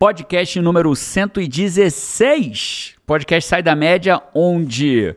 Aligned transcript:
podcast 0.00 0.58
número 0.62 0.96
116. 0.96 2.94
Podcast 3.04 3.46
Sai 3.46 3.62
da 3.62 3.76
Média, 3.76 4.18
onde. 4.34 5.14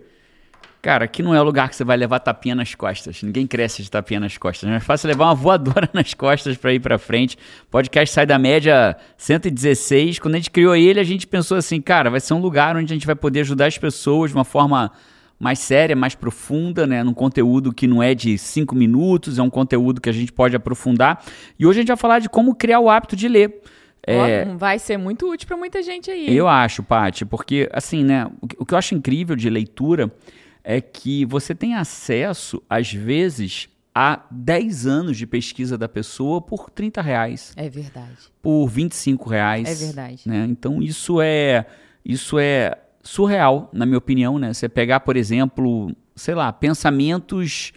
Cara, 0.81 1.05
aqui 1.05 1.23
não 1.23 1.33
é 1.33 1.39
o 1.39 1.43
lugar 1.45 1.69
que 1.69 1.75
você 1.77 1.85
vai 1.85 1.95
levar 1.95 2.19
tapinha 2.19 2.53
nas 2.53 2.75
costas. 2.75 3.23
Ninguém 3.23 3.47
cresce 3.47 3.81
de 3.81 3.89
tapinha 3.89 4.19
nas 4.19 4.37
costas. 4.37 4.67
É 4.67 4.71
mais 4.73 4.83
fácil 4.83 5.07
levar 5.07 5.27
uma 5.27 5.35
voadora 5.39 5.89
nas 5.93 6.13
costas 6.13 6.57
para 6.57 6.73
ir 6.73 6.81
para 6.81 6.97
frente. 6.97 7.37
Podcast 7.71 8.13
Sai 8.13 8.25
da 8.25 8.37
Média 8.37 8.97
116. 9.15 10.19
Quando 10.19 10.35
a 10.35 10.37
gente 10.37 10.51
criou 10.51 10.75
ele, 10.75 10.99
a 10.99 11.03
gente 11.05 11.25
pensou 11.27 11.55
assim, 11.55 11.79
cara, 11.79 12.09
vai 12.09 12.19
ser 12.19 12.33
um 12.33 12.41
lugar 12.41 12.75
onde 12.75 12.91
a 12.91 12.95
gente 12.95 13.05
vai 13.05 13.15
poder 13.15 13.39
ajudar 13.39 13.67
as 13.67 13.77
pessoas 13.77 14.31
de 14.31 14.37
uma 14.37 14.43
forma 14.43 14.91
mais 15.39 15.59
séria, 15.59 15.95
mais 15.95 16.13
profunda, 16.13 16.85
né? 16.85 17.05
Num 17.05 17.13
conteúdo 17.13 17.71
que 17.71 17.87
não 17.87 18.03
é 18.03 18.13
de 18.13 18.37
cinco 18.37 18.75
minutos, 18.75 19.39
é 19.39 19.41
um 19.41 19.49
conteúdo 19.49 20.01
que 20.01 20.09
a 20.09 20.13
gente 20.13 20.33
pode 20.33 20.57
aprofundar. 20.57 21.23
E 21.57 21.65
hoje 21.65 21.79
a 21.79 21.81
gente 21.83 21.87
vai 21.87 21.95
falar 21.95 22.19
de 22.19 22.27
como 22.27 22.53
criar 22.53 22.81
o 22.81 22.89
hábito 22.89 23.15
de 23.15 23.29
ler. 23.29 23.61
É, 24.05 24.45
vai 24.55 24.77
ser 24.79 24.97
muito 24.97 25.31
útil 25.31 25.47
para 25.47 25.57
muita 25.57 25.81
gente 25.81 26.11
aí. 26.11 26.35
Eu 26.35 26.47
acho, 26.47 26.83
Paty, 26.83 27.25
porque 27.25 27.69
assim, 27.71 28.03
né? 28.03 28.29
O 28.57 28.65
que 28.65 28.73
eu 28.73 28.77
acho 28.77 28.93
incrível 28.95 29.35
de 29.35 29.49
leitura 29.49 30.13
é 30.63 30.81
que 30.81 31.25
você 31.25 31.53
tem 31.55 31.75
acesso, 31.75 32.61
às 32.69 32.91
vezes, 32.91 33.69
a 33.93 34.25
10 34.31 34.87
anos 34.87 35.17
de 35.17 35.27
pesquisa 35.27 35.77
da 35.77 35.87
pessoa 35.87 36.41
por 36.41 36.69
30 36.69 37.01
reais. 37.01 37.53
É 37.55 37.69
verdade. 37.69 38.17
Por 38.41 38.67
25 38.67 39.29
reais. 39.29 39.81
É 39.81 39.85
verdade. 39.85 40.21
Né? 40.25 40.45
Então 40.49 40.81
isso 40.81 41.21
é. 41.21 41.65
Isso 42.03 42.37
é 42.37 42.77
surreal, 43.01 43.69
na 43.71 43.85
minha 43.85 43.97
opinião, 43.97 44.37
né? 44.37 44.53
Você 44.53 44.67
pegar, 44.67 45.01
por 45.01 45.15
exemplo, 45.15 45.95
sei 46.15 46.35
lá, 46.35 46.51
pensamentos 46.51 47.71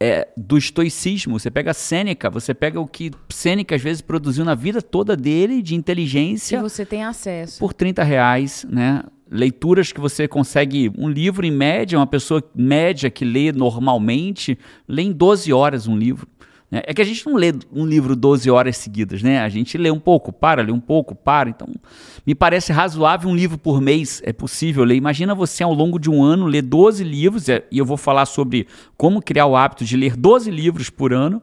é, 0.00 0.28
do 0.34 0.56
estoicismo, 0.56 1.38
você 1.38 1.50
pega 1.50 1.74
Sêneca, 1.74 2.30
você 2.30 2.54
pega 2.54 2.80
o 2.80 2.86
que 2.86 3.10
Sêneca 3.28 3.76
às 3.76 3.82
vezes 3.82 4.00
produziu 4.00 4.44
na 4.46 4.54
vida 4.54 4.80
toda 4.80 5.14
dele 5.14 5.60
de 5.60 5.74
inteligência. 5.74 6.56
E 6.56 6.62
você 6.62 6.86
tem 6.86 7.04
acesso. 7.04 7.58
Por 7.58 7.74
30 7.74 8.02
reais, 8.02 8.66
né? 8.68 9.02
Leituras 9.30 9.92
que 9.92 10.00
você 10.00 10.26
consegue, 10.26 10.90
um 10.98 11.08
livro 11.08 11.46
em 11.46 11.50
média, 11.52 11.98
uma 11.98 12.06
pessoa 12.06 12.42
média 12.54 13.10
que 13.10 13.24
lê 13.24 13.52
normalmente, 13.52 14.58
lê 14.88 15.02
em 15.02 15.12
12 15.12 15.52
horas 15.52 15.86
um 15.86 15.96
livro. 15.96 16.26
Né? 16.70 16.82
É 16.84 16.94
que 16.94 17.02
a 17.02 17.04
gente 17.04 17.26
não 17.26 17.34
lê 17.34 17.52
um 17.72 17.84
livro 17.84 18.14
12 18.14 18.50
horas 18.50 18.76
seguidas, 18.76 19.22
né? 19.22 19.40
A 19.40 19.48
gente 19.48 19.76
lê 19.76 19.90
um 19.90 19.98
pouco, 19.98 20.32
para, 20.32 20.62
lê 20.62 20.70
um 20.70 20.80
pouco, 20.80 21.14
para. 21.14 21.50
Então, 21.50 21.68
me 22.24 22.34
parece 22.34 22.72
razoável 22.72 23.28
um 23.28 23.34
livro 23.34 23.58
por 23.58 23.80
mês, 23.80 24.22
é 24.24 24.32
possível 24.32 24.84
ler. 24.84 24.94
Imagina 24.94 25.34
você 25.34 25.62
ao 25.62 25.74
longo 25.74 25.98
de 25.98 26.08
um 26.08 26.22
ano 26.22 26.46
ler 26.46 26.62
12 26.62 27.02
livros, 27.02 27.48
é, 27.48 27.64
e 27.70 27.78
eu 27.78 27.84
vou 27.84 27.96
falar 27.96 28.26
sobre 28.26 28.66
como 28.96 29.20
criar 29.20 29.46
o 29.46 29.56
hábito 29.56 29.84
de 29.84 29.96
ler 29.96 30.16
12 30.16 30.50
livros 30.50 30.88
por 30.90 31.12
ano. 31.12 31.42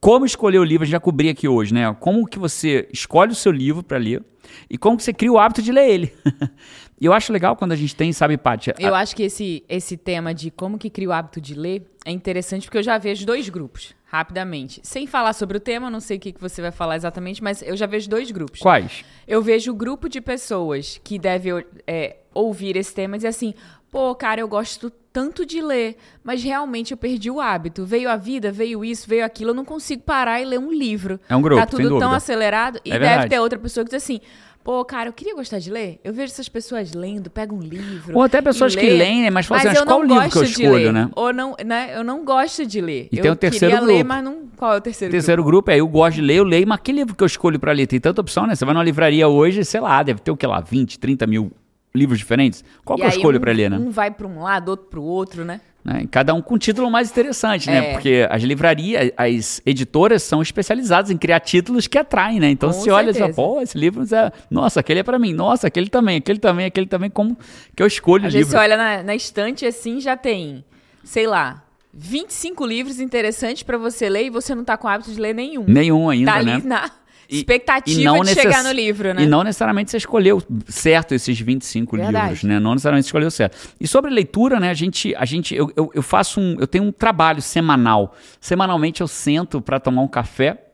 Como 0.00 0.24
escolher 0.24 0.58
o 0.58 0.64
livro, 0.64 0.86
já 0.86 1.00
cobri 1.00 1.28
aqui 1.28 1.48
hoje, 1.48 1.74
né? 1.74 1.92
Como 1.98 2.24
que 2.26 2.38
você 2.38 2.88
escolhe 2.92 3.32
o 3.32 3.34
seu 3.34 3.50
livro 3.50 3.82
para 3.82 3.98
ler 3.98 4.22
e 4.70 4.78
como 4.78 4.96
que 4.96 5.02
você 5.02 5.12
cria 5.12 5.32
o 5.32 5.38
hábito 5.38 5.60
de 5.60 5.72
ler 5.72 5.90
ele. 5.90 6.12
E 7.00 7.06
eu 7.06 7.12
acho 7.12 7.32
legal 7.32 7.54
quando 7.54 7.72
a 7.72 7.76
gente 7.76 7.94
tem, 7.94 8.12
sabe, 8.12 8.36
Pátia? 8.36 8.74
Eu 8.78 8.94
acho 8.94 9.14
que 9.14 9.22
esse, 9.22 9.64
esse 9.68 9.96
tema 9.96 10.34
de 10.34 10.50
como 10.50 10.78
que 10.78 10.90
cria 10.90 11.08
o 11.08 11.12
hábito 11.12 11.40
de 11.40 11.54
ler 11.54 11.86
é 12.04 12.10
interessante 12.10 12.64
porque 12.66 12.78
eu 12.78 12.82
já 12.82 12.98
vejo 12.98 13.24
dois 13.24 13.48
grupos, 13.48 13.94
rapidamente. 14.06 14.80
Sem 14.82 15.06
falar 15.06 15.32
sobre 15.32 15.56
o 15.56 15.60
tema, 15.60 15.90
não 15.90 16.00
sei 16.00 16.16
o 16.16 16.20
que, 16.20 16.32
que 16.32 16.40
você 16.40 16.60
vai 16.60 16.72
falar 16.72 16.96
exatamente, 16.96 17.42
mas 17.42 17.62
eu 17.62 17.76
já 17.76 17.86
vejo 17.86 18.10
dois 18.10 18.30
grupos. 18.30 18.60
Quais? 18.60 19.04
Eu 19.26 19.40
vejo 19.40 19.70
o 19.70 19.74
grupo 19.74 20.08
de 20.08 20.20
pessoas 20.20 21.00
que 21.04 21.18
deve 21.18 21.50
é, 21.86 22.16
ouvir 22.34 22.76
esse 22.76 22.92
tema 22.92 23.14
e 23.14 23.18
dizer 23.18 23.28
assim, 23.28 23.54
pô, 23.90 24.14
cara, 24.14 24.40
eu 24.40 24.48
gosto 24.48 24.90
tanto 25.12 25.44
de 25.46 25.60
ler, 25.60 25.96
mas 26.22 26.42
realmente 26.42 26.92
eu 26.92 26.96
perdi 26.96 27.30
o 27.30 27.40
hábito. 27.40 27.84
Veio 27.84 28.08
a 28.10 28.16
vida, 28.16 28.52
veio 28.52 28.84
isso, 28.84 29.08
veio 29.08 29.24
aquilo, 29.24 29.50
eu 29.50 29.54
não 29.54 29.64
consigo 29.64 30.02
parar 30.02 30.40
e 30.40 30.44
ler 30.44 30.58
um 30.58 30.72
livro. 30.72 31.18
É 31.28 31.34
um 31.34 31.42
grupo, 31.42 31.60
Tá 31.60 31.66
tudo 31.66 31.98
tão 31.98 32.12
acelerado. 32.12 32.80
E 32.84 32.92
É 32.92 32.98
deve 32.98 33.28
ter 33.28 33.38
outra 33.40 33.58
pessoa 33.58 33.84
que 33.84 33.90
diz 33.90 34.02
assim, 34.02 34.20
pô, 34.68 34.84
cara, 34.84 35.08
eu 35.08 35.14
queria 35.14 35.34
gostar 35.34 35.58
de 35.58 35.70
ler. 35.70 35.98
Eu 36.04 36.12
vejo 36.12 36.30
essas 36.30 36.46
pessoas 36.46 36.92
lendo, 36.92 37.30
pegam 37.30 37.56
um 37.56 37.62
livro. 37.62 38.14
Ou 38.14 38.22
até 38.22 38.42
pessoas 38.42 38.76
que 38.76 38.90
leem, 38.90 39.22
né, 39.22 39.30
mas 39.30 39.46
falam 39.46 39.66
assim, 39.66 39.78
eu 39.78 39.86
mas 39.86 39.94
qual 39.94 40.02
livro 40.02 40.30
que 40.30 40.36
eu 40.36 40.42
escolho, 40.42 40.92
né? 40.92 41.08
Ou 41.16 41.32
não, 41.32 41.56
né? 41.64 41.92
Eu 41.96 42.04
não 42.04 42.22
gosto 42.22 42.66
de 42.66 42.78
ler. 42.78 43.08
E 43.10 43.16
eu 43.16 43.22
tem 43.22 43.30
o 43.30 43.36
terceiro 43.36 43.74
queria 43.74 43.86
ler, 43.86 43.94
grupo. 43.94 44.08
mas 44.08 44.24
não... 44.24 44.42
Qual 44.58 44.74
é 44.74 44.76
o 44.76 44.80
terceiro, 44.82 45.10
O 45.10 45.12
terceiro 45.12 45.42
grupo 45.42 45.70
é 45.70 45.78
eu 45.80 45.88
gosto 45.88 46.16
de 46.16 46.20
ler, 46.20 46.36
eu 46.36 46.44
leio, 46.44 46.68
mas 46.68 46.80
que 46.80 46.92
livro 46.92 47.16
que 47.16 47.22
eu 47.22 47.26
escolho 47.26 47.58
para 47.58 47.72
ler? 47.72 47.86
Tem 47.86 47.98
tanta 47.98 48.20
opção, 48.20 48.46
né? 48.46 48.54
Você 48.54 48.66
vai 48.66 48.74
numa 48.74 48.84
livraria 48.84 49.26
hoje, 49.26 49.64
sei 49.64 49.80
lá, 49.80 50.02
deve 50.02 50.20
ter 50.20 50.30
o 50.30 50.36
que 50.36 50.46
lá, 50.46 50.60
20, 50.60 50.98
30 50.98 51.26
mil 51.26 51.50
livros 51.94 52.18
diferentes. 52.18 52.62
Qual 52.84 52.98
E 52.98 53.00
que 53.00 53.06
eu 53.06 53.10
escolho 53.10 53.38
um, 53.38 53.40
para 53.40 53.52
ler, 53.52 53.70
né? 53.70 53.78
Um 53.78 53.88
vai 53.88 54.10
para 54.10 54.26
um 54.26 54.42
lado, 54.42 54.68
outro 54.68 54.86
para 54.86 55.00
o 55.00 55.04
outro, 55.04 55.46
né? 55.46 55.62
Né? 55.84 56.06
Cada 56.10 56.34
um 56.34 56.42
com 56.42 56.56
um 56.56 56.58
título 56.58 56.90
mais 56.90 57.10
interessante, 57.10 57.68
né? 57.68 57.90
É. 57.90 57.92
Porque 57.92 58.26
as 58.28 58.42
livrarias, 58.42 59.10
as 59.16 59.62
editoras 59.64 60.22
são 60.22 60.42
especializadas 60.42 61.10
em 61.10 61.16
criar 61.16 61.40
títulos 61.40 61.86
que 61.86 61.96
atraem, 61.96 62.40
né? 62.40 62.50
Então 62.50 62.70
Com 62.70 62.78
você 62.78 62.90
olha 62.90 63.10
e 63.10 63.14
fala, 63.14 63.26
certeza. 63.26 63.36
pô, 63.36 63.60
esse 63.62 63.78
livro 63.78 64.02
é. 64.14 64.32
Nossa, 64.50 64.80
aquele 64.80 65.00
é 65.00 65.02
para 65.02 65.18
mim, 65.18 65.32
nossa, 65.32 65.66
aquele 65.66 65.88
também, 65.88 66.18
aquele 66.18 66.38
também, 66.38 66.66
aquele 66.66 66.86
também, 66.86 67.08
como 67.08 67.36
que 67.74 67.82
eu 67.82 67.86
escolho 67.86 68.24
o 68.24 68.26
Às 68.26 68.32
vezes 68.32 68.48
livro? 68.48 68.58
você 68.58 68.64
olha 68.64 68.76
na, 68.76 69.02
na 69.02 69.14
estante 69.14 69.64
assim, 69.64 70.00
já 70.00 70.16
tem, 70.16 70.64
sei 71.04 71.26
lá, 71.26 71.62
25 71.94 72.66
livros 72.66 73.00
interessantes 73.00 73.62
para 73.62 73.78
você 73.78 74.08
ler 74.08 74.26
e 74.26 74.30
você 74.30 74.54
não 74.54 74.64
tá 74.64 74.76
com 74.76 74.86
o 74.86 74.90
hábito 74.90 75.10
de 75.12 75.20
ler 75.20 75.34
nenhum. 75.34 75.64
Nenhum 75.66 76.10
ainda, 76.10 76.32
tá 76.32 76.38
ali 76.38 76.52
né? 76.52 76.62
na 76.64 76.90
E- 77.28 77.38
expectativa 77.38 78.00
e 78.00 78.04
não 78.04 78.20
de 78.22 78.34
chegar 78.34 78.64
no 78.64 78.72
livro, 78.72 79.12
né? 79.12 79.22
E 79.22 79.26
não 79.26 79.44
necessariamente 79.44 79.90
você 79.90 79.98
escolheu 79.98 80.42
certo 80.66 81.14
esses 81.14 81.38
25 81.38 81.96
Verdade. 81.96 82.24
livros, 82.24 82.42
né? 82.44 82.58
Não 82.58 82.72
necessariamente 82.72 83.04
você 83.04 83.08
escolheu 83.08 83.30
certo. 83.30 83.56
E 83.78 83.86
sobre 83.86 84.10
leitura, 84.10 84.58
né? 84.58 84.70
A 84.70 84.74
gente, 84.74 85.14
a 85.14 85.24
gente 85.24 85.54
eu, 85.54 85.70
eu, 85.76 85.90
eu 85.94 86.02
faço 86.02 86.40
um, 86.40 86.56
eu 86.58 86.66
tenho 86.66 86.84
um 86.84 86.92
trabalho 86.92 87.42
semanal. 87.42 88.16
Semanalmente 88.40 89.00
eu 89.02 89.08
sento 89.08 89.60
para 89.60 89.78
tomar 89.78 90.02
um 90.02 90.08
café 90.08 90.64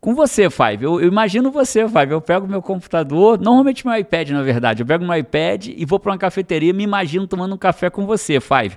com 0.00 0.14
você, 0.14 0.48
Five. 0.50 0.84
Eu, 0.84 1.00
eu 1.00 1.08
imagino 1.08 1.50
você, 1.50 1.88
Five. 1.88 2.12
Eu 2.12 2.20
pego 2.20 2.46
meu 2.46 2.62
computador, 2.62 3.38
normalmente 3.40 3.86
meu 3.86 3.96
iPad, 3.96 4.30
na 4.30 4.42
verdade. 4.42 4.82
Eu 4.82 4.86
pego 4.86 5.04
meu 5.04 5.16
iPad 5.16 5.68
e 5.68 5.84
vou 5.84 5.98
para 5.98 6.12
uma 6.12 6.18
cafeteria, 6.18 6.72
me 6.72 6.84
imagino 6.84 7.26
tomando 7.26 7.54
um 7.54 7.58
café 7.58 7.90
com 7.90 8.06
você, 8.06 8.40
Five. 8.40 8.76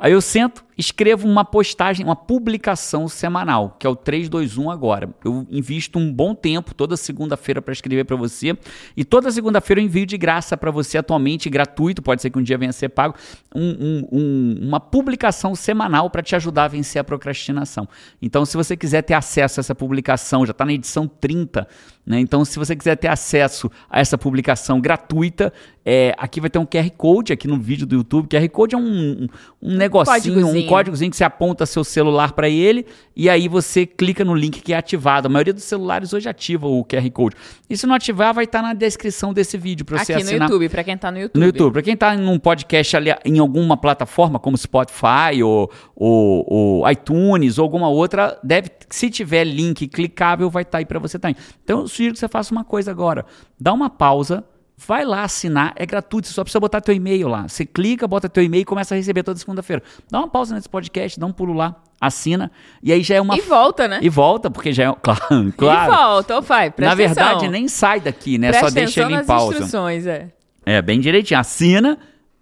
Aí 0.00 0.12
eu 0.12 0.20
sento, 0.20 0.64
escrevo 0.76 1.26
uma 1.26 1.44
postagem, 1.44 2.06
uma 2.06 2.14
publicação 2.14 3.08
semanal, 3.08 3.74
que 3.80 3.84
é 3.84 3.90
o 3.90 3.96
321 3.96 4.70
agora. 4.70 5.10
Eu 5.24 5.44
invisto 5.50 5.98
um 5.98 6.12
bom 6.12 6.36
tempo 6.36 6.72
toda 6.72 6.96
segunda-feira 6.96 7.60
para 7.60 7.72
escrever 7.72 8.04
para 8.04 8.14
você 8.14 8.56
e 8.96 9.04
toda 9.04 9.28
segunda-feira 9.32 9.80
eu 9.80 9.84
envio 9.84 10.06
de 10.06 10.16
graça 10.16 10.56
para 10.56 10.70
você 10.70 10.98
atualmente 10.98 11.50
gratuito, 11.50 12.00
pode 12.00 12.22
ser 12.22 12.30
que 12.30 12.38
um 12.38 12.42
dia 12.44 12.56
venha 12.56 12.70
a 12.70 12.72
ser 12.72 12.90
pago, 12.90 13.16
um- 13.52 13.60
um- 13.62 14.08
um- 14.12 14.58
uma 14.68 14.78
publicação 14.78 15.52
semanal 15.56 16.08
para 16.10 16.22
te 16.22 16.36
ajudar 16.36 16.66
a 16.66 16.68
vencer 16.68 17.00
a 17.00 17.04
procrastinação. 17.04 17.88
Então, 18.22 18.46
se 18.46 18.56
você 18.56 18.76
quiser 18.76 19.02
ter 19.02 19.14
acesso 19.14 19.58
a 19.58 19.62
essa 19.62 19.74
publicação, 19.74 20.46
já 20.46 20.52
está 20.58 20.64
na 20.64 20.72
edição 20.72 21.06
30, 21.06 21.66
né? 22.04 22.18
Então, 22.18 22.44
se 22.44 22.58
você 22.58 22.74
quiser 22.74 22.96
ter 22.96 23.08
acesso 23.08 23.70
a 23.88 24.00
essa 24.00 24.18
publicação 24.18 24.80
gratuita, 24.80 25.52
é, 25.90 26.14
aqui 26.18 26.38
vai 26.38 26.50
ter 26.50 26.58
um 26.58 26.66
QR 26.66 26.90
Code 26.96 27.32
aqui 27.32 27.48
no 27.48 27.56
vídeo 27.58 27.86
do 27.86 27.94
YouTube. 27.94 28.28
QR 28.28 28.46
Code 28.50 28.74
é 28.74 28.78
um, 28.78 28.82
um, 28.82 29.28
um 29.62 29.74
negocinho, 29.74 30.34
um 30.34 30.42
códigozinho. 30.42 30.68
códigozinho 30.68 31.10
que 31.10 31.16
você 31.16 31.24
aponta 31.24 31.64
seu 31.64 31.82
celular 31.82 32.32
para 32.32 32.46
ele 32.46 32.84
e 33.16 33.30
aí 33.30 33.48
você 33.48 33.86
clica 33.86 34.22
no 34.22 34.34
link 34.34 34.60
que 34.60 34.74
é 34.74 34.76
ativado. 34.76 35.26
A 35.26 35.30
maioria 35.30 35.54
dos 35.54 35.64
celulares 35.64 36.12
hoje 36.12 36.28
ativa 36.28 36.66
o 36.68 36.84
QR 36.84 37.10
Code. 37.10 37.36
E 37.70 37.76
se 37.76 37.86
não 37.86 37.94
ativar, 37.94 38.34
vai 38.34 38.44
estar 38.44 38.60
na 38.60 38.74
descrição 38.74 39.32
desse 39.32 39.56
vídeo 39.56 39.86
para 39.86 39.96
você 40.04 40.12
Aqui 40.12 40.22
no 40.24 40.28
assinar. 40.28 40.48
YouTube, 40.50 40.68
pra 40.68 40.84
quem 40.84 40.98
tá 40.98 41.10
no 41.10 41.18
YouTube. 41.20 41.40
No 41.40 41.46
YouTube. 41.46 41.72
Para 41.72 41.82
quem 41.82 41.94
está 41.94 42.14
num 42.16 42.38
podcast 42.38 42.94
ali 42.96 43.10
em 43.24 43.38
alguma 43.38 43.76
plataforma, 43.76 44.38
como 44.38 44.58
Spotify 44.58 45.42
ou, 45.42 45.70
ou- 45.96 46.44
ou 46.82 46.90
iTunes 46.90 47.56
ou 47.58 47.62
alguma 47.62 47.88
outra, 47.88 48.38
deve, 48.44 48.68
se 48.90 49.08
tiver 49.08 49.44
link 49.44 49.88
clicável, 49.88 50.50
vai 50.50 50.64
estar 50.64 50.78
aí 50.78 50.84
para 50.84 50.98
você 50.98 51.18
também. 51.18 51.36
Então 51.64 51.80
eu 51.80 51.88
sugiro 51.88 52.12
que 52.12 52.20
você 52.20 52.28
faça 52.28 52.52
uma 52.52 52.64
coisa 52.64 52.90
agora. 52.90 53.24
Dá 53.58 53.72
uma 53.72 53.88
pausa. 53.88 54.44
Vai 54.86 55.04
lá 55.04 55.24
assinar, 55.24 55.72
é 55.74 55.84
gratuito, 55.84 56.28
você 56.28 56.34
só 56.34 56.44
precisa 56.44 56.60
botar 56.60 56.80
teu 56.80 56.94
e-mail 56.94 57.26
lá. 57.26 57.48
Você 57.48 57.66
clica, 57.66 58.06
bota 58.06 58.28
teu 58.28 58.44
e-mail 58.44 58.62
e 58.62 58.64
começa 58.64 58.94
a 58.94 58.96
receber 58.96 59.24
toda 59.24 59.36
segunda-feira. 59.36 59.82
Dá 60.08 60.20
uma 60.20 60.28
pausa 60.28 60.54
nesse 60.54 60.68
podcast, 60.68 61.18
dá 61.18 61.26
um 61.26 61.32
pulo 61.32 61.52
lá, 61.52 61.82
assina, 62.00 62.50
e 62.80 62.92
aí 62.92 63.02
já 63.02 63.16
é 63.16 63.20
uma. 63.20 63.36
E 63.36 63.40
volta, 63.40 63.88
né? 63.88 63.98
E 64.00 64.08
volta, 64.08 64.48
porque 64.48 64.72
já 64.72 64.84
é. 64.84 64.94
Claro, 65.02 65.52
claro. 65.58 65.92
E 65.92 65.96
volta, 65.96 66.38
ô 66.38 66.42
Fai, 66.42 66.70
presta 66.70 66.90
Na 66.90 66.94
verdade, 66.94 67.28
atenção. 67.30 67.50
nem 67.50 67.66
sai 67.66 68.00
daqui, 68.00 68.38
né? 68.38 68.50
Presta 68.50 68.68
só 68.68 68.74
deixa 68.74 69.02
ele 69.02 69.16
em 69.16 69.24
pausa. 69.24 69.54
instruções, 69.54 70.06
é. 70.06 70.28
É, 70.64 70.80
bem 70.80 71.00
direitinho. 71.00 71.40
Assina 71.40 71.98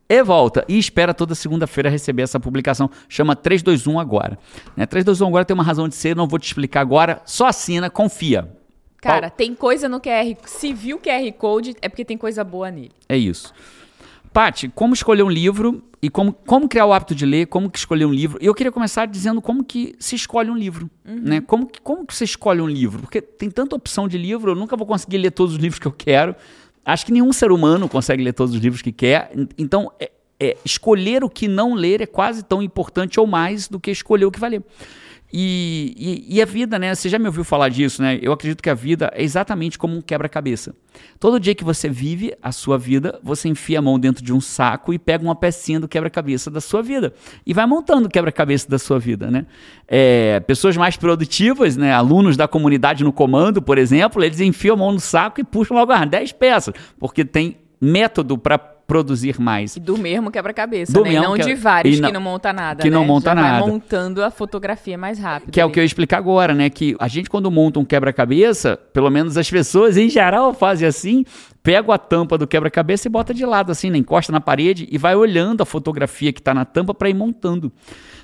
e 0.09 0.23
volta. 0.23 0.63
E 0.69 0.79
espera 0.79 1.15
toda 1.15 1.35
segunda-feira 1.35 1.89
receber 1.89 2.23
essa 2.23 2.39
publicação. 2.39 2.91
Chama 3.09 3.35
321 3.35 3.99
agora. 3.99 4.39
Né? 4.77 4.85
321 4.85 5.29
agora 5.29 5.45
tem 5.45 5.55
uma 5.55 5.65
razão 5.65 5.89
de 5.89 5.95
ser, 5.95 6.15
não 6.15 6.27
vou 6.29 6.39
te 6.39 6.47
explicar 6.47 6.83
agora. 6.83 7.23
Só 7.25 7.47
assina, 7.47 7.89
confia. 7.89 8.47
Cara, 9.01 9.31
tem 9.31 9.55
coisa 9.55 9.89
no 9.89 10.01
QR. 10.01 10.37
Se 10.47 10.73
viu 10.73 10.99
QR 10.99 11.31
Code, 11.39 11.77
é 11.81 11.89
porque 11.89 12.05
tem 12.05 12.17
coisa 12.19 12.43
boa 12.43 12.71
nele. 12.71 12.93
É 13.09 13.17
isso. 13.17 13.53
Pati, 14.33 14.69
como 14.69 14.93
escolher 14.93 15.23
um 15.23 15.31
livro 15.31 15.83
e 16.03 16.11
como, 16.11 16.33
como 16.33 16.69
criar 16.69 16.85
o 16.87 16.93
hábito 16.93 17.15
de 17.15 17.25
ler, 17.25 17.47
como 17.47 17.71
que 17.71 17.79
escolher 17.79 18.05
um 18.05 18.13
livro. 18.13 18.39
E 18.43 18.47
eu 18.47 18.55
queria 18.55 18.71
começar 18.71 19.07
dizendo 19.07 19.41
como 19.41 19.65
que 19.65 19.95
se 19.99 20.15
escolhe 20.15 20.51
um 20.51 20.57
livro. 20.57 20.91
Né? 21.05 21.41
Como, 21.41 21.67
que, 21.67 21.81
como 21.81 22.07
que 22.07 22.15
você 22.15 22.25
escolhe 22.25 22.61
um 22.61 22.69
livro? 22.69 23.01
Porque 23.01 23.23
tem 23.23 23.51
tanta 23.51 23.75
opção 23.75 24.07
de 24.07 24.19
livro, 24.19 24.51
eu 24.51 24.55
nunca 24.55 24.77
vou 24.77 24.87
conseguir 24.87 25.19
ler 25.19 25.31
todos 25.31 25.55
os 25.55 25.59
livros 25.59 25.79
que 25.79 25.87
eu 25.87 25.93
quero. 25.93 26.35
Acho 26.85 27.07
que 27.07 27.13
nenhum 27.13 27.33
ser 27.33 27.51
humano 27.51 27.89
consegue 27.89 28.23
ler 28.23 28.33
todos 28.35 28.55
os 28.55 28.61
livros 28.61 28.83
que 28.83 28.93
quer. 28.93 29.31
Então, 29.57 29.91
é- 29.99 30.11
é, 30.39 30.55
escolher 30.67 31.25
o 31.25 31.31
que 31.31 31.49
não 31.49 31.73
ler 31.73 32.03
é 32.03 32.07
quase 32.07 32.43
tão 32.43 32.63
importante 32.63 33.19
ou 33.19 33.27
mais 33.27 33.69
do 33.69 33.81
que 33.81 33.91
escolher 33.91 34.27
o 34.27 34.31
que 34.31 34.39
vai 34.39 34.51
ler. 34.51 34.63
E, 35.33 35.95
e, 36.29 36.37
e, 36.37 36.43
a 36.43 36.45
vida, 36.45 36.79
né? 36.79 36.95
Você 36.95 37.09
já 37.09 37.19
me 37.19 37.27
ouviu 37.27 37.43
falar 37.43 37.69
disso, 37.69 38.01
né? 38.01 38.19
Eu 38.23 38.33
acredito 38.33 38.63
que 38.63 38.71
a 38.71 38.75
vida 38.75 39.11
é 39.13 39.23
exatamente 39.23 39.77
como 39.77 39.97
um 39.97 40.01
quebra-cabeça. 40.01 40.75
Todo 41.19 41.41
dia 41.41 41.55
que 41.55 41.65
você 41.65 41.89
vive 41.89 42.33
a 42.41 42.53
sua 42.53 42.79
vida, 42.79 43.19
você 43.23 43.49
enfia 43.49 43.81
a 43.81 43.83
mão 43.83 43.99
dentro 43.99 44.25
de 44.25 44.33
um 44.33 44.41
saco 44.41 44.95
e 44.95 44.99
pega 44.99 45.25
uma 45.25 45.35
pecinha 45.35 45.81
do 45.81 45.89
quebra-cabeça 45.89 46.51
da 46.51 46.61
sua 46.61 46.81
vida. 46.81 47.13
E 47.45 47.53
vai 47.53 47.67
montando 47.67 48.07
o 48.07 48.11
quebra-cabeça 48.11 48.71
da 48.71 48.79
sua 48.79 48.99
vida, 48.99 49.31
né? 49.31 49.47
É, 49.89 50.41
pessoas 50.41 50.77
mais 50.77 50.97
produtivas, 50.97 51.77
né? 51.77 51.93
Alunos 51.93 52.37
da 52.37 52.47
comunidade 52.47 53.03
no 53.03 53.13
comando, 53.13 53.61
por 53.61 53.79
exemplo, 53.79 54.23
eles 54.23 54.41
enfiam 54.41 54.75
a 54.75 54.79
mão 54.79 54.93
no 54.93 55.01
saco 55.01 55.41
e 55.41 55.45
puxam 55.45 55.77
logo 55.77 55.91
as 55.91 56.09
10 56.09 56.33
peças, 56.33 56.75
porque 56.99 57.25
tem 57.25 57.57
método 57.81 58.39
para 58.39 58.76
produzir 58.87 59.41
mais. 59.41 59.77
E 59.77 59.81
do 59.81 59.99
mesmo 59.99 60.31
quebra-cabeça, 60.31 61.01
né? 61.01 61.21
não 61.21 61.35
que... 61.35 61.45
de 61.45 61.55
vários 61.55 61.99
não... 61.99 62.09
que 62.09 62.15
não 62.15 62.21
monta 62.21 62.53
nada, 62.53 62.83
Que 62.83 62.91
né? 62.91 62.97
não 62.97 63.05
monta 63.05 63.31
Já 63.31 63.35
nada. 63.35 63.61
Vai 63.61 63.69
montando 63.69 64.23
a 64.23 64.31
fotografia 64.31 64.97
mais 64.97 65.19
rápido. 65.19 65.51
Que 65.51 65.61
é 65.61 65.65
o 65.65 65.71
que 65.71 65.79
eu 65.79 65.83
ia 65.83 65.87
explicar 65.87 66.19
agora, 66.19 66.55
né? 66.55 66.71
Que 66.71 66.97
a 66.99 67.09
gente 67.09 67.29
quando 67.29 67.51
monta 67.51 67.81
um 67.81 67.85
quebra-cabeça, 67.85 68.79
pelo 68.93 69.11
menos 69.11 69.37
as 69.37 69.51
pessoas 69.51 69.97
em 69.97 70.09
geral 70.09 70.55
fazem 70.55 70.87
assim, 70.87 71.25
pega 71.67 71.93
a 71.93 71.99
tampa 71.99 72.39
do 72.39 72.47
quebra-cabeça 72.47 73.09
e 73.09 73.11
bota 73.11 73.35
de 73.35 73.45
lado 73.45 73.73
assim, 73.73 73.91
né? 73.91 73.99
encosta 73.99 74.31
na 74.31 74.41
parede 74.41 74.87
e 74.89 74.97
vai 74.97 75.17
olhando 75.17 75.63
a 75.63 75.67
fotografia 75.67 76.33
que 76.33 76.39
está 76.39 76.55
na 76.55 76.65
tampa 76.65 76.95
para 76.95 77.11
ir 77.11 77.15
montando. 77.15 77.73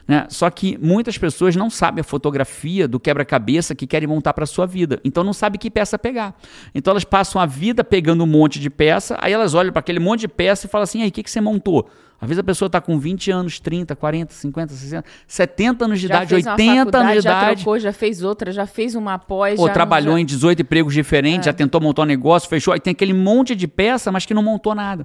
Né? 0.06 0.26
Só 0.28 0.48
que 0.48 0.78
muitas 0.80 1.18
pessoas 1.18 1.56
não 1.56 1.68
sabem 1.68 2.02
a 2.02 2.04
fotografia 2.04 2.86
do 2.86 3.00
quebra-cabeça 3.00 3.74
que 3.74 3.84
querem 3.84 4.06
montar 4.06 4.32
para 4.32 4.46
sua 4.46 4.64
vida. 4.64 5.00
Então 5.04 5.24
não 5.24 5.32
sabem 5.32 5.58
que 5.58 5.72
peça 5.72 5.98
pegar. 5.98 6.36
Então 6.72 6.92
elas 6.92 7.02
passam 7.02 7.42
a 7.42 7.46
vida 7.46 7.82
pegando 7.82 8.22
um 8.22 8.28
monte 8.28 8.60
de 8.60 8.70
peça, 8.70 9.18
aí 9.20 9.32
elas 9.32 9.54
olham 9.54 9.72
para 9.72 9.80
aquele 9.80 9.98
monte 9.98 10.20
de 10.20 10.28
peça 10.28 10.66
e 10.66 10.70
falam 10.70 10.84
assim: 10.84 11.02
aí, 11.02 11.08
o 11.08 11.12
que, 11.12 11.24
que 11.24 11.30
você 11.30 11.40
montou? 11.40 11.90
Às 12.22 12.28
vezes 12.28 12.38
a 12.38 12.44
pessoa 12.44 12.68
está 12.68 12.80
com 12.80 13.00
20 13.00 13.32
anos, 13.32 13.58
30, 13.58 13.96
40, 13.96 14.32
50, 14.32 14.72
60, 14.72 15.04
70 15.26 15.84
anos 15.84 16.00
de 16.00 16.06
já 16.06 16.14
idade, 16.14 16.34
80 16.36 16.96
anos 16.96 17.08
de 17.14 17.20
já 17.20 17.30
idade. 17.30 17.48
Já 17.48 17.54
trocou, 17.56 17.78
já 17.80 17.92
fez 17.92 18.22
outra, 18.22 18.52
já 18.52 18.64
fez 18.64 18.94
uma 18.94 19.18
pós. 19.18 19.58
Ou 19.58 19.68
trabalhou 19.68 20.14
já... 20.14 20.20
em 20.20 20.24
18 20.24 20.62
empregos 20.62 20.94
diferentes, 20.94 21.48
é. 21.48 21.50
já 21.50 21.52
tentou 21.52 21.80
montar 21.80 22.02
um 22.02 22.04
negócio, 22.04 22.48
fechou. 22.48 22.72
Aí 22.72 22.78
tem 22.78 22.92
aquele 22.92 23.12
monte 23.12 23.56
de 23.56 23.66
peça, 23.66 24.12
mas 24.12 24.24
que 24.24 24.32
não 24.32 24.42
montou 24.42 24.72
nada 24.72 25.04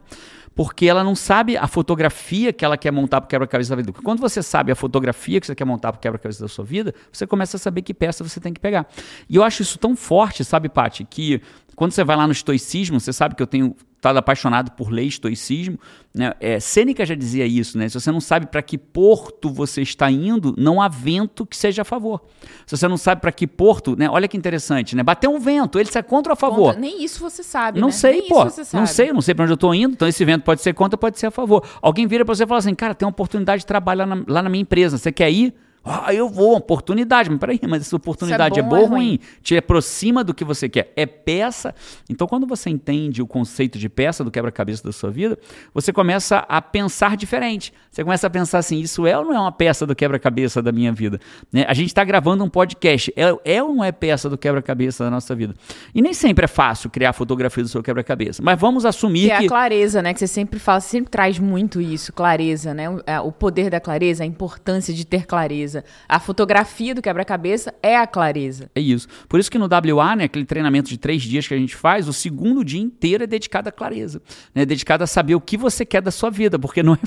porque 0.58 0.88
ela 0.88 1.04
não 1.04 1.14
sabe 1.14 1.56
a 1.56 1.68
fotografia 1.68 2.52
que 2.52 2.66
ela 2.66 2.76
quer 2.76 2.90
montar 2.90 3.22
para 3.22 3.28
o 3.28 3.30
quebra-cabeça 3.30 3.70
da 3.70 3.76
vida. 3.76 3.92
Porque 3.92 4.04
quando 4.04 4.20
você 4.20 4.42
sabe 4.42 4.72
a 4.72 4.76
fotografia 4.76 5.40
que 5.40 5.46
você 5.46 5.54
quer 5.54 5.66
montar 5.66 5.92
para 5.92 6.00
o 6.00 6.02
quebra-cabeça 6.02 6.42
da 6.42 6.48
sua 6.48 6.66
vida, 6.66 6.96
você 7.12 7.28
começa 7.28 7.58
a 7.58 7.60
saber 7.60 7.84
que 7.84 7.94
peça 7.94 8.24
você 8.24 8.40
tem 8.40 8.52
que 8.52 8.60
pegar. 8.60 8.88
E 9.30 9.36
eu 9.36 9.44
acho 9.44 9.62
isso 9.62 9.78
tão 9.78 9.96
forte, 9.96 10.44
sabe, 10.44 10.68
Paty, 10.68 11.06
que 11.08 11.44
quando 11.78 11.92
você 11.92 12.04
vai 12.04 12.18
lá 12.18 12.26
no 12.26 12.34
estoicismo, 12.34 13.00
você 13.00 13.14
sabe 13.14 13.36
que 13.36 13.44
eu 13.44 13.46
tenho 13.46 13.76
estado 13.98 14.18
apaixonado 14.18 14.72
por 14.72 14.90
ler 14.90 15.04
estoicismo. 15.04 15.80
Né? 16.12 16.34
É, 16.40 16.60
Sêneca 16.60 17.06
já 17.06 17.14
dizia 17.14 17.46
isso, 17.46 17.78
né? 17.78 17.88
Se 17.88 18.00
você 18.00 18.12
não 18.12 18.20
sabe 18.20 18.48
para 18.48 18.64
que 18.64 18.80
porto 18.80 19.52
você 19.52 19.84
está 19.84 20.10
indo, 20.10 20.56
não 20.58 20.82
há 20.82 20.88
vento 20.88 21.46
que 21.46 21.56
seja 21.56 21.84
a 21.84 21.86
favor. 21.86 22.24
Se 22.66 22.76
você 22.76 22.88
não 22.88 22.98
sabe 22.98 23.22
para 23.22 23.32
que 23.32 23.46
porto, 23.46 23.96
né? 23.96 24.10
Olha 24.10 24.28
que 24.28 24.36
interessante, 24.36 24.96
né? 24.96 25.04
Bater 25.04 25.28
um 25.28 25.40
vento, 25.40 25.78
ele 25.78 25.88
é 25.94 26.02
contra 26.02 26.32
ou 26.32 26.34
a 26.34 26.36
favor? 26.36 26.74
Contra, 26.74 26.82
nem 26.82 27.04
isso 27.04 27.20
você 27.20 27.44
sabe, 27.44 27.80
Não 27.80 27.90
né? 27.90 27.94
sei, 27.94 28.22
nem 28.22 28.28
pô. 28.28 28.44
Não 28.74 28.88
sei, 28.88 29.14
não 29.14 29.22
sei 29.22 29.36
para 29.36 29.44
onde 29.44 29.52
eu 29.52 29.56
estou 29.56 29.76
indo. 29.76 29.94
Então 29.94 30.08
esse 30.08 30.26
vento 30.26 30.44
pode 30.44 30.64
ser 30.64 30.74
contra, 30.74 30.98
pode 30.98 31.20
ser 31.20 31.28
a 31.28 31.32
favor. 31.32 31.64
Alguém 31.80 32.08
vira 32.08 32.26
para 32.26 32.34
você 32.34 32.44
e 32.44 32.48
fala 32.48 32.58
assim, 32.58 32.74
cara, 32.74 32.96
tem 32.96 33.06
uma 33.06 33.12
oportunidade 33.12 33.60
de 33.60 33.68
trabalhar 33.68 34.06
lá 34.06 34.16
na, 34.16 34.24
lá 34.28 34.42
na 34.42 34.50
minha 34.50 34.64
empresa. 34.64 34.98
Você 34.98 35.12
quer 35.12 35.30
ir? 35.30 35.54
Ah, 35.88 36.14
eu 36.14 36.30
vou, 36.30 36.56
oportunidade. 36.56 37.30
Mas 37.30 37.40
peraí, 37.40 37.60
mas 37.68 37.82
essa 37.82 37.96
oportunidade 37.96 38.60
é, 38.60 38.62
bom, 38.62 38.68
é 38.68 38.70
boa 38.70 38.82
ou 38.82 38.88
ruim? 38.88 39.08
ruim? 39.08 39.20
Te 39.42 39.58
aproxima 39.58 40.24
do 40.24 40.34
que 40.34 40.44
você 40.44 40.68
quer. 40.68 40.92
É 40.96 41.06
peça. 41.06 41.74
Então, 42.10 42.28
quando 42.28 42.46
você 42.46 42.70
entende 42.70 43.22
o 43.22 43.28
conceito 43.28 43.80
de 43.80 43.88
peça 43.88 44.24
do 44.24 44.30
quebra-cabeça 44.30 44.84
da 44.84 44.92
sua 44.92 45.10
vida, 45.10 45.38
você 45.74 45.94
começa 45.94 46.40
a 46.50 46.62
pensar 46.62 47.16
diferente. 47.16 47.74
Você 47.90 48.04
começa 48.04 48.28
a 48.28 48.30
pensar 48.30 48.58
assim: 48.60 48.80
isso 48.80 49.08
é 49.08 49.18
ou 49.18 49.26
não 49.26 49.34
é 49.34 49.40
uma 49.40 49.52
peça 49.52 49.86
do 49.86 49.96
quebra-cabeça 49.96 50.62
da 50.62 50.72
minha 50.72 50.92
vida? 50.92 51.20
Né? 51.52 51.66
A 51.68 51.74
gente 51.74 51.88
está 51.88 52.04
gravando 52.04 52.44
um 52.44 52.50
podcast. 52.50 53.14
É, 53.16 53.56
é 53.56 53.64
ou 53.64 53.74
não 53.74 53.84
é 53.84 53.92
peça 53.92 54.30
do 54.30 54.38
quebra-cabeça 54.38 55.06
da 55.06 55.10
nossa 55.10 55.34
vida? 55.34 55.54
E 55.96 56.02
nem 56.02 56.14
sempre 56.14 56.46
é 56.46 56.48
fácil 56.48 56.90
criar 56.90 57.12
a 57.12 57.14
fotografia 57.14 57.64
do 57.64 57.70
seu 57.70 57.82
quebra-cabeça. 57.82 58.42
Mas 58.44 58.60
vamos 58.60 58.86
assumir 58.86 59.28
que. 59.28 59.32
É 59.32 59.46
a 59.46 59.48
clareza, 59.48 60.02
né? 60.02 60.14
Que 60.14 60.20
você 60.20 60.28
sempre 60.28 60.60
fala, 60.60 60.80
sempre 60.82 61.10
traz 61.10 61.40
muito 61.40 61.80
isso, 61.80 62.12
clareza, 62.12 62.74
né? 62.74 62.90
O 63.24 63.32
poder 63.32 63.70
da 63.70 63.80
clareza, 63.80 64.24
a 64.24 64.28
importância 64.28 64.94
de 64.94 65.06
ter 65.06 65.26
clareza 65.26 65.77
clareza. 65.78 65.84
A 66.08 66.20
fotografia 66.20 66.96
do 66.96 67.02
quebra-cabeça 67.02 67.74
é 67.82 67.98
a 67.98 68.08
clareza. 68.08 68.70
É 68.76 68.82
isso. 68.82 69.08
Por 69.28 69.40
isso 69.40 69.50
que 69.50 69.58
no 69.58 69.66
WA, 69.66 70.16
né, 70.16 70.26
aquele 70.26 70.46
treinamento 70.46 70.90
de 70.90 70.98
três 70.98 71.22
dias 71.22 71.48
que 71.48 71.54
a 71.54 71.58
gente 71.58 71.76
faz, 71.76 72.08
o 72.08 72.14
segundo 72.14 72.64
dia 72.64 72.82
inteiro 72.82 73.24
é 73.24 73.28
dedicado 73.28 73.70
à 73.70 73.72
clareza. 73.72 74.22
Né, 74.54 74.66
dedicado 74.66 75.04
a 75.04 75.08
saber 75.08 75.36
o 75.36 75.42
que 75.42 75.58
você 75.58 75.86
quer 75.86 76.02
da 76.02 76.12
sua 76.12 76.30
vida, 76.30 76.58
porque 76.58 76.82
não 76.82 76.94
é, 76.94 77.00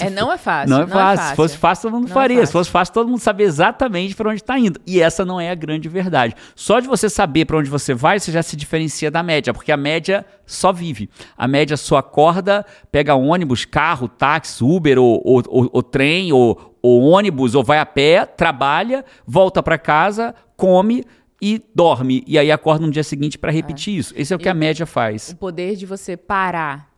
é 0.00 0.10
não 0.10 0.32
é 0.32 0.38
fácil. 0.38 0.70
Não 0.70 0.78
é, 0.78 0.80
não 0.80 0.88
fácil. 0.88 0.98
é 0.98 1.16
fácil. 1.16 1.30
Se 1.30 1.36
fosse 1.36 1.56
fácil, 1.56 1.82
todo 1.82 1.92
mundo 1.92 2.04
não 2.04 2.10
é 2.10 2.14
faria. 2.14 2.42
É 2.42 2.46
Se 2.46 2.52
fosse 2.52 2.70
fácil, 2.70 2.94
todo 2.94 3.08
mundo 3.08 3.20
sabia 3.20 3.46
exatamente 3.46 4.14
para 4.14 4.28
onde 4.28 4.40
está 4.40 4.58
indo. 4.58 4.80
E 4.86 5.00
essa 5.00 5.24
não 5.24 5.40
é 5.40 5.50
a 5.50 5.54
grande 5.54 5.88
verdade. 5.88 6.34
Só 6.54 6.80
de 6.80 6.88
você 6.88 7.08
saber 7.08 7.44
para 7.44 7.58
onde 7.58 7.70
você 7.70 7.94
vai, 7.94 8.18
você 8.18 8.32
já 8.32 8.42
se 8.42 8.56
diferencia 8.56 9.10
da 9.10 9.22
média, 9.22 9.52
porque 9.52 9.72
a 9.72 9.76
média 9.76 10.24
só 10.46 10.72
vive. 10.72 11.10
A 11.36 11.46
média 11.48 11.76
só 11.76 11.96
acorda, 11.96 12.64
pega 12.90 13.14
ônibus, 13.14 13.64
carro, 13.64 14.08
táxi, 14.08 14.64
Uber 14.64 14.98
ou, 14.98 15.20
ou, 15.24 15.42
ou, 15.48 15.70
ou 15.72 15.82
trem 15.82 16.32
ou, 16.32 16.76
ou 16.80 17.02
ônibus 17.02 17.54
ou 17.54 17.64
vai 17.64 17.78
a 17.78 17.86
pé, 17.86 18.24
trabalha, 18.24 19.04
volta 19.26 19.62
para 19.62 19.76
casa, 19.76 20.34
come 20.56 21.04
e 21.42 21.62
dorme. 21.74 22.24
E 22.26 22.38
aí 22.38 22.50
acorda 22.50 22.86
no 22.86 22.92
dia 22.92 23.04
seguinte 23.04 23.38
para 23.38 23.52
repetir 23.52 23.94
é. 23.94 23.98
isso. 23.98 24.14
Esse 24.16 24.32
é 24.32 24.36
o 24.36 24.38
que 24.38 24.48
e 24.48 24.50
a 24.50 24.54
média 24.54 24.86
faz. 24.86 25.30
O 25.30 25.36
poder 25.36 25.76
de 25.76 25.84
você 25.84 26.16
parar, 26.16 26.90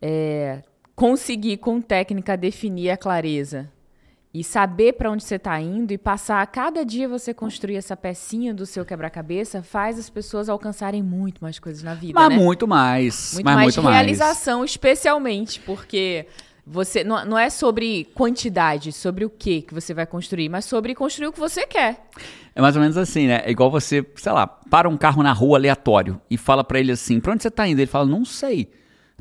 é, 0.00 0.62
conseguir 0.94 1.56
com 1.56 1.80
técnica 1.80 2.36
definir 2.36 2.90
a 2.90 2.96
clareza 2.96 3.73
e 4.34 4.42
saber 4.42 4.94
para 4.94 5.08
onde 5.08 5.22
você 5.22 5.36
está 5.36 5.60
indo 5.60 5.92
e 5.92 5.96
passar 5.96 6.42
a 6.42 6.46
cada 6.46 6.84
dia 6.84 7.08
você 7.08 7.32
construir 7.32 7.76
essa 7.76 7.96
pecinha 7.96 8.52
do 8.52 8.66
seu 8.66 8.84
quebra-cabeça 8.84 9.62
faz 9.62 9.96
as 9.96 10.10
pessoas 10.10 10.48
alcançarem 10.48 11.04
muito 11.04 11.38
mais 11.40 11.60
coisas 11.60 11.84
na 11.84 11.94
vida, 11.94 12.14
mas 12.14 12.30
né? 12.30 12.36
muito 12.36 12.66
mais, 12.66 13.34
muito 13.34 13.44
mas 13.44 13.54
mais 13.54 13.76
muito 13.76 13.88
realização, 13.88 14.58
mais. 14.58 14.72
especialmente 14.72 15.60
porque 15.60 16.26
você 16.66 17.04
não, 17.04 17.24
não 17.24 17.38
é 17.38 17.48
sobre 17.48 18.06
quantidade, 18.12 18.90
sobre 18.90 19.24
o 19.24 19.30
que 19.30 19.62
que 19.62 19.72
você 19.72 19.94
vai 19.94 20.04
construir, 20.04 20.48
mas 20.48 20.64
sobre 20.64 20.96
construir 20.96 21.28
o 21.28 21.32
que 21.32 21.38
você 21.38 21.64
quer. 21.64 22.08
É 22.56 22.60
mais 22.60 22.74
ou 22.74 22.82
menos 22.82 22.96
assim, 22.96 23.28
né? 23.28 23.42
É 23.44 23.50
igual 23.52 23.70
você, 23.70 24.04
sei 24.16 24.32
lá, 24.32 24.48
para 24.48 24.88
um 24.88 24.96
carro 24.96 25.22
na 25.22 25.32
rua 25.32 25.58
aleatório 25.58 26.20
e 26.28 26.36
fala 26.36 26.64
para 26.64 26.80
ele 26.80 26.90
assim: 26.90 27.20
"Pra 27.20 27.32
onde 27.32 27.42
você 27.44 27.50
tá 27.50 27.68
indo?" 27.68 27.78
Ele 27.78 27.86
fala: 27.86 28.06
"Não 28.06 28.24
sei." 28.24 28.68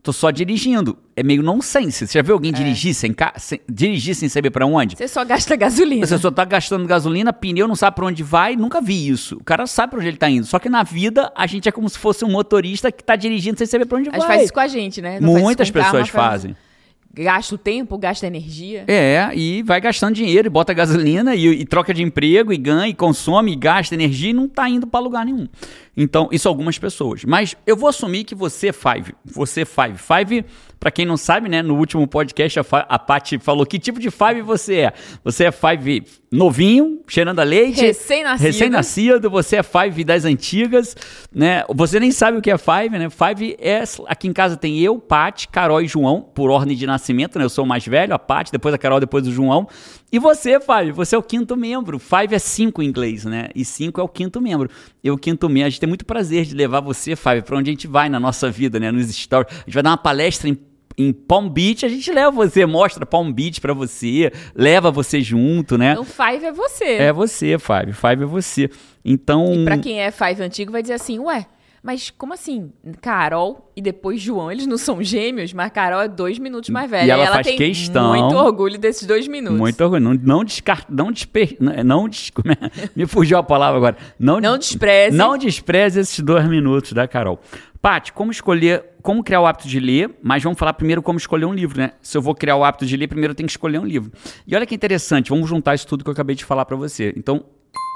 Tô 0.01 0.11
só 0.11 0.31
dirigindo. 0.31 0.97
É 1.15 1.23
meio 1.23 1.43
nonsense. 1.43 2.07
Você 2.07 2.17
já 2.17 2.21
viu 2.23 2.33
alguém 2.33 2.51
é. 2.51 2.55
dirigir, 2.55 2.93
sem, 2.93 3.15
sem, 3.37 3.59
dirigir 3.69 4.15
sem 4.15 4.27
saber 4.27 4.49
para 4.49 4.65
onde? 4.65 4.95
Você 4.95 5.07
só 5.07 5.23
gasta 5.23 5.55
gasolina. 5.55 6.05
Você 6.05 6.17
só 6.17 6.31
tá 6.31 6.43
gastando 6.43 6.85
gasolina, 6.87 7.31
pneu, 7.31 7.67
não 7.67 7.75
sabe 7.75 7.95
para 7.95 8.05
onde 8.05 8.23
vai. 8.23 8.55
Nunca 8.55 8.81
vi 8.81 9.07
isso. 9.07 9.37
O 9.37 9.43
cara 9.43 9.67
sabe 9.67 9.91
para 9.91 9.99
onde 9.99 10.07
ele 10.07 10.17
tá 10.17 10.29
indo. 10.29 10.45
Só 10.45 10.57
que 10.57 10.69
na 10.69 10.83
vida, 10.83 11.31
a 11.35 11.45
gente 11.45 11.69
é 11.69 11.71
como 11.71 11.87
se 11.87 11.99
fosse 11.99 12.25
um 12.25 12.31
motorista 12.31 12.91
que 12.91 13.03
tá 13.03 13.15
dirigindo 13.15 13.57
sem 13.57 13.67
saber 13.67 13.85
para 13.85 13.97
onde 13.97 14.09
a 14.09 14.11
vai. 14.11 14.19
A 14.19 14.21
gente 14.21 14.29
faz 14.29 14.43
isso 14.43 14.53
com 14.53 14.59
a 14.59 14.67
gente, 14.67 15.01
né? 15.01 15.19
Não 15.19 15.33
Muitas 15.33 15.69
pessoas 15.69 16.09
carro, 16.09 16.29
fazem. 16.29 16.53
Faz 16.53 16.73
gasta 17.13 17.53
o 17.53 17.57
tempo, 17.59 17.95
gasta 17.95 18.25
energia. 18.25 18.85
É, 18.87 19.29
e 19.35 19.61
vai 19.61 19.79
gastando 19.79 20.15
dinheiro, 20.15 20.47
e 20.47 20.49
bota 20.49 20.73
gasolina, 20.73 21.35
e, 21.35 21.45
e 21.45 21.65
troca 21.65 21.93
de 21.93 22.01
emprego, 22.01 22.51
e 22.51 22.57
ganha, 22.57 22.87
e 22.87 22.93
consome, 22.93 23.53
e 23.53 23.55
gasta 23.55 23.93
energia, 23.93 24.31
e 24.31 24.33
não 24.33 24.45
está 24.45 24.67
indo 24.67 24.87
para 24.87 24.99
lugar 24.99 25.23
nenhum. 25.23 25.47
Então, 25.95 26.27
isso 26.31 26.49
algumas 26.49 26.79
pessoas. 26.79 27.23
Mas 27.23 27.55
eu 27.67 27.77
vou 27.77 27.87
assumir 27.87 28.23
que 28.23 28.33
você 28.33 28.69
é 28.69 28.73
Five. 28.73 29.13
Você 29.23 29.61
é 29.61 29.65
Five. 29.65 29.97
Five, 29.97 30.45
para 30.83 30.91
quem 30.91 31.05
não 31.05 31.15
sabe, 31.15 31.47
né, 31.47 31.61
no 31.61 31.77
último 31.77 32.05
podcast 32.05 32.59
a, 32.59 32.65
a 32.89 32.99
Paty 32.99 33.39
falou 33.39 33.65
que 33.65 33.79
tipo 33.79 34.01
de 34.01 34.11
Five 34.11 34.41
você 34.41 34.79
é. 34.79 34.93
Você 35.23 35.45
é 35.45 35.51
Five 35.51 36.03
novinho, 36.29 36.99
cheirando 37.07 37.39
a 37.39 37.43
leite. 37.43 37.79
Recém-nascido. 37.79 38.45
Recém-nascido, 38.45 39.29
você 39.29 39.55
é 39.55 39.63
Five 39.63 40.03
das 40.03 40.25
antigas, 40.25 40.93
né? 41.33 41.63
Você 41.73 42.01
nem 42.01 42.11
sabe 42.11 42.37
o 42.37 42.41
que 42.41 42.51
é 42.51 42.57
Five, 42.57 42.89
né? 42.99 43.07
Five 43.09 43.55
é. 43.61 43.81
Aqui 44.07 44.27
em 44.27 44.33
casa 44.33 44.57
tem 44.57 44.77
eu, 44.77 44.99
Paty, 44.99 45.47
Carol 45.47 45.81
e 45.81 45.87
João, 45.87 46.19
por 46.19 46.49
ordem 46.49 46.75
de 46.75 46.85
nascimento, 46.85 47.39
né? 47.39 47.45
Eu 47.45 47.49
sou 47.49 47.63
o 47.63 47.67
mais 47.67 47.87
velho, 47.87 48.13
a 48.13 48.19
Paty, 48.19 48.51
depois 48.51 48.75
a 48.75 48.77
Carol, 48.77 48.99
depois 48.99 49.25
o 49.25 49.31
João. 49.31 49.69
E 50.11 50.19
você, 50.19 50.59
Five, 50.59 50.91
você 50.91 51.15
é 51.15 51.17
o 51.17 51.23
quinto 51.23 51.55
membro. 51.55 51.97
Five 51.97 52.35
é 52.35 52.39
cinco 52.39 52.83
em 52.83 52.87
inglês, 52.87 53.23
né? 53.23 53.47
E 53.55 53.63
cinco 53.63 54.01
é 54.01 54.03
o 54.03 54.09
quinto 54.09 54.41
membro. 54.41 54.69
Eu, 55.01 55.17
quinto 55.17 55.47
membro. 55.47 55.67
A 55.67 55.69
gente 55.69 55.79
tem 55.79 55.87
muito 55.87 56.05
prazer 56.05 56.43
de 56.43 56.53
levar 56.53 56.81
você, 56.81 57.15
Five, 57.15 57.43
para 57.43 57.57
onde 57.57 57.69
a 57.69 57.73
gente 57.73 57.87
vai 57.87 58.09
na 58.09 58.19
nossa 58.19 58.51
vida, 58.51 58.81
né? 58.81 58.91
Nos 58.91 59.07
stories. 59.07 59.47
A 59.49 59.59
gente 59.65 59.73
vai 59.73 59.81
dar 59.81 59.91
uma 59.91 59.97
palestra 59.97 60.49
em 60.49 60.57
em 60.97 61.11
Palm 61.11 61.49
Beach, 61.49 61.85
a 61.85 61.89
gente 61.89 62.11
leva 62.11 62.31
você, 62.31 62.65
mostra 62.65 63.05
Palm 63.05 63.31
Beach 63.31 63.59
pra 63.59 63.73
você, 63.73 64.31
leva 64.55 64.91
você 64.91 65.21
junto, 65.21 65.77
né? 65.77 65.97
O 65.97 66.03
Five 66.03 66.45
é 66.45 66.51
você. 66.51 66.85
É 66.85 67.13
você, 67.13 67.57
Five. 67.57 67.93
Five 67.93 68.23
é 68.23 68.25
você. 68.25 68.69
Então. 69.03 69.53
E 69.53 69.65
pra 69.65 69.77
quem 69.77 70.01
é 70.01 70.11
Five 70.11 70.41
antigo, 70.41 70.71
vai 70.71 70.81
dizer 70.81 70.95
assim, 70.95 71.19
ué. 71.19 71.45
Mas 71.83 72.09
como 72.09 72.33
assim? 72.33 72.71
Carol 73.01 73.69
e 73.75 73.81
depois 73.81 74.21
João, 74.21 74.49
eles 74.49 74.65
não 74.65 74.77
são 74.77 75.03
gêmeos, 75.03 75.51
mas 75.51 75.69
Carol 75.69 76.01
é 76.01 76.07
dois 76.07 76.39
minutos 76.39 76.69
mais 76.69 76.89
velha. 76.89 77.07
E 77.07 77.09
ela, 77.09 77.25
ela 77.25 77.35
faz 77.35 77.47
tem 77.47 77.57
questão. 77.57 78.15
muito 78.15 78.37
orgulho 78.37 78.77
desses 78.77 79.05
dois 79.05 79.27
minutos. 79.27 79.59
Muito 79.59 79.83
orgulho. 79.83 80.01
Não, 80.01 80.13
não 80.13 80.43
descarta. 80.45 80.87
Não 80.89 81.11
desper, 81.11 81.57
não 81.59 82.07
des, 82.07 82.31
é? 82.45 82.87
Me 82.95 83.05
fugiu 83.05 83.37
a 83.37 83.43
palavra 83.43 83.77
agora. 83.77 83.97
Não, 84.17 84.39
não 84.39 84.57
despreze. 84.57 85.17
Não 85.17 85.37
despreze 85.37 85.99
esses 85.99 86.21
dois 86.21 86.47
minutos 86.47 86.93
da 86.93 87.05
Carol. 87.05 87.37
Paty, 87.81 88.13
como 88.13 88.31
escolher, 88.31 88.81
como 89.01 89.21
criar 89.21 89.41
o 89.41 89.45
hábito 89.45 89.67
de 89.67 89.77
ler, 89.77 90.09
mas 90.23 90.41
vamos 90.41 90.57
falar 90.57 90.71
primeiro 90.71 91.01
como 91.01 91.19
escolher 91.19 91.43
um 91.43 91.53
livro, 91.53 91.77
né? 91.77 91.91
Se 92.01 92.17
eu 92.17 92.21
vou 92.21 92.33
criar 92.33 92.55
o 92.55 92.63
hábito 92.63 92.85
de 92.85 92.95
ler, 92.95 93.09
primeiro 93.09 93.31
eu 93.31 93.35
tenho 93.35 93.45
que 93.45 93.51
escolher 93.51 93.77
um 93.77 93.85
livro. 93.85 94.09
E 94.47 94.55
olha 94.55 94.65
que 94.65 94.73
interessante, 94.73 95.31
vamos 95.31 95.49
juntar 95.49 95.75
isso 95.75 95.85
tudo 95.85 96.01
que 96.01 96.09
eu 96.09 96.13
acabei 96.13 96.33
de 96.33 96.45
falar 96.45 96.63
para 96.63 96.77
você. 96.77 97.13
Então, 97.17 97.43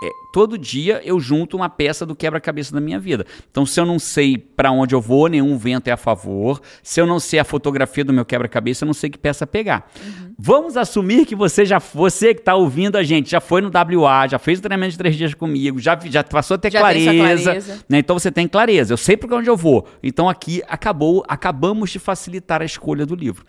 é, 0.03 0.09
todo 0.31 0.57
dia 0.57 1.01
eu 1.03 1.19
junto 1.19 1.57
uma 1.57 1.69
peça 1.69 2.05
do 2.05 2.15
quebra-cabeça 2.15 2.73
da 2.73 2.79
minha 2.79 2.99
vida. 2.99 3.25
Então, 3.49 3.65
se 3.65 3.79
eu 3.79 3.85
não 3.85 3.97
sei 3.97 4.37
para 4.37 4.71
onde 4.71 4.93
eu 4.93 5.01
vou, 5.01 5.27
nenhum 5.27 5.57
vento 5.57 5.87
é 5.87 5.91
a 5.91 5.97
favor. 5.97 6.61
Se 6.83 7.01
eu 7.01 7.07
não 7.07 7.19
sei 7.19 7.39
a 7.39 7.43
fotografia 7.43 8.05
do 8.05 8.13
meu 8.13 8.23
quebra-cabeça, 8.23 8.83
eu 8.83 8.87
não 8.87 8.93
sei 8.93 9.09
que 9.09 9.17
peça 9.17 9.47
pegar. 9.47 9.89
Uhum. 9.99 10.33
Vamos 10.37 10.77
assumir 10.77 11.25
que 11.25 11.35
você 11.35 11.65
já, 11.65 11.79
você 11.79 12.33
que 12.33 12.41
está 12.41 12.53
ouvindo 12.55 12.95
a 12.95 13.03
gente, 13.03 13.31
já 13.31 13.41
foi 13.41 13.61
no 13.61 13.69
WA, 13.69 14.27
já 14.27 14.37
fez 14.37 14.59
o 14.59 14.61
treinamento 14.61 14.91
de 14.91 14.97
três 14.97 15.15
dias 15.15 15.33
comigo, 15.33 15.79
já, 15.79 15.97
já 16.05 16.23
passou 16.23 16.55
a 16.55 16.57
ter 16.57 16.71
já 16.71 16.79
clareza. 16.79 17.13
clareza. 17.13 17.79
Né? 17.89 17.99
Então 17.99 18.17
você 18.17 18.31
tem 18.31 18.47
clareza. 18.47 18.93
Eu 18.93 18.97
sei 18.97 19.17
para 19.17 19.35
onde 19.35 19.49
eu 19.49 19.57
vou. 19.57 19.87
Então 20.03 20.29
aqui 20.29 20.61
acabou, 20.67 21.23
acabamos 21.27 21.89
de 21.89 21.99
facilitar 21.99 22.61
a 22.61 22.65
escolha 22.65 23.05
do 23.05 23.15
livro 23.15 23.45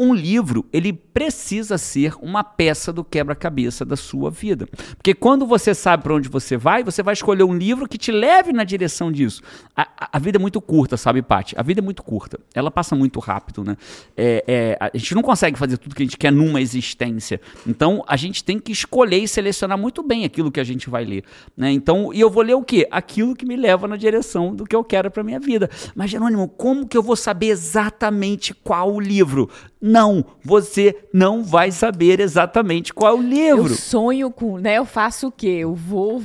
um 0.00 0.14
livro 0.14 0.64
ele 0.72 0.94
precisa 0.94 1.76
ser 1.76 2.14
uma 2.22 2.42
peça 2.42 2.90
do 2.90 3.04
quebra-cabeça 3.04 3.84
da 3.84 3.96
sua 3.96 4.30
vida. 4.30 4.66
Porque 4.96 5.12
quando 5.12 5.44
você 5.44 5.74
sabe 5.74 6.04
para 6.04 6.14
onde 6.14 6.26
você 6.26 6.56
vai, 6.56 6.82
você 6.82 7.02
vai 7.02 7.12
escolher 7.12 7.42
um 7.44 7.54
livro 7.54 7.86
que 7.86 7.98
te 7.98 8.10
leve 8.10 8.50
na 8.50 8.64
direção 8.64 9.12
disso. 9.12 9.42
A, 9.76 10.08
a, 10.12 10.18
vida 10.18 10.38
é 10.38 10.40
muito 10.40 10.58
curta, 10.58 10.96
sabe, 10.96 11.20
Paty? 11.20 11.54
A 11.58 11.62
vida 11.62 11.80
é 11.80 11.82
muito 11.82 12.02
curta. 12.02 12.40
Ela 12.54 12.70
passa 12.70 12.96
muito 12.96 13.20
rápido, 13.20 13.62
né? 13.62 13.76
É, 14.16 14.42
é, 14.48 14.78
a 14.80 14.96
gente 14.96 15.14
não 15.14 15.20
consegue 15.20 15.58
fazer 15.58 15.76
tudo 15.76 15.94
que 15.94 16.02
a 16.02 16.06
gente 16.06 16.16
quer 16.16 16.32
numa 16.32 16.62
existência. 16.62 17.38
Então, 17.66 18.02
a 18.08 18.16
gente 18.16 18.42
tem 18.42 18.58
que 18.58 18.72
escolher 18.72 19.18
e 19.18 19.28
selecionar 19.28 19.76
muito 19.76 20.02
bem 20.02 20.24
aquilo 20.24 20.50
que 20.50 20.60
a 20.60 20.64
gente 20.64 20.88
vai 20.88 21.04
ler. 21.04 21.24
Né? 21.54 21.72
Então, 21.72 22.10
e 22.14 22.20
eu 22.20 22.30
vou 22.30 22.42
ler 22.42 22.54
o 22.54 22.62
quê? 22.62 22.88
Aquilo 22.90 23.36
que 23.36 23.44
me 23.44 23.56
leva 23.56 23.86
na 23.86 23.98
direção 23.98 24.54
do 24.54 24.64
que 24.64 24.74
eu 24.74 24.82
quero 24.82 25.10
para 25.10 25.22
minha 25.22 25.38
vida. 25.38 25.68
Mas, 25.94 26.10
Jerônimo, 26.10 26.48
como 26.48 26.88
que 26.88 26.96
eu 26.96 27.02
vou 27.02 27.16
saber 27.16 27.48
exatamente 27.48 28.54
qual 28.54 28.94
o 28.94 28.98
livro? 28.98 29.50
Não, 29.90 30.24
você 30.42 30.96
não 31.12 31.42
vai 31.42 31.70
saber 31.70 32.20
exatamente 32.20 32.94
qual 32.94 33.14
é 33.14 33.18
o 33.18 33.22
livro. 33.22 33.72
Eu 33.72 33.76
sonho 33.76 34.30
com, 34.30 34.58
né? 34.58 34.78
Eu 34.78 34.84
faço 34.84 35.28
o 35.28 35.32
quê? 35.32 35.58
Eu 35.60 35.74
vou, 35.74 36.22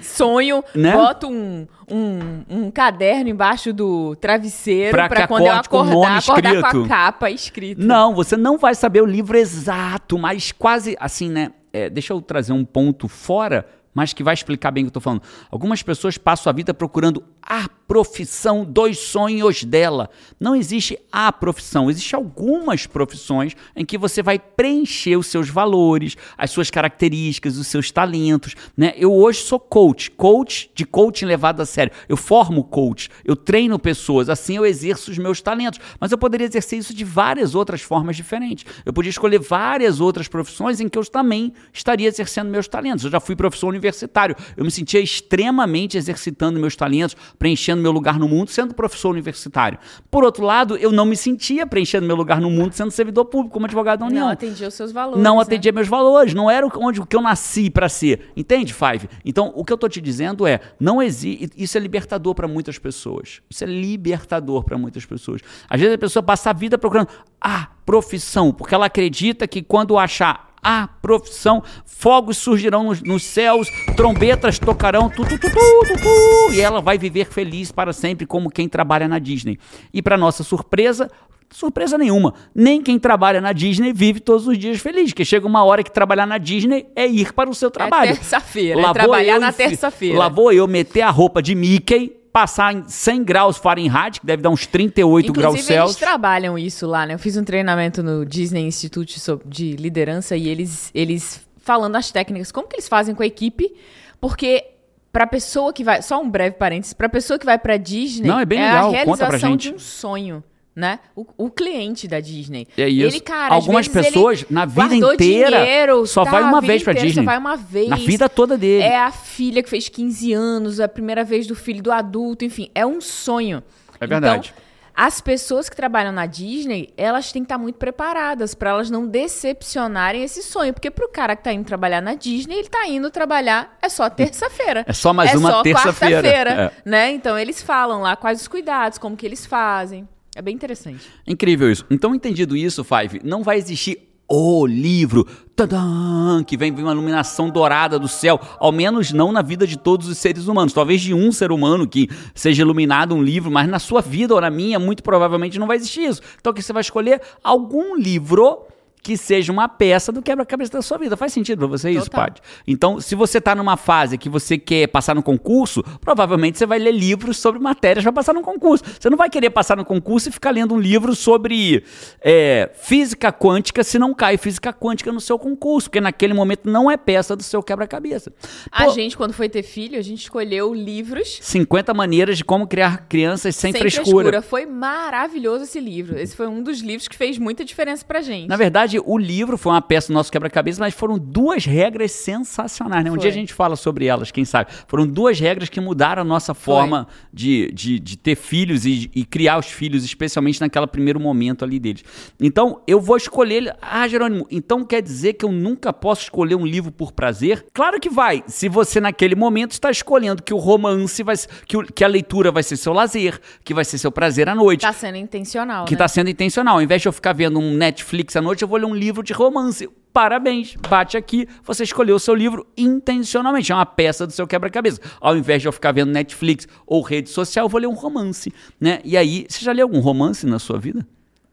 sonho, 0.00 0.62
né? 0.74 0.92
boto 0.92 1.28
um, 1.28 1.66
um, 1.90 2.44
um, 2.48 2.70
caderno 2.70 3.30
embaixo 3.30 3.72
do 3.72 4.16
travesseiro 4.16 4.90
para 4.90 5.26
quando 5.28 5.46
eu 5.46 5.52
acordar, 5.52 6.18
acordar 6.18 6.72
com 6.72 6.84
a 6.84 6.88
capa 6.88 7.30
escrita. 7.30 7.82
Não, 7.82 8.14
você 8.14 8.36
não 8.36 8.58
vai 8.58 8.74
saber 8.74 9.02
o 9.02 9.06
livro 9.06 9.36
exato, 9.36 10.18
mas 10.18 10.50
quase 10.50 10.96
assim, 10.98 11.30
né? 11.30 11.52
É, 11.72 11.90
deixa 11.90 12.12
eu 12.12 12.20
trazer 12.20 12.52
um 12.52 12.64
ponto 12.64 13.06
fora 13.06 13.66
mas 13.96 14.12
que 14.12 14.22
vai 14.22 14.34
explicar 14.34 14.70
bem 14.70 14.82
o 14.82 14.84
que 14.84 14.88
eu 14.88 14.90
estou 14.90 15.00
falando. 15.00 15.22
Algumas 15.50 15.82
pessoas 15.82 16.18
passam 16.18 16.50
a 16.50 16.52
vida 16.52 16.74
procurando 16.74 17.24
a 17.46 17.68
profissão 17.86 18.64
dos 18.64 18.98
sonhos 18.98 19.62
dela. 19.62 20.10
Não 20.40 20.54
existe 20.56 20.98
a 21.10 21.32
profissão, 21.32 21.88
existem 21.88 22.16
algumas 22.16 22.86
profissões 22.86 23.54
em 23.74 23.84
que 23.84 23.96
você 23.96 24.22
vai 24.22 24.38
preencher 24.38 25.16
os 25.16 25.28
seus 25.28 25.48
valores, 25.48 26.16
as 26.36 26.50
suas 26.50 26.70
características, 26.70 27.56
os 27.56 27.66
seus 27.68 27.90
talentos. 27.90 28.54
Né? 28.76 28.92
Eu 28.96 29.14
hoje 29.14 29.40
sou 29.40 29.60
coach, 29.60 30.10
coach 30.10 30.70
de 30.74 30.84
coaching 30.84 31.26
levado 31.26 31.60
a 31.60 31.66
sério. 31.66 31.92
Eu 32.08 32.16
formo 32.16 32.64
coach, 32.64 33.08
eu 33.24 33.36
treino 33.36 33.78
pessoas, 33.78 34.28
assim 34.28 34.56
eu 34.56 34.66
exerço 34.66 35.10
os 35.10 35.18
meus 35.18 35.40
talentos. 35.40 35.78
Mas 36.00 36.10
eu 36.10 36.18
poderia 36.18 36.46
exercer 36.46 36.78
isso 36.78 36.94
de 36.94 37.04
várias 37.04 37.54
outras 37.54 37.80
formas 37.80 38.16
diferentes. 38.16 38.64
Eu 38.84 38.92
podia 38.92 39.10
escolher 39.10 39.38
várias 39.38 40.00
outras 40.00 40.26
profissões 40.26 40.80
em 40.80 40.88
que 40.88 40.98
eu 40.98 41.04
também 41.04 41.52
estaria 41.72 42.08
exercendo 42.08 42.50
meus 42.50 42.66
talentos. 42.66 43.04
Eu 43.04 43.10
já 43.10 43.20
fui 43.20 43.36
professor 43.36 43.68
universitário. 43.68 44.34
Eu 44.56 44.64
me 44.64 44.70
sentia 44.70 45.00
extremamente 45.00 45.96
exercitando 45.96 46.58
meus 46.58 46.74
talentos, 46.74 47.16
preenchendo 47.38 47.82
meu 47.82 47.92
lugar 47.92 48.18
no 48.18 48.28
mundo, 48.28 48.50
sendo 48.50 48.74
professor 48.74 49.10
universitário. 49.10 49.78
Por 50.10 50.24
outro 50.24 50.44
lado, 50.44 50.76
eu 50.76 50.92
não 50.92 51.04
me 51.04 51.16
sentia 51.16 51.66
preenchendo 51.66 52.06
meu 52.06 52.16
lugar 52.16 52.40
no 52.40 52.50
mundo, 52.50 52.72
sendo 52.72 52.90
servidor 52.90 53.26
público, 53.26 53.52
como 53.54 53.66
advogado 53.66 54.00
da 54.00 54.06
União. 54.06 54.26
Não 54.26 54.32
atendia 54.32 54.68
os 54.68 54.74
seus 54.74 54.92
valores. 54.92 55.22
Não 55.22 55.36
né? 55.36 55.42
atendia 55.42 55.72
meus 55.72 55.88
valores, 55.88 56.34
não 56.34 56.50
era 56.50 56.66
onde 56.76 57.00
o 57.00 57.06
que 57.06 57.16
eu 57.16 57.20
nasci 57.20 57.70
para 57.70 57.88
ser. 57.88 58.32
Entende, 58.36 58.72
Five? 58.72 59.08
Então, 59.24 59.52
o 59.54 59.64
que 59.64 59.72
eu 59.72 59.78
tô 59.78 59.88
te 59.88 60.00
dizendo 60.00 60.46
é, 60.46 60.60
não 60.78 61.02
existe, 61.02 61.50
isso 61.56 61.76
é 61.76 61.80
libertador 61.80 62.34
para 62.34 62.48
muitas 62.48 62.78
pessoas. 62.78 63.40
Isso 63.48 63.64
é 63.64 63.66
libertador 63.66 64.64
para 64.64 64.76
muitas 64.78 65.04
pessoas. 65.04 65.40
Às 65.68 65.80
vezes 65.80 65.94
a 65.94 65.98
pessoa 65.98 66.22
passa 66.22 66.50
a 66.50 66.52
vida 66.52 66.78
procurando 66.78 67.08
a 67.40 67.68
profissão, 67.84 68.52
porque 68.52 68.74
ela 68.74 68.86
acredita 68.86 69.46
que 69.46 69.62
quando 69.62 69.98
achar 69.98 70.55
a 70.66 70.88
profissão. 71.00 71.62
Fogos 71.84 72.38
surgirão 72.38 72.82
nos, 72.82 73.00
nos 73.00 73.22
céus, 73.22 73.68
trombetas 73.96 74.58
tocarão, 74.58 75.08
tu, 75.08 75.24
tu, 75.24 75.38
tu, 75.38 75.48
tu, 75.48 76.52
e 76.52 76.60
ela 76.60 76.80
vai 76.80 76.98
viver 76.98 77.26
feliz 77.26 77.70
para 77.70 77.92
sempre, 77.92 78.26
como 78.26 78.50
quem 78.50 78.68
trabalha 78.68 79.06
na 79.06 79.20
Disney. 79.20 79.60
E 79.94 80.02
para 80.02 80.16
nossa 80.16 80.42
surpresa, 80.42 81.08
surpresa 81.50 81.96
nenhuma. 81.96 82.34
Nem 82.52 82.82
quem 82.82 82.98
trabalha 82.98 83.40
na 83.40 83.52
Disney 83.52 83.92
vive 83.92 84.18
todos 84.18 84.48
os 84.48 84.58
dias 84.58 84.80
feliz, 84.80 85.10
porque 85.10 85.24
chega 85.24 85.46
uma 85.46 85.62
hora 85.62 85.84
que 85.84 85.90
trabalhar 85.92 86.26
na 86.26 86.36
Disney 86.36 86.86
é 86.96 87.06
ir 87.06 87.32
para 87.32 87.48
o 87.48 87.54
seu 87.54 87.70
trabalho. 87.70 88.10
É 88.10 88.14
terça-feira, 88.14 88.80
é 88.80 88.92
trabalhar 88.92 89.38
na 89.38 89.52
terça-feira. 89.52 90.18
Lá 90.18 90.28
vou 90.28 90.52
eu 90.52 90.66
meter 90.66 91.02
a 91.02 91.10
roupa 91.10 91.40
de 91.40 91.54
Mickey 91.54 92.16
passar 92.36 92.74
em 92.74 92.86
100 92.86 93.24
graus 93.24 93.56
Fahrenheit, 93.56 94.20
que 94.20 94.26
deve 94.26 94.42
dar 94.42 94.50
uns 94.50 94.66
38 94.66 95.30
Inclusive, 95.30 95.40
graus 95.40 95.64
Celsius. 95.64 95.84
eles 95.84 95.96
trabalham 95.96 96.58
isso 96.58 96.86
lá, 96.86 97.06
né? 97.06 97.14
Eu 97.14 97.18
fiz 97.18 97.34
um 97.34 97.42
treinamento 97.42 98.02
no 98.02 98.26
Disney 98.26 98.60
Institute 98.60 99.18
de 99.46 99.74
liderança 99.74 100.36
e 100.36 100.46
eles, 100.46 100.90
eles 100.94 101.40
falando 101.56 101.96
as 101.96 102.10
técnicas, 102.12 102.52
como 102.52 102.68
que 102.68 102.76
eles 102.76 102.88
fazem 102.88 103.14
com 103.14 103.22
a 103.22 103.26
equipe, 103.26 103.74
porque 104.20 104.66
para 105.10 105.26
pessoa 105.26 105.72
que 105.72 105.82
vai, 105.82 106.02
só 106.02 106.20
um 106.20 106.28
breve 106.28 106.56
parênteses, 106.56 106.92
para 106.92 107.08
pessoa 107.08 107.38
que 107.38 107.46
vai 107.46 107.58
para 107.58 107.78
Disney, 107.78 108.28
Não, 108.28 108.38
é, 108.38 108.44
bem 108.44 108.60
legal. 108.60 108.88
a 108.88 108.92
realização 108.92 109.56
de 109.56 109.72
um 109.72 109.78
sonho 109.78 110.44
né? 110.76 111.00
O, 111.16 111.26
o, 111.38 111.50
cliente 111.50 112.06
da 112.06 112.20
Disney. 112.20 112.68
É 112.76 112.86
isso. 112.86 113.16
Ele, 113.16 113.20
cara, 113.20 113.54
Algumas 113.54 113.88
pessoas 113.88 114.44
na 114.50 114.66
vida 114.66 114.94
inteira 114.94 115.60
dinheiro, 115.60 116.06
só 116.06 116.22
tá, 116.22 116.32
vai 116.32 116.42
uma 116.42 116.60
vez 116.60 116.82
pra 116.82 116.92
Disney. 116.92 117.14
Só 117.14 117.22
vai 117.22 117.38
uma 117.38 117.56
vez. 117.56 117.88
Na 117.88 117.96
vida 117.96 118.28
toda 118.28 118.58
dele. 118.58 118.84
É 118.84 118.98
a 118.98 119.10
filha 119.10 119.62
que 119.62 119.70
fez 119.70 119.88
15 119.88 120.34
anos, 120.34 120.78
a 120.78 120.86
primeira 120.86 121.24
vez 121.24 121.46
do 121.46 121.54
filho 121.54 121.82
do 121.82 121.90
adulto, 121.90 122.44
enfim, 122.44 122.70
é 122.74 122.84
um 122.84 123.00
sonho. 123.00 123.62
É 123.98 124.06
verdade. 124.06 124.52
Então, 124.54 124.66
as 124.94 125.20
pessoas 125.20 125.68
que 125.68 125.76
trabalham 125.76 126.12
na 126.12 126.26
Disney, 126.26 126.92
elas 126.96 127.32
têm 127.32 127.42
que 127.42 127.46
estar 127.46 127.58
muito 127.58 127.76
preparadas 127.76 128.54
para 128.54 128.70
elas 128.70 128.90
não 128.90 129.06
decepcionarem 129.06 130.22
esse 130.22 130.42
sonho. 130.42 130.72
Porque 130.74 130.90
pro 130.90 131.08
cara 131.08 131.36
que 131.36 131.44
tá 131.44 131.52
indo 131.52 131.66
trabalhar 131.66 132.02
na 132.02 132.14
Disney, 132.14 132.56
ele 132.56 132.68
tá 132.68 132.86
indo 132.86 133.10
trabalhar, 133.10 133.76
é 133.80 133.88
só 133.90 134.08
terça-feira. 134.08 134.84
É 134.86 134.92
só 134.94 135.12
mais 135.12 135.32
é 135.32 135.38
uma 135.38 135.62
terça-feira. 135.62 136.50
É. 136.50 136.72
Né? 136.88 137.12
Então 137.12 137.38
eles 137.38 137.62
falam 137.62 138.02
lá 138.02 138.16
quais 138.16 138.40
os 138.40 138.48
cuidados, 138.48 138.98
como 138.98 139.16
que 139.16 139.26
eles 139.26 139.44
fazem. 139.44 140.08
É 140.36 140.42
bem 140.42 140.54
interessante. 140.54 141.08
Incrível 141.26 141.72
isso. 141.72 141.82
Então, 141.90 142.14
entendido 142.14 142.54
isso, 142.54 142.84
Five, 142.84 143.22
não 143.24 143.42
vai 143.42 143.56
existir 143.56 144.06
o 144.28 144.66
livro 144.66 145.26
tadã, 145.54 146.44
que 146.44 146.58
vem, 146.58 146.70
vem 146.74 146.84
uma 146.84 146.92
iluminação 146.92 147.48
dourada 147.48 147.98
do 147.98 148.06
céu, 148.06 148.38
ao 148.58 148.70
menos 148.70 149.12
não 149.12 149.32
na 149.32 149.40
vida 149.40 149.66
de 149.66 149.78
todos 149.78 150.06
os 150.08 150.18
seres 150.18 150.46
humanos. 150.46 150.74
Talvez 150.74 151.00
de 151.00 151.14
um 151.14 151.32
ser 151.32 151.50
humano 151.50 151.88
que 151.88 152.10
seja 152.34 152.60
iluminado 152.60 153.14
um 153.14 153.22
livro, 153.22 153.50
mas 153.50 153.66
na 153.66 153.78
sua 153.78 154.02
vida 154.02 154.34
ou 154.34 154.40
na 154.42 154.50
minha, 154.50 154.78
muito 154.78 155.02
provavelmente 155.02 155.58
não 155.58 155.66
vai 155.66 155.78
existir 155.78 156.02
isso. 156.02 156.20
Então, 156.38 156.52
que 156.52 156.62
você 156.62 156.70
vai 156.70 156.82
escolher 156.82 157.22
algum 157.42 157.96
livro 157.96 158.66
que 159.06 159.16
seja 159.16 159.52
uma 159.52 159.68
peça 159.68 160.10
do 160.10 160.20
quebra-cabeça 160.20 160.72
da 160.72 160.82
sua 160.82 160.98
vida. 160.98 161.16
Faz 161.16 161.32
sentido 161.32 161.58
para 161.58 161.68
você 161.68 161.92
isso, 161.92 162.10
Paty? 162.10 162.42
Então, 162.66 163.00
se 163.00 163.14
você 163.14 163.38
está 163.38 163.54
numa 163.54 163.76
fase 163.76 164.18
que 164.18 164.28
você 164.28 164.58
quer 164.58 164.88
passar 164.88 165.14
no 165.14 165.22
concurso, 165.22 165.80
provavelmente 166.00 166.58
você 166.58 166.66
vai 166.66 166.80
ler 166.80 166.90
livros 166.90 167.36
sobre 167.36 167.60
matérias 167.60 168.02
para 168.02 168.12
passar 168.12 168.32
no 168.32 168.42
concurso. 168.42 168.82
Você 168.98 169.08
não 169.08 169.16
vai 169.16 169.30
querer 169.30 169.50
passar 169.50 169.76
no 169.76 169.84
concurso 169.84 170.28
e 170.28 170.32
ficar 170.32 170.50
lendo 170.50 170.74
um 170.74 170.80
livro 170.80 171.14
sobre 171.14 171.84
é, 172.20 172.68
física 172.74 173.32
quântica 173.32 173.84
se 173.84 173.96
não 173.96 174.12
cai 174.12 174.36
física 174.36 174.72
quântica 174.72 175.12
no 175.12 175.20
seu 175.20 175.38
concurso, 175.38 175.88
porque 175.88 176.00
naquele 176.00 176.34
momento 176.34 176.68
não 176.68 176.90
é 176.90 176.96
peça 176.96 177.36
do 177.36 177.44
seu 177.44 177.62
quebra-cabeça. 177.62 178.32
A 178.72 178.88
gente, 178.88 179.16
quando 179.16 179.32
foi 179.32 179.48
ter 179.48 179.62
filho, 179.62 179.96
a 179.96 180.02
gente 180.02 180.22
escolheu 180.22 180.74
livros... 180.74 181.38
50 181.42 181.94
maneiras 181.94 182.38
de 182.38 182.44
como 182.44 182.66
criar 182.66 183.06
crianças 183.08 183.54
sem, 183.54 183.70
sem 183.70 183.80
frescura. 183.80 184.30
frescura. 184.30 184.42
Foi 184.42 184.66
maravilhoso 184.66 185.62
esse 185.62 185.78
livro. 185.78 186.18
Esse 186.18 186.34
foi 186.34 186.48
um 186.48 186.60
dos 186.60 186.80
livros 186.80 187.06
que 187.06 187.16
fez 187.16 187.38
muita 187.38 187.64
diferença 187.64 188.04
pra 188.04 188.20
gente. 188.20 188.48
Na 188.48 188.56
verdade, 188.56 188.95
verdade, 188.96 189.10
o 189.12 189.18
livro 189.18 189.56
foi 189.56 189.72
uma 189.72 189.82
peça 189.82 190.08
do 190.08 190.14
nosso 190.14 190.30
quebra-cabeça, 190.32 190.80
mas 190.80 190.94
foram 190.94 191.18
duas 191.18 191.64
regras 191.64 192.12
sensacionais, 192.12 193.04
né? 193.04 193.10
Um 193.10 193.14
Foi. 193.14 193.20
dia 193.22 193.30
a 193.30 193.34
gente 193.34 193.52
fala 193.52 193.76
sobre 193.76 194.06
elas, 194.06 194.30
quem 194.30 194.44
sabe. 194.44 194.70
Foram 194.86 195.06
duas 195.06 195.38
regras 195.38 195.68
que 195.68 195.80
mudaram 195.80 196.22
a 196.22 196.24
nossa 196.24 196.54
forma 196.54 197.06
de, 197.32 197.70
de, 197.72 197.98
de 197.98 198.16
ter 198.16 198.34
filhos 198.36 198.84
e, 198.86 199.10
e 199.14 199.24
criar 199.24 199.58
os 199.58 199.66
filhos, 199.66 200.04
especialmente 200.04 200.60
naquele 200.60 200.86
primeiro 200.86 201.18
momento 201.20 201.64
ali 201.64 201.78
deles. 201.78 202.02
Então, 202.40 202.80
eu 202.86 203.00
vou 203.00 203.16
escolher. 203.16 203.74
Ah, 203.80 204.06
Jerônimo, 204.08 204.46
então 204.50 204.84
quer 204.84 205.02
dizer 205.02 205.34
que 205.34 205.44
eu 205.44 205.52
nunca 205.52 205.92
posso 205.92 206.22
escolher 206.22 206.54
um 206.54 206.66
livro 206.66 206.92
por 206.92 207.12
prazer? 207.12 207.66
Claro 207.72 207.98
que 208.00 208.08
vai. 208.10 208.42
Se 208.46 208.68
você, 208.68 209.00
naquele 209.00 209.34
momento, 209.34 209.72
está 209.72 209.90
escolhendo 209.90 210.42
que 210.42 210.52
o 210.54 210.58
romance 210.58 211.22
vai 211.22 211.36
que, 211.66 211.76
o- 211.76 211.84
que 211.84 212.04
a 212.04 212.08
leitura 212.08 212.50
vai 212.50 212.62
ser 212.62 212.76
seu 212.76 212.92
lazer, 212.92 213.38
que 213.64 213.74
vai 213.74 213.84
ser 213.84 213.98
seu 213.98 214.10
prazer 214.12 214.48
à 214.48 214.54
noite. 214.54 214.82
Tá 214.82 214.92
sendo 214.92 215.16
intencional, 215.16 215.84
Que 215.84 215.92
né? 215.92 215.96
está 215.96 216.08
sendo 216.08 216.30
intencional. 216.30 216.76
Ao 216.76 216.82
invés 216.82 217.02
de 217.02 217.08
eu 217.08 217.12
ficar 217.12 217.32
vendo 217.32 217.58
um 217.58 217.74
Netflix 217.74 218.36
à 218.36 218.40
noite, 218.42 218.62
eu 218.62 218.68
vou 218.68 218.78
ler 218.78 218.85
um 218.86 218.94
livro 218.94 219.22
de 219.22 219.32
romance. 219.32 219.88
Parabéns, 220.12 220.74
bate 220.88 221.14
aqui, 221.16 221.46
você 221.62 221.82
escolheu 221.84 222.16
o 222.16 222.18
seu 222.18 222.34
livro 222.34 222.66
intencionalmente. 222.74 223.70
É 223.70 223.74
uma 223.74 223.84
peça 223.84 224.26
do 224.26 224.32
seu 224.32 224.46
quebra-cabeça. 224.46 224.98
Ao 225.20 225.36
invés 225.36 225.60
de 225.60 225.68
eu 225.68 225.72
ficar 225.72 225.92
vendo 225.92 226.10
Netflix 226.10 226.66
ou 226.86 227.02
rede 227.02 227.28
social, 227.28 227.66
eu 227.66 227.68
vou 227.68 227.78
ler 227.80 227.86
um 227.86 227.92
romance. 227.94 228.50
Né? 228.80 229.00
E 229.04 229.14
aí, 229.16 229.44
você 229.46 229.62
já 229.62 229.72
leu 229.72 229.84
algum 229.84 230.00
romance 230.00 230.46
na 230.46 230.58
sua 230.58 230.78
vida? 230.78 231.06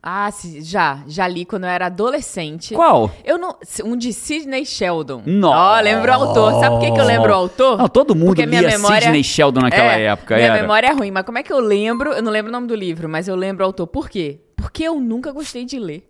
Ah, 0.05 0.29
já. 0.61 1.01
Já 1.07 1.27
li 1.27 1.45
quando 1.45 1.63
eu 1.63 1.69
era 1.69 1.85
adolescente. 1.85 2.73
Qual? 2.73 3.09
Eu 3.23 3.37
não. 3.37 3.55
Um 3.85 3.95
de 3.95 4.11
Sidney 4.11 4.65
Sheldon. 4.65 5.23
Nossa. 5.25 5.79
Ó, 5.79 5.81
lembro 5.81 6.11
o 6.11 6.13
autor. 6.15 6.53
Sabe 6.59 6.75
por 6.75 6.79
que, 6.85 6.91
que 6.91 6.99
eu 6.99 7.05
lembro 7.05 7.31
o 7.31 7.35
autor? 7.35 7.77
Não, 7.77 7.87
todo 7.87 8.13
mundo 8.13 8.27
Porque 8.27 8.45
minha 8.45 8.61
lia 8.61 8.69
memória- 8.71 9.01
Sidney 9.01 9.23
Sheldon 9.23 9.61
naquela 9.61 9.93
É, 9.97 10.03
época. 10.07 10.35
Minha 10.35 10.47
era. 10.47 10.61
memória 10.61 10.87
é 10.87 10.91
ruim, 10.93 11.09
mas 11.11 11.25
como 11.25 11.37
é 11.37 11.43
que 11.43 11.53
eu 11.53 11.59
lembro? 11.59 12.11
Eu 12.11 12.21
não 12.21 12.31
lembro 12.33 12.49
o 12.49 12.51
nome 12.53 12.67
do 12.67 12.75
livro, 12.75 13.07
mas 13.07 13.27
eu 13.29 13.35
lembro 13.35 13.63
o 13.63 13.67
autor. 13.67 13.87
Por 13.87 14.09
quê? 14.09 14.39
Porque 14.57 14.83
eu 14.83 14.99
nunca 14.99 15.31
gostei 15.31 15.63
de 15.63 15.79
ler. 15.79 16.09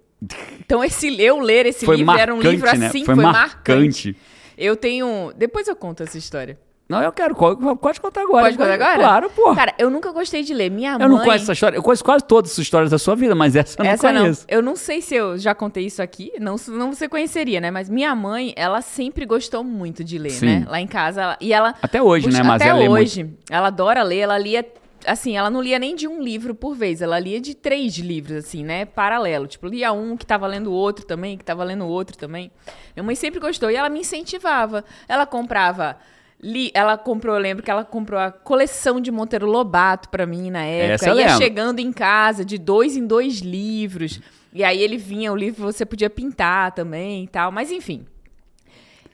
Então, 0.59 0.83
esse, 0.83 1.19
eu 1.21 1.39
ler 1.39 1.65
esse 1.65 1.85
Foi 1.85 1.95
livro 1.97 2.07
marcante, 2.07 2.23
era 2.23 2.35
um 2.35 2.41
livro 2.41 2.77
né? 2.77 2.87
assim, 2.87 3.05
Foi 3.05 3.15
foi, 3.15 3.23
marcante. 3.23 4.15
Eu 4.57 4.75
tenho. 4.75 5.31
Depois 5.35 5.67
eu 5.67 5.75
conto 5.75 6.03
essa 6.03 6.17
história. 6.17 6.57
Não, 6.87 7.01
eu 7.01 7.11
quero. 7.13 7.33
Pode 7.33 7.99
contar 8.01 8.21
agora. 8.21 8.43
Pode 8.45 8.57
contar 8.57 8.73
agora? 8.73 8.95
Claro, 8.99 9.29
pô. 9.29 9.55
Cara, 9.55 9.73
eu 9.79 9.89
nunca 9.89 10.11
gostei 10.11 10.43
de 10.43 10.53
ler. 10.53 10.69
Minha 10.69 10.93
eu 10.93 10.99
mãe. 10.99 11.07
não 11.09 11.17
conheço 11.19 11.45
essa 11.45 11.53
história. 11.53 11.77
Eu 11.77 11.81
conheço 11.81 12.03
quase 12.03 12.23
todas 12.25 12.51
as 12.51 12.57
histórias 12.57 12.91
da 12.91 12.99
sua 12.99 13.15
vida, 13.15 13.33
mas 13.33 13.55
essa 13.55 13.79
eu 13.79 13.85
não 13.85 13.91
Essa 13.91 14.11
não. 14.11 14.21
conheço. 14.21 14.45
Eu 14.49 14.61
não 14.61 14.75
sei 14.75 15.01
se 15.01 15.15
eu 15.15 15.37
já 15.37 15.55
contei 15.55 15.85
isso 15.85 16.01
aqui, 16.01 16.33
não, 16.39 16.55
não 16.67 16.93
você 16.93 17.07
conheceria, 17.07 17.61
né? 17.61 17.71
Mas 17.71 17.89
minha 17.89 18.13
mãe, 18.13 18.53
ela 18.57 18.81
sempre 18.81 19.25
gostou 19.25 19.63
muito 19.63 20.03
de 20.03 20.17
ler, 20.19 20.31
Sim. 20.31 20.45
né? 20.45 20.65
Lá 20.67 20.79
em 20.79 20.85
casa. 20.87 21.21
ela- 21.21 21.37
e 21.39 21.53
ela. 21.53 21.73
Até 21.81 22.01
hoje, 22.01 22.29
né? 22.29 22.43
Mas 22.43 22.61
Até 22.61 22.69
ela 22.69 22.89
hoje. 22.89 23.29
Ela 23.49 23.67
adora 23.67 24.03
ler, 24.03 24.19
ela 24.19 24.37
lia. 24.37 24.63
Assim, 25.05 25.35
ela 25.35 25.49
não 25.49 25.61
lia 25.61 25.77
nem 25.79 25.95
de 25.95 26.07
um 26.07 26.21
livro 26.21 26.55
por 26.55 26.75
vez, 26.75 27.01
ela 27.01 27.19
lia 27.19 27.39
de 27.41 27.53
três 27.55 27.97
livros, 27.97 28.37
assim, 28.37 28.63
né? 28.63 28.85
Paralelo. 28.85 29.47
Tipo, 29.47 29.67
lia 29.67 29.91
um 29.91 30.15
que 30.15 30.25
tava 30.25 30.47
lendo 30.47 30.67
o 30.71 30.73
outro 30.73 31.05
também, 31.05 31.37
que 31.37 31.43
tava 31.43 31.63
lendo 31.63 31.83
o 31.83 31.87
outro 31.87 32.17
também. 32.17 32.51
Minha 32.95 33.03
mãe 33.03 33.15
sempre 33.15 33.39
gostou 33.39 33.69
e 33.69 33.75
ela 33.75 33.89
me 33.89 33.99
incentivava. 33.99 34.83
Ela 35.07 35.25
comprava. 35.25 35.97
Li, 36.41 36.71
ela 36.73 36.97
comprou, 36.97 37.35
eu 37.35 37.41
lembro 37.41 37.63
que 37.63 37.71
ela 37.71 37.85
comprou 37.85 38.19
a 38.19 38.29
coleção 38.31 38.99
de 38.99 39.09
Monteiro 39.11 39.45
Lobato 39.45 40.09
pra 40.09 40.25
mim 40.25 40.51
na 40.51 40.63
época. 40.65 40.93
Essa 40.95 41.09
eu 41.09 41.17
Ia 41.17 41.25
lembro. 41.27 41.37
chegando 41.37 41.79
em 41.79 41.91
casa 41.93 42.43
de 42.43 42.57
dois 42.57 42.97
em 42.97 43.07
dois 43.07 43.39
livros. 43.39 44.19
E 44.51 44.63
aí 44.63 44.81
ele 44.81 44.97
vinha, 44.97 45.31
o 45.31 45.35
livro 45.35 45.63
você 45.63 45.85
podia 45.85 46.09
pintar 46.09 46.73
também 46.73 47.23
e 47.23 47.27
tal. 47.27 47.51
Mas 47.51 47.71
enfim. 47.71 48.05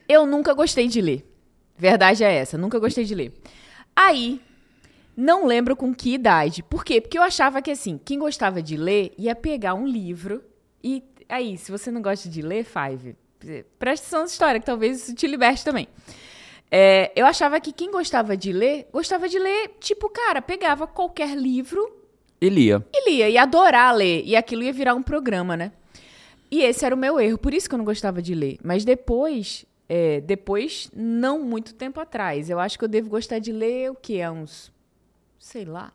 Eu 0.08 0.26
nunca 0.26 0.52
gostei 0.54 0.88
de 0.88 1.00
ler. 1.00 1.24
Verdade 1.78 2.24
é 2.24 2.34
essa, 2.34 2.58
nunca 2.58 2.78
gostei 2.80 3.04
de 3.04 3.14
ler. 3.14 3.32
Aí, 3.94 4.40
não 5.20 5.46
lembro 5.46 5.76
com 5.76 5.94
que 5.94 6.14
idade. 6.14 6.62
Por 6.62 6.84
quê? 6.84 7.00
Porque 7.00 7.18
eu 7.18 7.22
achava 7.22 7.60
que 7.60 7.70
assim, 7.70 8.00
quem 8.02 8.18
gostava 8.18 8.62
de 8.62 8.76
ler 8.76 9.12
ia 9.18 9.34
pegar 9.34 9.74
um 9.74 9.86
livro 9.86 10.42
e 10.82 11.02
aí, 11.28 11.58
se 11.58 11.70
você 11.70 11.90
não 11.90 12.00
gosta 12.00 12.28
de 12.28 12.40
ler, 12.40 12.64
Five, 12.64 13.14
preste 13.78 14.02
atenção 14.02 14.22
nessa 14.22 14.32
história 14.32 14.58
que 14.58 14.66
talvez 14.66 15.02
isso 15.02 15.14
te 15.14 15.26
liberte 15.26 15.64
também. 15.64 15.86
É, 16.70 17.12
eu 17.14 17.26
achava 17.26 17.60
que 17.60 17.72
quem 17.72 17.90
gostava 17.90 18.36
de 18.36 18.52
ler, 18.52 18.88
gostava 18.92 19.28
de 19.28 19.38
ler, 19.38 19.76
tipo, 19.80 20.08
cara, 20.08 20.40
pegava 20.40 20.86
qualquer 20.86 21.36
livro 21.36 21.84
E 22.40 22.48
lia. 22.48 22.84
e 22.92 23.10
lia, 23.10 23.28
ia 23.28 23.42
adorar 23.42 23.94
ler, 23.94 24.22
e 24.24 24.36
aquilo 24.36 24.62
ia 24.62 24.72
virar 24.72 24.94
um 24.94 25.02
programa, 25.02 25.56
né? 25.56 25.72
E 26.50 26.62
esse 26.62 26.84
era 26.84 26.94
o 26.94 26.98
meu 26.98 27.20
erro, 27.20 27.38
por 27.38 27.52
isso 27.52 27.68
que 27.68 27.74
eu 27.74 27.78
não 27.78 27.84
gostava 27.84 28.22
de 28.22 28.34
ler. 28.34 28.58
Mas 28.62 28.84
depois, 28.84 29.66
é, 29.88 30.20
depois, 30.20 30.90
não 30.94 31.40
muito 31.40 31.74
tempo 31.74 32.00
atrás, 32.00 32.48
eu 32.48 32.58
acho 32.58 32.78
que 32.78 32.84
eu 32.84 32.88
devo 32.88 33.08
gostar 33.08 33.38
de 33.38 33.52
ler 33.52 33.90
o 33.90 33.94
quê? 33.94 34.20
Há 34.22 34.32
uns, 34.32 34.72
sei 35.40 35.64
lá, 35.64 35.90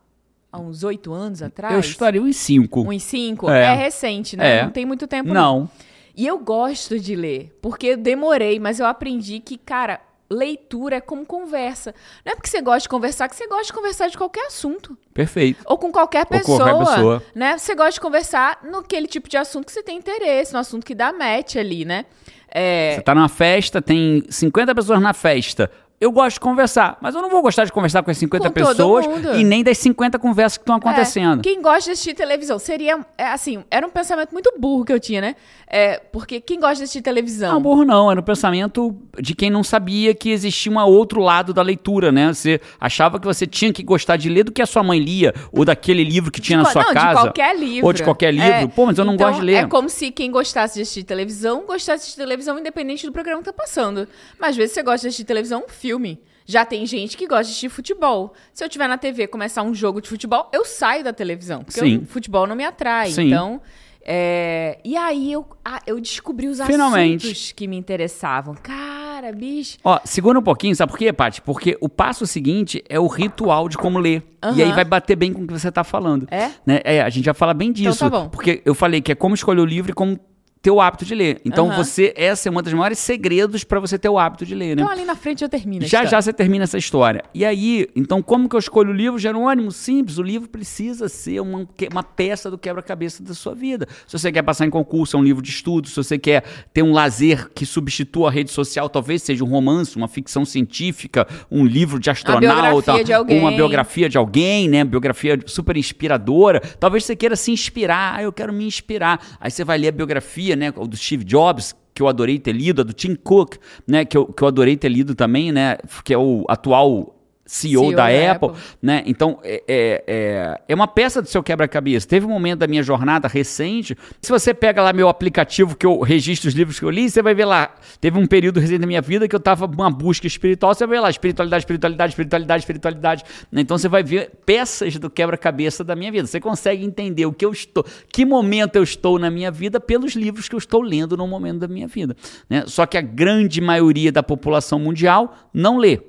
há 0.52 0.58
uns 0.58 0.82
oito 0.82 1.12
anos 1.12 1.40
atrás? 1.40 1.72
Eu 1.72 1.80
estaria 1.80 2.20
uns 2.20 2.36
cinco. 2.36 2.80
Uns 2.80 3.02
cinco? 3.04 3.48
É. 3.48 3.66
É, 3.66 3.74
recente, 3.74 4.36
né? 4.36 4.58
É. 4.58 4.62
Não 4.64 4.70
tem 4.70 4.84
muito 4.84 5.06
tempo, 5.06 5.32
Não. 5.32 5.70
e 6.16 6.26
eu 6.26 6.36
gosto 6.38 6.98
de 6.98 7.14
ler, 7.14 7.56
porque 7.62 7.86
eu 7.86 7.96
demorei, 7.96 8.58
mas 8.58 8.80
eu 8.80 8.86
aprendi 8.86 9.38
que, 9.38 9.56
cara, 9.56 10.00
leitura 10.28 10.96
é 10.96 11.00
como 11.00 11.24
conversa. 11.24 11.94
Não 12.24 12.32
é 12.32 12.34
porque 12.34 12.48
você 12.50 12.60
gosta 12.60 12.80
de 12.80 12.88
conversar 12.88 13.28
que 13.28 13.36
você 13.36 13.46
gosta 13.46 13.66
de 13.66 13.72
conversar 13.72 14.08
de 14.08 14.18
qualquer 14.18 14.46
assunto. 14.48 14.98
Perfeito. 15.14 15.62
Ou 15.64 15.78
com 15.78 15.92
qualquer 15.92 16.26
com 16.26 16.36
pessoa, 16.36 16.58
qualquer 16.58 16.84
pessoa. 16.94 17.22
né? 17.32 17.56
Você 17.56 17.74
gosta 17.76 17.92
de 17.92 18.00
conversar 18.00 18.58
naquele 18.64 19.06
tipo 19.06 19.28
de 19.28 19.36
assunto 19.36 19.66
que 19.66 19.72
você 19.72 19.84
tem 19.84 19.96
interesse, 19.96 20.52
no 20.52 20.58
assunto 20.58 20.84
que 20.84 20.96
dá 20.96 21.12
match 21.12 21.54
ali, 21.54 21.84
né? 21.84 22.04
É, 22.48 22.94
Você 22.96 23.02
tá 23.02 23.14
numa 23.14 23.28
festa, 23.28 23.80
tem 23.82 24.24
50 24.28 24.74
pessoas 24.74 25.00
na 25.00 25.12
festa. 25.12 25.70
Eu 25.98 26.12
gosto 26.12 26.34
de 26.34 26.40
conversar, 26.40 26.98
mas 27.00 27.14
eu 27.14 27.22
não 27.22 27.30
vou 27.30 27.40
gostar 27.40 27.64
de 27.64 27.72
conversar 27.72 28.02
com 28.02 28.10
as 28.10 28.18
50 28.18 28.48
Com 28.48 28.52
pessoas 28.52 29.06
e 29.34 29.42
nem 29.42 29.64
das 29.64 29.78
50 29.78 30.18
conversas 30.18 30.58
que 30.58 30.62
estão 30.62 30.76
acontecendo. 30.76 31.40
É, 31.40 31.42
quem 31.42 31.62
gosta 31.62 31.84
de 31.84 31.90
assistir 31.92 32.12
televisão 32.14 32.58
seria, 32.58 32.98
é, 33.16 33.28
assim, 33.28 33.64
era 33.70 33.86
um 33.86 33.90
pensamento 33.90 34.30
muito 34.32 34.52
burro 34.58 34.84
que 34.84 34.92
eu 34.92 35.00
tinha, 35.00 35.22
né? 35.22 35.36
É, 35.66 35.98
porque 36.12 36.38
quem 36.38 36.60
gosta 36.60 36.76
de 36.76 36.82
assistir 36.82 37.00
televisão? 37.00 37.54
Não, 37.54 37.62
burro 37.62 37.84
não, 37.84 38.10
era 38.10 38.20
o 38.20 38.22
pensamento 38.22 38.94
de 39.18 39.34
quem 39.34 39.48
não 39.48 39.64
sabia 39.64 40.14
que 40.14 40.30
existia 40.30 40.70
um 40.70 40.78
outro 40.78 41.20
lado 41.20 41.54
da 41.54 41.62
leitura, 41.62 42.12
né? 42.12 42.32
Você 42.32 42.60
achava 42.78 43.18
que 43.18 43.26
você 43.26 43.46
tinha 43.46 43.72
que 43.72 43.82
gostar 43.82 44.18
de 44.18 44.28
ler 44.28 44.44
do 44.44 44.52
que 44.52 44.60
a 44.60 44.66
sua 44.66 44.82
mãe 44.82 44.98
lia, 44.98 45.34
ou 45.50 45.64
daquele 45.64 46.04
livro 46.04 46.30
que 46.30 46.42
tinha 46.42 46.58
De 46.58 46.64
na 46.64 46.70
sua 46.70 46.82
não, 46.82 46.92
casa. 46.92 47.08
de 47.08 47.26
qualquer 47.26 47.56
livro. 47.58 47.86
Ou 47.86 47.92
de 47.94 48.02
qualquer 48.02 48.34
livro. 48.34 48.48
É. 48.48 48.66
Pô, 48.66 48.84
mas 48.84 48.98
eu 48.98 49.04
não 49.04 49.14
Então, 49.14 49.28
gosto 49.28 49.40
de 49.40 49.46
ler. 49.46 49.54
É 49.54 49.66
como 49.66 49.88
se 49.88 50.10
quem 50.10 50.30
gostasse 50.30 50.74
de 50.74 50.82
assistir 50.82 51.04
televisão 51.04 51.64
gostasse 51.66 52.10
de 52.10 52.16
televisão 52.16 52.58
independente 52.58 53.06
do 53.06 53.12
programa 53.12 53.40
que 53.40 53.46
tá 53.46 53.52
passando. 53.52 54.06
Mas 54.38 54.50
às 54.50 54.56
vezes 54.56 54.74
você 54.74 54.82
gosta 54.82 55.00
de 55.00 55.08
assistir 55.08 55.24
televisão, 55.24 55.64
um 55.66 55.68
filme. 55.86 56.18
Já 56.44 56.64
tem 56.64 56.84
gente 56.86 57.16
que 57.16 57.26
gosta 57.26 57.44
de 57.44 57.50
assistir 57.50 57.68
futebol. 57.68 58.32
Se 58.52 58.64
eu 58.64 58.68
tiver 58.68 58.88
na 58.88 58.98
TV 58.98 59.26
começar 59.26 59.62
um 59.62 59.74
jogo 59.74 60.00
de 60.00 60.08
futebol, 60.08 60.48
eu 60.52 60.64
saio 60.64 61.02
da 61.04 61.12
televisão. 61.12 61.62
Porque 61.64 61.80
Sim. 61.80 61.98
o 61.98 62.06
futebol 62.06 62.46
não 62.46 62.54
me 62.56 62.64
atrai. 62.64 63.10
Sim. 63.10 63.28
Então. 63.28 63.60
é, 64.04 64.78
E 64.84 64.96
aí 64.96 65.32
eu, 65.32 65.44
ah, 65.64 65.80
eu 65.86 66.00
descobri 66.00 66.46
os 66.48 66.60
Finalmente. 66.60 67.26
assuntos 67.26 67.52
que 67.52 67.66
me 67.66 67.76
interessavam. 67.76 68.54
Cara, 68.62 69.32
bicho. 69.32 69.78
Ó, 69.82 69.98
segura 70.04 70.38
um 70.38 70.42
pouquinho, 70.42 70.74
sabe 70.76 70.90
por 70.92 70.98
quê, 70.98 71.12
Paty? 71.12 71.42
Porque 71.42 71.76
o 71.80 71.88
passo 71.88 72.26
seguinte 72.26 72.82
é 72.88 72.98
o 72.98 73.06
ritual 73.08 73.68
de 73.68 73.76
como 73.76 73.98
ler. 73.98 74.22
E 74.54 74.62
aí 74.62 74.70
vai 74.72 74.84
bater 74.84 75.16
bem 75.16 75.32
com 75.32 75.42
o 75.42 75.46
que 75.46 75.52
você 75.52 75.72
tá 75.72 75.82
falando. 75.82 76.28
É? 76.30 76.50
Né? 76.64 76.80
É, 76.84 77.00
a 77.02 77.08
gente 77.10 77.24
já 77.24 77.34
fala 77.34 77.52
bem 77.54 77.72
disso. 77.72 77.98
tá 77.98 78.10
bom. 78.10 78.28
Porque 78.28 78.62
eu 78.64 78.74
falei 78.74 79.00
que 79.00 79.10
é 79.10 79.14
como 79.16 79.34
escolher 79.34 79.60
o 79.60 79.66
livro 79.66 79.90
e 79.90 79.94
como 79.94 80.18
ter 80.62 80.70
o 80.70 80.80
hábito 80.80 81.04
de 81.04 81.14
ler. 81.14 81.40
Então 81.44 81.68
Aham. 81.68 81.76
você, 81.76 82.12
essa 82.16 82.48
é 82.48 82.50
uma 82.50 82.62
das 82.62 82.72
maiores 82.72 82.98
segredos 82.98 83.62
para 83.62 83.78
você 83.78 83.98
ter 83.98 84.08
o 84.08 84.18
hábito 84.18 84.44
de 84.44 84.54
ler, 84.54 84.76
né? 84.76 84.82
Então 84.82 84.88
ali 84.90 85.04
na 85.04 85.14
frente 85.14 85.42
eu 85.42 85.48
termino. 85.48 85.86
Já 85.86 86.04
já 86.04 86.20
você 86.20 86.32
termina 86.32 86.64
essa 86.64 86.76
história. 86.76 87.24
E 87.32 87.44
aí, 87.44 87.86
então, 87.94 88.20
como 88.22 88.48
que 88.48 88.56
eu 88.56 88.60
escolho 88.60 88.90
o 88.90 88.92
livro? 88.92 89.18
Jerônimo, 89.18 89.70
simples. 89.70 90.18
O 90.18 90.22
livro 90.22 90.48
precisa 90.48 91.08
ser 91.08 91.40
uma, 91.40 91.68
uma 91.92 92.02
peça 92.02 92.50
do 92.50 92.58
quebra-cabeça 92.58 93.22
da 93.22 93.34
sua 93.34 93.54
vida. 93.54 93.86
Se 94.06 94.18
você 94.18 94.32
quer 94.32 94.42
passar 94.42 94.66
em 94.66 94.70
concurso, 94.70 95.16
é 95.16 95.20
um 95.20 95.22
livro 95.22 95.42
de 95.42 95.50
estudo. 95.50 95.88
Se 95.88 95.96
você 95.96 96.18
quer 96.18 96.42
ter 96.72 96.82
um 96.82 96.92
lazer 96.92 97.50
que 97.54 97.64
substitua 97.64 98.28
a 98.28 98.30
rede 98.32 98.50
social, 98.50 98.88
talvez 98.88 99.22
seja 99.22 99.44
um 99.44 99.48
romance, 99.48 99.96
uma 99.96 100.08
ficção 100.08 100.44
científica, 100.44 101.26
um 101.50 101.64
livro 101.64 102.00
de 102.00 102.10
astronauta, 102.10 102.92
biografia 102.92 103.04
de 103.04 103.12
alguém. 103.12 103.38
uma 103.38 103.52
biografia 103.52 104.08
de 104.08 104.18
alguém, 104.18 104.68
né? 104.68 104.84
Biografia 104.84 105.38
super 105.46 105.76
inspiradora. 105.76 106.60
Talvez 106.80 107.04
você 107.04 107.14
queira 107.14 107.36
se 107.36 107.52
inspirar. 107.52 108.16
Ah, 108.16 108.22
eu 108.22 108.32
quero 108.32 108.52
me 108.52 108.66
inspirar. 108.66 109.20
Aí 109.40 109.50
você 109.50 109.64
vai 109.64 109.78
ler 109.78 109.88
a 109.88 109.92
biografia, 109.92 110.55
né? 110.56 110.72
Do 110.72 110.96
Steve 110.96 111.24
Jobs, 111.24 111.74
que 111.94 112.02
eu 112.02 112.08
adorei 112.08 112.38
ter 112.38 112.52
lido, 112.52 112.82
a 112.82 112.84
do 112.84 112.92
Tim 112.92 113.14
Cook, 113.14 113.56
né? 113.86 114.04
Que 114.04 114.16
eu, 114.16 114.26
que 114.26 114.42
eu 114.42 114.48
adorei 114.48 114.76
ter 114.76 114.88
lido 114.88 115.14
também, 115.14 115.52
né? 115.52 115.78
Que 116.04 116.12
é 116.12 116.18
o 116.18 116.44
atual 116.48 117.15
CEO, 117.46 117.84
CEO 117.84 117.90
da, 117.92 118.08
da 118.08 118.32
Apple, 118.32 118.48
Apple. 118.48 118.62
né? 118.82 119.02
Então, 119.06 119.38
é, 119.42 119.62
é, 119.68 120.04
é, 120.06 120.60
é 120.68 120.74
uma 120.74 120.88
peça 120.88 121.22
do 121.22 121.28
seu 121.28 121.42
quebra-cabeça. 121.42 122.06
Teve 122.06 122.26
um 122.26 122.28
momento 122.28 122.58
da 122.58 122.66
minha 122.66 122.82
jornada 122.82 123.28
recente, 123.28 123.96
se 124.20 124.30
você 124.30 124.52
pega 124.52 124.82
lá 124.82 124.92
meu 124.92 125.08
aplicativo 125.08 125.76
que 125.76 125.86
eu 125.86 126.00
registro 126.00 126.48
os 126.48 126.54
livros 126.54 126.78
que 126.78 126.84
eu 126.84 126.90
li, 126.90 127.08
você 127.08 127.22
vai 127.22 127.34
ver 127.34 127.44
lá, 127.44 127.74
teve 128.00 128.18
um 128.18 128.26
período 128.26 128.58
recente 128.58 128.80
da 128.80 128.86
minha 128.86 129.00
vida 129.00 129.28
que 129.28 129.34
eu 129.34 129.40
tava 129.40 129.66
numa 129.66 129.90
busca 129.90 130.26
espiritual, 130.26 130.74
você 130.74 130.86
vai 130.86 130.96
ver 130.96 131.02
lá, 131.02 131.10
espiritualidade, 131.10 131.62
espiritualidade, 131.62 132.12
espiritualidade, 132.12 132.62
espiritualidade. 132.62 133.24
né? 133.52 133.60
Então, 133.60 133.78
você 133.78 133.88
vai 133.88 134.02
ver 134.02 134.32
peças 134.44 134.96
do 134.98 135.08
quebra-cabeça 135.08 135.84
da 135.84 135.94
minha 135.94 136.10
vida. 136.10 136.26
Você 136.26 136.40
consegue 136.40 136.84
entender 136.84 137.26
o 137.26 137.32
que 137.32 137.44
eu 137.44 137.52
estou, 137.52 137.84
que 138.12 138.24
momento 138.24 138.76
eu 138.76 138.82
estou 138.82 139.18
na 139.18 139.30
minha 139.30 139.50
vida 139.50 139.78
pelos 139.78 140.14
livros 140.14 140.48
que 140.48 140.54
eu 140.54 140.58
estou 140.58 140.82
lendo 140.82 141.16
no 141.16 141.26
momento 141.26 141.60
da 141.60 141.68
minha 141.68 141.86
vida. 141.86 142.16
né? 142.50 142.64
Só 142.66 142.86
que 142.86 142.98
a 142.98 143.00
grande 143.00 143.60
maioria 143.60 144.10
da 144.10 144.22
população 144.22 144.78
mundial 144.78 145.34
não 145.54 145.78
lê. 145.78 146.00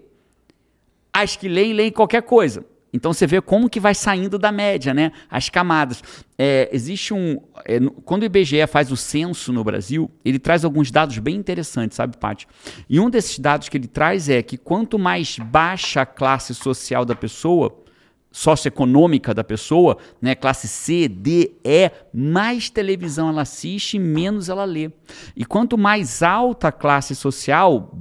As 1.22 1.36
que 1.36 1.48
leem, 1.48 1.74
leem 1.74 1.92
qualquer 1.92 2.22
coisa. 2.22 2.64
Então 2.94 3.12
você 3.12 3.28
vê 3.28 3.42
como 3.42 3.70
que 3.70 3.80
vai 3.80 3.94
saindo 3.94 4.38
da 4.38 4.52
média, 4.52 4.94
né? 4.94 5.12
As 5.30 5.50
camadas. 5.50 6.02
É, 6.38 6.70
existe 6.72 7.14
um. 7.14 7.42
É, 7.66 7.80
quando 8.06 8.22
o 8.22 8.26
IBGE 8.26 8.66
faz 8.68 8.92
o 8.92 8.98
censo 8.98 9.52
no 9.52 9.64
Brasil, 9.64 10.10
ele 10.24 10.40
traz 10.40 10.64
alguns 10.64 10.92
dados 10.92 11.18
bem 11.18 11.36
interessantes, 11.36 11.96
sabe, 11.96 12.18
Paty? 12.18 12.48
E 12.90 13.00
um 13.00 13.10
desses 13.10 13.40
dados 13.40 13.68
que 13.68 13.78
ele 13.78 13.88
traz 13.88 14.30
é 14.30 14.42
que 14.42 14.58
quanto 14.58 14.98
mais 14.98 15.38
baixa 15.40 16.02
a 16.02 16.06
classe 16.06 16.54
social 16.54 17.04
da 17.04 17.16
pessoa, 17.16 17.76
socioeconômica 18.32 19.34
da 19.34 19.44
pessoa, 19.44 19.98
né, 20.22 20.36
classe 20.36 20.68
C, 20.68 21.08
D, 21.08 21.52
E, 21.64 21.92
mais 22.14 22.70
televisão 22.70 23.30
ela 23.30 23.42
assiste, 23.42 23.98
menos 23.98 24.50
ela 24.50 24.66
lê. 24.66 24.92
E 25.36 25.44
quanto 25.44 25.78
mais 25.78 26.22
alta 26.22 26.68
a 26.68 26.72
classe 26.72 27.16
social, 27.16 27.92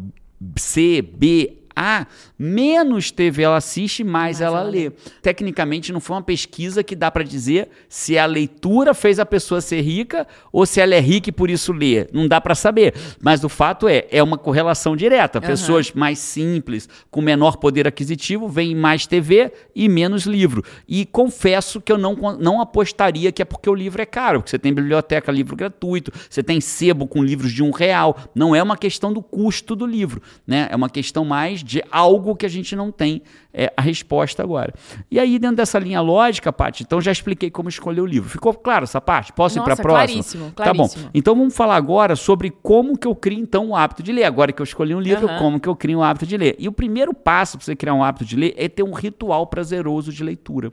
C, 0.56 1.02
B, 1.02 1.65
a, 1.76 2.06
menos 2.38 3.10
TV 3.10 3.42
ela 3.42 3.58
assiste, 3.58 4.02
mais, 4.02 4.14
mais 4.16 4.40
ela, 4.40 4.60
ela 4.60 4.68
lê. 4.68 4.88
lê. 4.88 4.92
Tecnicamente, 5.20 5.92
não 5.92 6.00
foi 6.00 6.16
uma 6.16 6.22
pesquisa 6.22 6.82
que 6.82 6.96
dá 6.96 7.10
para 7.10 7.22
dizer 7.22 7.68
se 7.88 8.16
a 8.16 8.24
leitura 8.24 8.94
fez 8.94 9.18
a 9.18 9.26
pessoa 9.26 9.60
ser 9.60 9.82
rica 9.82 10.26
ou 10.50 10.64
se 10.64 10.80
ela 10.80 10.94
é 10.94 11.00
rica 11.00 11.28
e 11.28 11.32
por 11.32 11.50
isso 11.50 11.72
lê. 11.72 12.08
Não 12.12 12.26
dá 12.26 12.40
para 12.40 12.54
saber. 12.54 12.94
Mas 13.20 13.44
o 13.44 13.48
fato 13.48 13.86
é, 13.86 14.06
é 14.10 14.22
uma 14.22 14.38
correlação 14.38 14.96
direta. 14.96 15.38
Uhum. 15.38 15.46
Pessoas 15.46 15.92
mais 15.92 16.18
simples, 16.18 16.88
com 17.10 17.20
menor 17.20 17.58
poder 17.58 17.86
aquisitivo, 17.86 18.48
veem 18.48 18.74
mais 18.74 19.06
TV 19.06 19.52
e 19.74 19.88
menos 19.88 20.24
livro. 20.24 20.64
E 20.88 21.04
confesso 21.04 21.80
que 21.80 21.92
eu 21.92 21.98
não, 21.98 22.14
não 22.38 22.60
apostaria 22.60 23.30
que 23.30 23.42
é 23.42 23.44
porque 23.44 23.68
o 23.68 23.74
livro 23.74 24.00
é 24.00 24.06
caro, 24.06 24.40
porque 24.40 24.50
você 24.50 24.58
tem 24.58 24.72
biblioteca, 24.72 25.30
livro 25.30 25.54
gratuito, 25.54 26.10
você 26.30 26.42
tem 26.42 26.60
sebo 26.60 27.06
com 27.06 27.22
livros 27.22 27.52
de 27.52 27.62
um 27.62 27.70
real. 27.70 28.16
Não 28.34 28.54
é 28.54 28.62
uma 28.62 28.76
questão 28.76 29.12
do 29.12 29.22
custo 29.22 29.76
do 29.76 29.86
livro, 29.86 30.22
né? 30.46 30.68
É 30.70 30.76
uma 30.76 30.88
questão 30.88 31.24
mais 31.24 31.62
de 31.66 31.82
algo 31.90 32.36
que 32.36 32.46
a 32.46 32.48
gente 32.48 32.76
não 32.76 32.92
tem 32.92 33.20
é, 33.52 33.72
a 33.76 33.82
resposta 33.82 34.42
agora. 34.42 34.72
E 35.10 35.18
aí, 35.18 35.38
dentro 35.38 35.56
dessa 35.56 35.78
linha 35.78 36.00
lógica, 36.00 36.52
Paty, 36.52 36.84
então 36.84 37.00
já 37.00 37.10
expliquei 37.10 37.50
como 37.50 37.68
escolher 37.68 38.00
o 38.00 38.06
livro. 38.06 38.28
Ficou 38.28 38.54
claro 38.54 38.84
essa 38.84 39.00
parte? 39.00 39.32
Posso 39.32 39.56
Nossa, 39.56 39.64
ir 39.70 39.74
para 39.74 39.74
a 39.74 39.82
próxima? 39.82 40.06
Claríssimo, 40.06 40.52
claríssimo. 40.52 40.88
Tá 40.88 41.08
bom. 41.08 41.10
Então 41.12 41.34
vamos 41.34 41.56
falar 41.56 41.76
agora 41.76 42.14
sobre 42.14 42.50
como 42.62 42.96
que 42.96 43.06
eu 43.06 43.14
crio 43.14 43.40
então 43.40 43.70
o 43.70 43.76
hábito 43.76 44.02
de 44.02 44.12
ler. 44.12 44.24
Agora 44.24 44.52
que 44.52 44.62
eu 44.62 44.64
escolhi 44.64 44.94
um 44.94 45.00
livro, 45.00 45.26
uhum. 45.26 45.38
como 45.38 45.60
que 45.60 45.68
eu 45.68 45.74
crio 45.74 45.98
o 45.98 46.02
hábito 46.02 46.26
de 46.26 46.36
ler. 46.36 46.54
E 46.58 46.68
o 46.68 46.72
primeiro 46.72 47.12
passo 47.12 47.56
para 47.56 47.64
você 47.64 47.74
criar 47.74 47.94
um 47.94 48.04
hábito 48.04 48.24
de 48.24 48.36
ler 48.36 48.54
é 48.56 48.68
ter 48.68 48.84
um 48.84 48.92
ritual 48.92 49.46
prazeroso 49.46 50.12
de 50.12 50.22
leitura. 50.22 50.72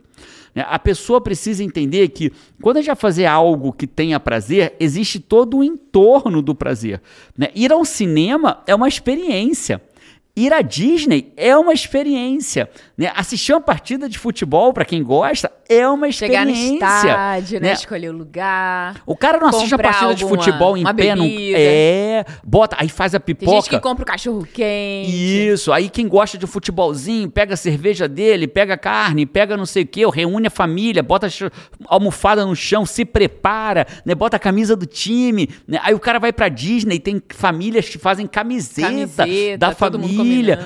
Né? 0.54 0.64
A 0.68 0.78
pessoa 0.78 1.20
precisa 1.20 1.64
entender 1.64 2.08
que 2.08 2.30
quando 2.62 2.76
a 2.76 2.80
gente 2.80 2.88
vai 2.88 2.96
fazer 2.96 3.26
algo 3.26 3.72
que 3.72 3.86
tenha 3.86 4.20
prazer, 4.20 4.76
existe 4.78 5.18
todo 5.18 5.58
o 5.58 5.64
entorno 5.64 6.40
do 6.40 6.54
prazer. 6.54 7.00
Né? 7.36 7.48
Ir 7.54 7.72
ao 7.72 7.84
cinema 7.84 8.62
é 8.66 8.74
uma 8.74 8.88
experiência. 8.88 9.80
Ir 10.36 10.52
à 10.52 10.62
Disney 10.62 11.32
é 11.36 11.56
uma 11.56 11.72
experiência. 11.72 12.68
Né? 12.98 13.12
Assistir 13.14 13.52
uma 13.52 13.60
partida 13.60 14.08
de 14.08 14.18
futebol, 14.18 14.72
para 14.72 14.84
quem 14.84 15.00
gosta, 15.00 15.50
é 15.68 15.88
uma 15.88 16.08
experiência. 16.08 16.44
Chegar 16.44 16.68
no 16.68 16.74
estádio, 16.74 17.60
né? 17.60 17.68
né? 17.68 17.72
Escolher 17.74 18.08
o 18.08 18.12
lugar. 18.12 19.00
O 19.06 19.16
cara 19.16 19.38
não 19.38 19.48
assiste 19.48 19.74
a 19.74 19.78
partida 19.78 20.06
alguma, 20.06 20.16
de 20.16 20.24
futebol 20.24 20.76
em 20.76 20.84
pé, 20.94 21.14
não. 21.14 21.24
É, 21.24 22.24
bota, 22.42 22.76
aí 22.78 22.88
faz 22.88 23.14
a 23.14 23.20
pipoca. 23.20 23.46
Tem 23.46 23.60
gente 23.60 23.70
que 23.70 23.78
compra 23.78 24.02
o 24.02 24.06
cachorro 24.06 24.44
quente. 24.52 25.12
Isso, 25.12 25.72
aí 25.72 25.88
quem 25.88 26.08
gosta 26.08 26.36
de 26.36 26.48
futebolzinho, 26.48 27.30
pega 27.30 27.54
a 27.54 27.56
cerveja 27.56 28.08
dele, 28.08 28.48
pega 28.48 28.74
a 28.74 28.78
carne, 28.78 29.26
pega 29.26 29.56
não 29.56 29.66
sei 29.66 29.84
o 29.84 29.86
quê, 29.86 30.04
reúne 30.12 30.48
a 30.48 30.50
família, 30.50 31.00
bota 31.00 31.28
a 31.28 31.30
almofada 31.86 32.44
no 32.44 32.56
chão, 32.56 32.84
se 32.84 33.04
prepara, 33.04 33.86
né? 34.04 34.16
Bota 34.16 34.36
a 34.36 34.40
camisa 34.40 34.74
do 34.74 34.84
time. 34.84 35.48
Né? 35.66 35.78
Aí 35.82 35.94
o 35.94 36.00
cara 36.00 36.18
vai 36.18 36.32
pra 36.32 36.48
Disney, 36.48 36.98
tem 36.98 37.22
famílias 37.28 37.88
que 37.88 37.98
fazem 37.98 38.26
camiseta, 38.26 38.88
camiseta 38.88 39.58
da 39.58 39.72
família, 39.72 40.23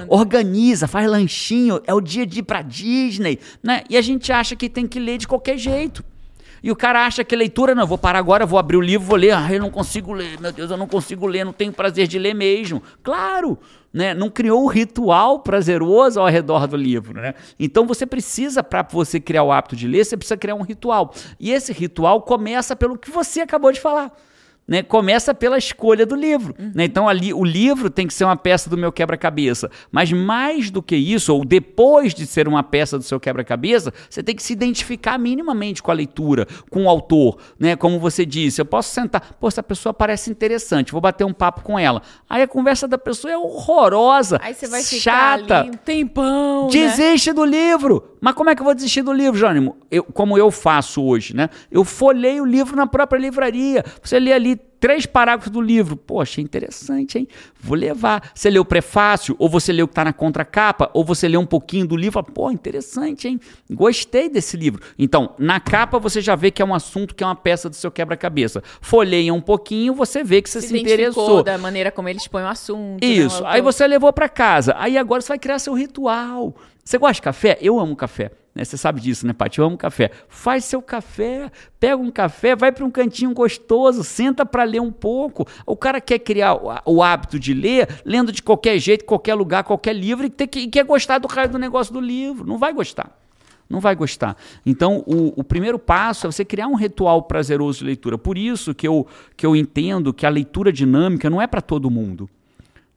organiza, 0.09 0.87
faz 0.87 1.09
lanchinho, 1.09 1.81
é 1.87 1.95
o 1.95 2.01
dia 2.01 2.27
de 2.27 2.41
ir 2.41 2.43
pra 2.43 2.63
Disney, 2.63 3.39
né? 3.63 3.83
E 3.89 3.97
a 3.97 4.03
gente 4.03 4.33
acha 4.33 4.57
que 4.57 4.69
tem 4.69 4.87
que 4.87 4.99
ler 4.99 5.19
de 5.19 5.27
qualquer 5.27 5.59
jeito. 5.59 6.05
E 6.63 6.71
o 6.71 6.77
cara 6.77 7.07
acha 7.07 7.23
que 7.23 7.37
leitura, 7.37 7.75
não, 7.75 7.87
vou 7.87 7.99
parar 7.99 8.19
agora, 8.19 8.45
vou 8.45 8.59
abrir 8.59 8.77
o 8.77 8.81
livro, 8.81 9.07
vou 9.07 9.17
ler. 9.17 9.31
Ah, 9.31 9.47
eu 9.53 9.61
não 9.61 9.71
consigo 9.71 10.13
ler, 10.13 10.41
meu 10.41 10.53
Deus, 10.53 10.71
eu 10.71 10.77
não 10.77 10.89
consigo 10.89 11.27
ler, 11.27 11.45
não 11.45 11.53
tenho 11.53 11.73
prazer 11.73 12.07
de 12.09 12.19
ler 12.19 12.35
mesmo. 12.35 12.83
Claro, 13.03 13.59
né? 13.93 14.13
Não 14.13 14.29
criou 14.29 14.65
um 14.65 14.67
ritual 14.67 15.39
prazeroso 15.41 16.19
ao 16.21 16.27
redor 16.27 16.67
do 16.67 16.77
livro, 16.77 17.21
né? 17.21 17.35
Então 17.59 17.87
você 17.87 18.05
precisa, 18.05 18.63
para 18.63 18.83
você 18.83 19.21
criar 19.21 19.45
o 19.45 19.53
hábito 19.53 19.77
de 19.77 19.87
ler, 19.87 20.05
você 20.05 20.17
precisa 20.17 20.37
criar 20.37 20.57
um 20.57 20.63
ritual. 20.63 21.15
E 21.39 21.53
esse 21.53 21.73
ritual 21.73 22.23
começa 22.23 22.75
pelo 22.75 22.99
que 22.99 23.11
você 23.11 23.41
acabou 23.41 23.71
de 23.71 23.81
falar 23.81 24.13
né, 24.69 24.83
começa 24.83 25.33
pela 25.33 25.57
escolha 25.57 26.05
do 26.05 26.15
livro. 26.15 26.55
Uhum. 26.59 26.73
Né? 26.75 26.85
Então, 26.85 27.09
ali, 27.09 27.33
o 27.33 27.43
livro 27.43 27.89
tem 27.89 28.07
que 28.07 28.13
ser 28.13 28.25
uma 28.25 28.37
peça 28.37 28.69
do 28.69 28.77
meu 28.77 28.93
quebra-cabeça. 28.93 29.71
Mas 29.91 30.13
mais 30.13 30.71
do 30.71 30.83
que 30.83 30.95
isso, 30.95 31.35
ou 31.35 31.45
depois 31.45 32.13
de 32.13 32.27
ser 32.27 32.47
uma 32.47 32.63
peça 32.63 32.99
do 32.99 33.05
seu 33.05 33.19
quebra-cabeça, 33.19 33.93
você 34.11 34.23
tem 34.23 34.37
que 34.37 34.43
se 34.43 34.53
identificar 34.53 35.19
minimamente 35.19 35.83
com 35.83 35.91
a 35.91 35.95
leitura, 35.95 36.47
com 36.71 36.85
o 36.85 36.89
autor. 36.89 37.39
Né? 37.59 37.75
Como 37.75 37.99
você 37.99 38.27
disse, 38.27 38.61
eu 38.61 38.67
posso 38.67 38.93
sentar, 38.93 39.37
pô, 39.41 39.49
essa 39.49 39.63
pessoa 39.63 39.95
parece 39.95 40.31
interessante, 40.31 40.93
vou 40.93 41.01
bater 41.01 41.25
um 41.25 41.33
papo 41.33 41.63
com 41.63 41.79
ela. 41.79 42.03
Aí 42.29 42.43
a 42.43 42.49
conversa 42.49 42.87
da 42.87 42.99
pessoa 42.99 43.33
é 43.33 43.39
horrorosa, 43.39 44.39
Aí 44.43 44.55
você 44.55 44.67
vai 44.67 44.83
chata. 44.83 45.43
Ficar 45.43 45.61
ali 45.61 45.71
um 45.71 45.73
tempão. 45.73 46.65
Né? 46.65 46.71
Desiste 46.73 47.31
né? 47.31 47.35
do 47.35 47.45
livro. 47.45 48.17
Mas 48.21 48.35
como 48.35 48.51
é 48.51 48.55
que 48.55 48.61
eu 48.61 48.65
vou 48.65 48.75
desistir 48.75 49.03
do 49.03 49.13
livro, 49.13 49.39
Jânimo? 49.39 49.77
Eu, 49.91 50.05
como 50.05 50.37
eu 50.37 50.51
faço 50.51 51.03
hoje, 51.03 51.35
né? 51.35 51.49
Eu 51.71 51.85
folhei 51.85 52.41
o 52.41 52.45
livro 52.45 52.77
na 52.77 52.87
própria 52.87 53.19
livraria. 53.19 53.85
Você 54.03 54.19
lê 54.19 54.33
ali 54.33 54.57
três 54.81 55.07
parágrafos 55.07 55.53
do 55.53 55.61
livro. 55.61 55.97
Poxa, 55.97 56.41
interessante, 56.41 57.19
hein? 57.19 57.29
Vou 57.61 57.77
levar. 57.77 58.31
Você 58.35 58.51
leu 58.51 58.63
o 58.63 58.65
prefácio, 58.65 59.35
ou 59.39 59.49
você 59.49 59.73
leu 59.73 59.85
o 59.85 59.89
que 59.89 59.93
está 59.93 60.05
na 60.05 60.13
contracapa, 60.13 60.91
ou 60.95 61.05
você 61.05 61.29
leu 61.29 61.41
um 61.41 61.47
pouquinho 61.47 61.87
do 61.87 61.97
livro. 61.97 62.23
Pô, 62.23 62.51
interessante, 62.51 63.29
hein? 63.29 63.41
Gostei 63.71 64.29
desse 64.29 64.57
livro. 64.57 64.83
Então, 64.99 65.35
na 65.39 65.61
capa 65.61 65.99
você 65.99 66.21
já 66.21 66.35
vê 66.35 66.51
que 66.51 66.63
é 66.63 66.65
um 66.65 66.75
assunto 66.75 67.15
que 67.15 67.23
é 67.23 67.27
uma 67.27 67.37
peça 67.37 67.69
do 67.69 67.77
seu 67.77 67.91
quebra-cabeça. 67.91 68.63
Folheia 68.81 69.33
um 69.33 69.41
pouquinho, 69.41 69.95
você 69.95 70.23
vê 70.23 70.41
que 70.43 70.51
você 70.51 70.61
se, 70.61 70.69
se 70.69 70.79
interessou. 70.79 71.43
da 71.43 71.59
maneira 71.59 71.91
como 71.91 72.09
eles 72.09 72.27
põem 72.27 72.45
o 72.45 72.49
assunto. 72.49 73.05
Né, 73.05 73.13
Isso. 73.13 73.43
Né? 73.43 73.49
Aí 73.51 73.61
você 73.61 73.87
levou 73.87 74.13
para 74.13 74.29
casa. 74.29 74.75
Aí 74.79 74.97
agora 74.97 75.21
você 75.21 75.29
vai 75.29 75.39
criar 75.39 75.59
seu 75.59 75.75
ritual. 75.75 76.55
Você 76.89 76.97
gosta 76.97 77.17
de 77.17 77.21
café? 77.21 77.59
Eu 77.61 77.79
amo 77.79 77.95
café. 77.95 78.31
Né? 78.55 78.65
Você 78.65 78.79
sabe 78.79 78.99
disso, 78.99 79.27
né, 79.27 79.35
Paty? 79.35 79.59
Eu 79.59 79.67
amo 79.67 79.77
café. 79.77 80.11
Faz 80.27 80.65
seu 80.65 80.81
café, 80.81 81.53
pega 81.79 81.99
um 81.99 82.11
café, 82.11 82.57
vai 82.57 82.73
para 82.73 82.83
um 82.83 82.91
cantinho 82.91 83.35
gostoso, 83.35 84.03
senta 84.03 84.47
para 84.47 84.65
ler 84.65 84.81
um 84.81 84.91
pouco. 84.91 85.47
O 85.67 85.77
cara 85.77 86.01
quer 86.01 86.19
criar 86.19 86.55
o, 86.87 87.03
hábito 87.03 87.39
de 87.39 87.53
ler, 87.53 88.01
lendo 88.07 88.33
de 88.33 88.43
qualquer 88.43 88.79
jeito, 88.79 89.05
qualquer 89.05 89.35
lugar, 89.35 89.65
qualquer 89.65 89.93
livro, 89.93 90.25
e, 90.25 90.31
que, 90.31 90.61
e 90.61 90.67
quer 90.67 90.83
gostar 90.83 91.19
do 91.19 91.29
raio 91.29 91.51
do 91.51 91.59
negócio 91.59 91.93
do 91.93 92.01
livro. 92.01 92.47
Não 92.47 92.57
vai 92.57 92.73
gostar. 92.73 93.21
Não 93.69 93.81
vai 93.81 93.95
gostar. 93.95 94.35
Então, 94.65 95.05
o, 95.07 95.39
o, 95.39 95.45
primeiro 95.45 95.79
passo 95.79 96.27
é 96.27 96.33
você 96.33 96.43
criar 96.43 96.69
um 96.69 96.75
ritual 96.75 97.21
prazeroso 97.25 97.81
de 97.81 97.85
leitura. 97.85 98.17
Por 98.17 98.39
isso 98.39 98.75
que 98.75 98.89
eu, 98.89 99.07
que 99.37 99.45
eu 99.45 99.55
entendo 99.55 100.15
que 100.15 100.25
a 100.25 100.31
leitura 100.31 100.73
dinâmica 100.73 101.29
não 101.29 101.43
é 101.43 101.47
para 101.47 101.61
todo 101.61 101.91
mundo. 101.91 102.31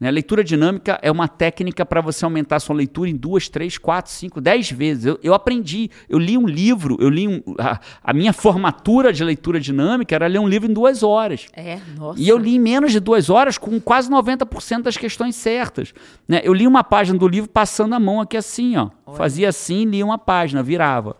Né? 0.02 0.10
Leitura 0.10 0.44
dinâmica 0.44 0.98
é 1.04 1.12
uma 1.12 1.28
técnica 1.28 1.86
para 1.86 2.02
você 2.02 2.26
aumentar 2.26 2.56
a 2.56 2.60
sua 2.60 2.76
leitura 2.76 3.08
em 3.08 3.16
duas, 3.16 3.48
três, 3.48 3.78
quatro, 3.78 4.12
cinco, 4.12 4.42
dez 4.42 4.72
vezes. 4.72 5.06
Eu, 5.06 5.20
eu 5.22 5.32
aprendi, 5.36 5.92
eu 6.10 6.18
li 6.18 6.36
um 6.36 6.48
livro, 6.48 6.98
eu 7.00 7.08
li 7.08 7.28
um, 7.28 7.44
a, 7.60 7.80
a, 8.04 8.12
minha 8.12 8.34
formatura 8.34 9.14
de 9.14 9.24
leitura 9.24 9.60
dinâmica 9.60 10.16
era 10.16 10.26
ler 10.26 10.40
um 10.40 10.48
livro 10.48 10.68
em 10.68 10.74
duas 10.74 11.04
horas. 11.04 11.46
É, 11.54 11.80
nossa. 11.96 12.20
E 12.20 12.28
eu 12.28 12.36
li 12.36 12.56
em 12.56 12.60
menos 12.60 12.92
de 12.92 13.00
duas 13.00 13.30
horas 13.30 13.60
com 13.60 13.80
quase 13.80 14.10
90% 14.10 14.82
das 14.82 14.98
questões 14.98 15.36
certas. 15.36 15.94
Né? 16.28 16.42
Eu 16.44 16.54
li 16.54 16.66
uma 16.66 16.84
página 16.84 17.20
do 17.20 17.28
livro 17.28 17.48
passando 17.48 17.94
a 17.94 18.00
mão 18.00 18.20
aqui 18.20 18.36
assim, 18.36 18.76
ó. 18.78 18.90
Fazia 19.14 19.50
assim, 19.50 19.86
lia 19.86 20.04
uma 20.04 20.18
página, 20.18 20.64
virava. 20.64 21.16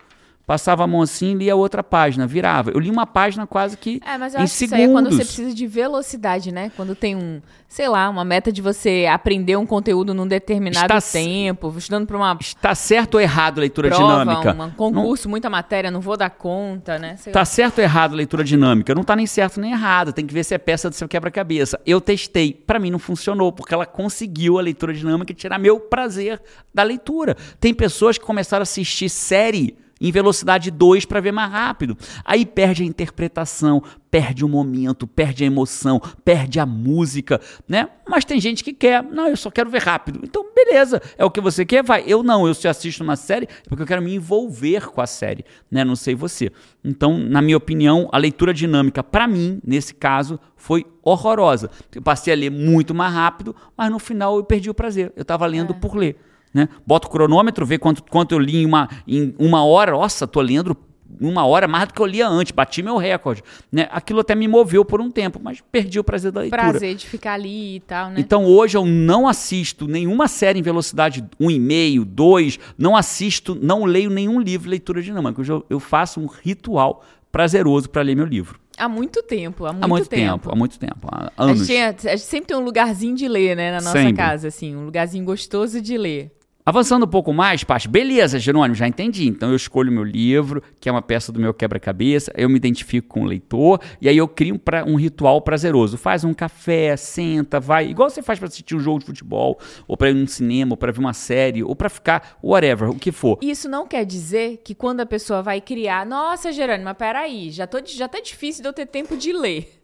Passava 0.52 0.84
a 0.84 0.88
mão 0.88 1.02
assim, 1.02 1.34
lia 1.34 1.56
outra 1.56 1.82
página, 1.82 2.28
virava. 2.28 2.72
Eu 2.72 2.80
li 2.82 2.92
uma 2.92 3.08
página 3.08 3.48
quase 3.48 3.78
que 3.78 4.02
É, 4.06 4.18
mas 4.18 4.34
eu 4.34 4.42
em 4.42 4.44
acho 4.44 4.54
segundos. 4.54 4.58
que 4.58 4.66
isso 4.66 4.76
aí 4.76 4.84
é 4.84 4.88
quando 4.90 5.10
você 5.10 5.24
precisa 5.24 5.56
de 5.56 5.66
velocidade, 5.66 6.52
né? 6.52 6.70
Quando 6.76 6.94
tem 6.94 7.16
um, 7.16 7.42
sei 7.70 7.88
lá, 7.88 8.10
uma 8.10 8.26
meta 8.26 8.52
de 8.52 8.62
você 8.62 9.08
aprender 9.10 9.56
um 9.56 9.66
conteúdo 9.66 10.14
num 10.14 10.28
determinado 10.28 10.94
Está 10.94 11.00
tempo, 11.02 11.74
estudando 11.78 12.06
para 12.06 12.18
uma 12.18 12.38
Está 12.42 12.76
certo 12.76 13.16
ou 13.16 13.22
errado 13.22 13.60
a 13.60 13.62
leitura 13.62 13.88
prova, 13.88 14.26
dinâmica? 14.26 14.52
Um 14.52 14.72
concurso, 14.72 15.30
não... 15.30 15.32
muita 15.32 15.50
matéria, 15.50 15.90
não 15.90 16.02
vou 16.02 16.18
dar 16.18 16.30
conta, 16.30 17.00
né? 17.00 17.16
Está 17.26 17.46
certo 17.46 17.78
ou 17.78 17.86
errado 17.86 18.12
a 18.12 18.18
leitura 18.18 18.44
dinâmica? 18.44 18.94
Não 18.94 19.04
está 19.04 19.16
nem 19.16 19.26
certo 19.26 19.58
nem 19.58 19.72
errado, 19.72 20.12
tem 20.12 20.28
que 20.28 20.34
ver 20.34 20.44
se 20.44 20.54
é 20.54 20.58
peça 20.58 20.90
do 20.90 20.96
seu 20.98 21.08
quebra-cabeça. 21.08 21.80
Eu 21.86 22.02
testei, 22.02 22.52
para 22.52 22.78
mim 22.78 22.92
não 22.92 23.00
funcionou, 23.00 23.54
porque 23.54 23.74
ela 23.74 23.86
conseguiu 23.86 24.60
a 24.60 24.62
leitura 24.62 24.94
dinâmica 24.94 25.34
tirar 25.34 25.58
meu 25.58 25.80
prazer 25.80 26.42
da 26.74 26.84
leitura. 26.84 27.38
Tem 27.58 27.74
pessoas 27.74 28.18
que 28.18 28.26
começaram 28.26 28.64
a 28.64 28.64
assistir 28.64 29.08
série 29.08 29.78
em 30.02 30.12
velocidade 30.12 30.72
2 30.72 31.06
para 31.06 31.22
ver 31.22 31.32
mais 31.32 31.52
rápido. 31.52 31.96
Aí 32.26 32.44
perde 32.44 32.82
a 32.82 32.86
interpretação, 32.86 33.84
perde 34.10 34.44
o 34.44 34.50
momento, 34.50 35.06
perde 35.06 35.44
a 35.44 35.48
emoção, 35.48 36.02
perde 36.26 36.60
a 36.60 36.66
música, 36.66 37.40
né? 37.68 37.88
Mas 38.10 38.26
tem 38.26 38.42
gente 38.42 38.64
que 38.64 38.74
quer, 38.74 39.04
não, 39.04 39.28
eu 39.28 39.38
só 39.38 39.52
quero 39.52 39.70
ver 39.70 39.84
rápido. 39.84 40.20
Então, 40.24 40.44
beleza, 40.54 41.02
é 41.18 41.24
o 41.24 41.30
que 41.30 41.40
você 41.40 41.64
quer, 41.64 41.84
vai. 41.84 42.04
Eu 42.08 42.24
não, 42.24 42.48
eu 42.48 42.54
se 42.54 42.68
assisto 42.68 43.04
uma 43.04 43.16
série 43.16 43.46
é 43.46 43.70
porque 43.70 43.84
eu 43.84 43.88
quero 43.88 44.02
me 44.02 44.16
envolver 44.16 44.90
com 44.90 45.00
a 45.00 45.08
série, 45.08 45.46
né? 45.70 45.86
Não 45.86 45.96
sei 45.96 46.16
você. 46.16 46.52
Então, 46.84 47.18
na 47.18 47.42
minha 47.42 47.56
opinião, 47.56 48.10
a 48.12 48.18
leitura 48.18 48.54
dinâmica 48.54 49.04
para 49.04 49.28
mim, 49.28 49.62
nesse 49.64 49.94
caso, 49.94 50.40
foi 50.58 50.86
horrorosa. 51.04 51.70
Eu 51.94 52.02
passei 52.02 52.34
a 52.34 52.36
ler 52.36 52.50
muito 52.50 52.94
mais 52.94 53.14
rápido, 53.14 53.56
mas 53.78 53.92
no 53.92 54.00
final 54.00 54.36
eu 54.38 54.44
perdi 54.44 54.70
o 54.70 54.74
prazer. 54.74 55.14
Eu 55.16 55.22
estava 55.22 55.46
lendo 55.46 55.74
é. 55.74 55.78
por 55.78 55.96
ler. 55.96 56.18
Né? 56.54 56.68
Bota 56.86 57.08
o 57.08 57.10
cronômetro, 57.10 57.66
vê 57.66 57.78
quanto, 57.78 58.04
quanto 58.04 58.34
eu 58.34 58.40
li 58.40 58.58
em 58.58 58.66
uma, 58.66 58.90
em 59.08 59.34
uma 59.40 59.64
hora. 59.64 59.92
Nossa, 59.92 60.28
tô 60.28 60.42
lendo 60.42 60.76
uma 61.20 61.46
hora 61.46 61.68
mais 61.68 61.88
do 61.88 61.94
que 61.94 62.02
eu 62.02 62.06
lia 62.06 62.28
antes, 62.28 62.52
bati 62.52 62.82
meu 62.82 62.98
recorde. 62.98 63.44
Né? 63.72 63.88
Aquilo 63.92 64.20
até 64.20 64.36
me 64.36 64.48
moveu 64.48 64.86
por 64.86 65.02
um 65.02 65.10
tempo, 65.10 65.40
mas 65.42 65.62
perdi 65.72 66.00
o 66.00 66.04
prazer 66.04 66.32
da 66.32 66.42
leitura. 66.42 66.62
Prazer 66.62 66.96
de 66.96 67.08
ficar 67.08 67.34
ali 67.34 67.78
e 67.78 67.80
tal, 67.82 68.10
né? 68.10 68.16
Então 68.20 68.46
hoje 68.46 68.78
eu 68.78 68.86
não 68.86 69.28
assisto 69.28 69.88
nenhuma 69.88 70.28
série 70.28 70.60
em 70.60 70.62
velocidade 70.62 71.24
1,5, 71.40 72.06
2, 72.06 72.60
não 72.78 72.96
assisto, 72.96 73.58
não 73.62 73.86
leio 73.86 74.10
nenhum 74.10 74.40
livro 74.40 74.66
de 74.66 74.70
leitura 74.70 75.02
dinâmica. 75.02 75.42
Hoje 75.42 75.52
eu, 75.52 75.66
eu 75.70 75.80
faço 75.80 76.20
um 76.20 76.28
ritual 76.28 77.04
prazeroso 77.32 77.90
para 77.90 78.02
ler 78.02 78.16
meu 78.16 78.26
livro. 78.26 78.60
Há 78.78 78.90
muito 78.90 79.22
tempo, 79.22 79.66
há 79.66 79.74
muito, 79.74 79.84
há 79.84 79.88
muito 79.88 80.10
tempo. 80.10 80.32
tempo. 80.32 80.52
Há 80.52 80.56
muito 80.56 80.80
tempo, 80.80 81.08
há 81.12 81.32
anos. 81.38 81.62
A 81.62 81.66
gente, 81.66 82.08
a 82.08 82.16
gente 82.16 82.26
sempre 82.26 82.48
tem 82.48 82.58
um 82.58 82.62
lugarzinho 82.62 83.16
de 83.16 83.28
ler, 83.28 83.56
né, 83.56 83.72
na 83.72 83.78
nossa 83.78 83.92
Sempre. 83.92 84.14
casa, 84.14 84.48
assim, 84.48 84.76
um 84.76 84.86
lugarzinho 84.86 85.24
gostoso 85.24 85.82
de 85.82 85.98
ler. 85.98 86.32
Avançando 86.64 87.06
um 87.06 87.10
pouco 87.10 87.34
mais, 87.34 87.64
Paty, 87.64 87.88
beleza, 87.88 88.38
Jerônimo, 88.38 88.76
já 88.76 88.88
entendi. 88.88 89.28
Então 89.28 89.50
eu 89.50 89.56
escolho 89.56 89.92
meu 89.92 90.04
livro, 90.04 90.62
que 90.80 90.88
é 90.88 90.92
uma 90.92 91.02
peça 91.02 91.32
do 91.32 91.40
meu 91.40 91.54
quebra-cabeça, 91.54 92.32
eu 92.38 92.48
me 92.48 92.56
identifico 92.56 93.08
com 93.08 93.22
o 93.22 93.26
leitor, 93.26 93.80
e 94.00 94.08
aí 94.08 94.16
eu 94.16 94.28
crio 94.28 94.56
um, 94.56 94.58
pra- 94.60 94.86
um 94.86 94.96
ritual 94.96 95.42
prazeroso. 95.42 95.98
Faz 95.98 96.24
um 96.24 96.34
café, 96.36 96.96
senta, 96.96 97.60
vai, 97.60 97.88
igual 97.90 98.10
você 98.12 98.22
faz 98.22 98.38
para 98.38 98.48
assistir 98.48 98.76
um 98.76 98.80
jogo 98.80 99.00
de 99.00 99.06
futebol, 99.08 99.60
ou 99.88 99.98
para 99.98 100.12
ir 100.12 100.14
num 100.14 100.28
cinema, 100.28 100.74
ou 100.74 100.78
para 100.78 100.92
ver 100.92 101.00
uma 101.00 101.14
série, 101.14 101.64
ou 101.64 101.76
para 101.76 101.90
ficar 101.90 102.38
whatever, 102.44 102.90
o 102.92 102.96
que 102.96 103.12
for. 103.12 103.40
Isso 103.42 103.68
não 103.68 103.88
quer 103.88 104.06
dizer 104.06 104.62
que 104.64 104.76
quando 104.76 105.02
a 105.02 105.06
pessoa 105.06 105.42
vai 105.42 105.60
criar, 105.62 106.06
nossa, 106.06 106.52
Gerônimo, 106.52 106.86
mas 106.86 106.98
peraí, 106.98 107.50
já, 107.50 107.66
tô, 107.66 107.80
já 107.84 108.08
tá 108.08 108.20
difícil 108.20 108.62
de 108.62 108.70
eu 108.70 108.74
ter 108.74 108.86
tempo 108.86 109.18
de 109.18 109.34
ler. 109.34 109.81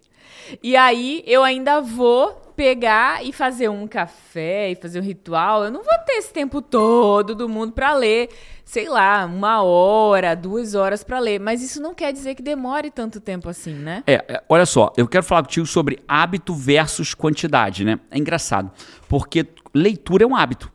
E 0.61 0.75
aí 0.75 1.23
eu 1.25 1.43
ainda 1.43 1.81
vou 1.81 2.47
pegar 2.55 3.23
e 3.23 3.31
fazer 3.31 3.69
um 3.69 3.87
café 3.87 4.71
e 4.71 4.75
fazer 4.75 4.99
um 4.99 5.03
ritual. 5.03 5.63
Eu 5.63 5.71
não 5.71 5.83
vou 5.83 5.97
ter 6.05 6.13
esse 6.13 6.33
tempo 6.33 6.59
todo 6.59 7.35
do 7.35 7.47
mundo 7.47 7.71
pra 7.71 7.93
ler, 7.93 8.29
sei 8.65 8.89
lá, 8.89 9.25
uma 9.25 9.61
hora, 9.61 10.35
duas 10.35 10.73
horas 10.73 11.03
pra 11.03 11.19
ler. 11.19 11.39
Mas 11.39 11.61
isso 11.61 11.79
não 11.79 11.93
quer 11.93 12.11
dizer 12.11 12.33
que 12.33 12.41
demore 12.41 12.89
tanto 12.89 13.21
tempo 13.21 13.47
assim, 13.47 13.73
né? 13.73 14.03
É, 14.07 14.15
é, 14.27 14.43
olha 14.49 14.65
só, 14.65 14.91
eu 14.97 15.07
quero 15.07 15.23
falar 15.23 15.43
contigo 15.43 15.67
sobre 15.67 15.99
hábito 16.07 16.53
versus 16.53 17.13
quantidade, 17.13 17.85
né? 17.85 17.99
É 18.09 18.17
engraçado, 18.17 18.71
porque 19.07 19.45
leitura 19.73 20.23
é 20.23 20.27
um 20.27 20.35
hábito. 20.35 20.71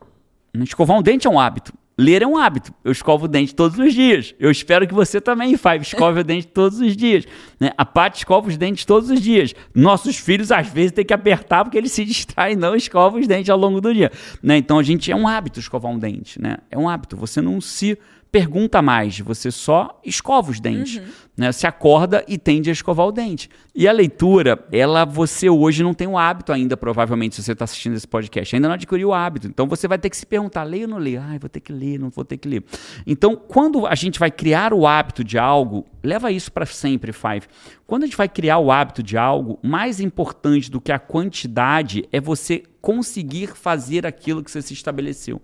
Escovar 0.53 0.97
um 0.97 1.01
dente 1.01 1.27
é 1.27 1.29
um 1.29 1.39
hábito. 1.39 1.73
Ler 2.03 2.21
é 2.21 2.27
um 2.27 2.37
hábito. 2.37 2.73
Eu 2.83 2.91
escovo 2.91 3.25
o 3.25 3.27
dente 3.29 3.55
todos 3.55 3.79
os 3.79 3.93
dias. 3.93 4.35
Eu 4.37 4.51
espero 4.51 4.85
que 4.85 4.93
você 4.93 5.21
também, 5.21 5.55
Five, 5.55 5.83
escove 5.83 6.19
o 6.19 6.23
dente 6.25 6.47
todos 6.47 6.81
os 6.81 6.97
dias. 6.97 7.25
Né? 7.57 7.71
A 7.77 7.85
Paty 7.85 8.17
escova 8.17 8.49
os 8.49 8.57
dentes 8.57 8.83
todos 8.83 9.09
os 9.09 9.21
dias. 9.21 9.55
Nossos 9.73 10.17
filhos, 10.17 10.51
às 10.51 10.67
vezes, 10.67 10.91
têm 10.91 11.05
que 11.05 11.13
apertar 11.13 11.63
porque 11.63 11.77
eles 11.77 11.93
se 11.93 12.03
distraem 12.03 12.55
e 12.55 12.59
não 12.59 12.75
escovam 12.75 13.21
os 13.21 13.27
dentes 13.27 13.49
ao 13.49 13.57
longo 13.57 13.79
do 13.79 13.93
dia. 13.93 14.11
Né? 14.41 14.57
Então, 14.57 14.79
a 14.79 14.83
gente 14.83 15.09
é 15.11 15.15
um 15.15 15.25
hábito 15.25 15.61
escovar 15.61 15.89
um 15.89 15.97
dente. 15.97 16.41
Né? 16.41 16.57
É 16.69 16.77
um 16.77 16.89
hábito. 16.89 17.15
Você 17.15 17.41
não 17.41 17.61
se 17.61 17.97
pergunta 18.33 18.81
mais, 18.81 19.19
você 19.19 19.51
só 19.51 20.01
escova 20.03 20.49
os 20.49 20.59
dentes, 20.59 20.99
né? 21.35 21.51
Se 21.51 21.65
acorda 21.65 22.23
e 22.27 22.37
tende 22.37 22.69
a 22.69 22.73
escovar 22.73 23.07
o 23.07 23.11
dente. 23.11 23.49
E 23.75 23.87
a 23.87 23.91
leitura, 23.91 24.63
ela 24.71 25.03
você 25.03 25.49
hoje 25.49 25.83
não 25.83 25.93
tem 25.93 26.07
o 26.07 26.17
hábito 26.17 26.53
ainda, 26.53 26.77
provavelmente, 26.77 27.35
se 27.35 27.43
você 27.43 27.53
está 27.53 27.65
assistindo 27.65 27.95
esse 27.95 28.07
podcast, 28.07 28.55
ainda 28.55 28.67
não 28.67 28.75
adquiriu 28.75 29.09
o 29.09 29.13
hábito. 29.13 29.47
Então 29.47 29.67
você 29.67 29.87
vai 29.87 29.97
ter 29.97 30.09
que 30.09 30.17
se 30.17 30.25
perguntar, 30.25 30.63
leio 30.63 30.83
ou 30.83 30.89
não 30.89 30.97
leio? 30.97 31.21
Ai, 31.21 31.39
vou 31.39 31.49
ter 31.49 31.59
que 31.59 31.73
ler, 31.73 31.99
não 31.99 32.09
vou 32.09 32.23
ter 32.23 32.37
que 32.37 32.47
ler. 32.47 32.63
Então, 33.05 33.35
quando 33.35 33.87
a 33.87 33.95
gente 33.95 34.19
vai 34.19 34.29
criar 34.29 34.73
o 34.73 34.85
hábito 34.85 35.23
de 35.23 35.37
algo, 35.37 35.85
leva 36.03 36.31
isso 36.31 36.51
para 36.51 36.65
sempre, 36.65 37.11
Five. 37.11 37.47
Quando 37.87 38.03
a 38.03 38.05
gente 38.05 38.17
vai 38.17 38.29
criar 38.29 38.59
o 38.59 38.71
hábito 38.71 39.01
de 39.01 39.17
algo, 39.17 39.59
mais 39.61 39.99
importante 39.99 40.69
do 40.69 40.79
que 40.79 40.91
a 40.91 40.99
quantidade 40.99 42.07
é 42.11 42.19
você 42.19 42.63
conseguir 42.81 43.47
fazer 43.47 44.05
aquilo 44.05 44.43
que 44.43 44.51
você 44.51 44.61
se 44.61 44.73
estabeleceu. 44.73 45.41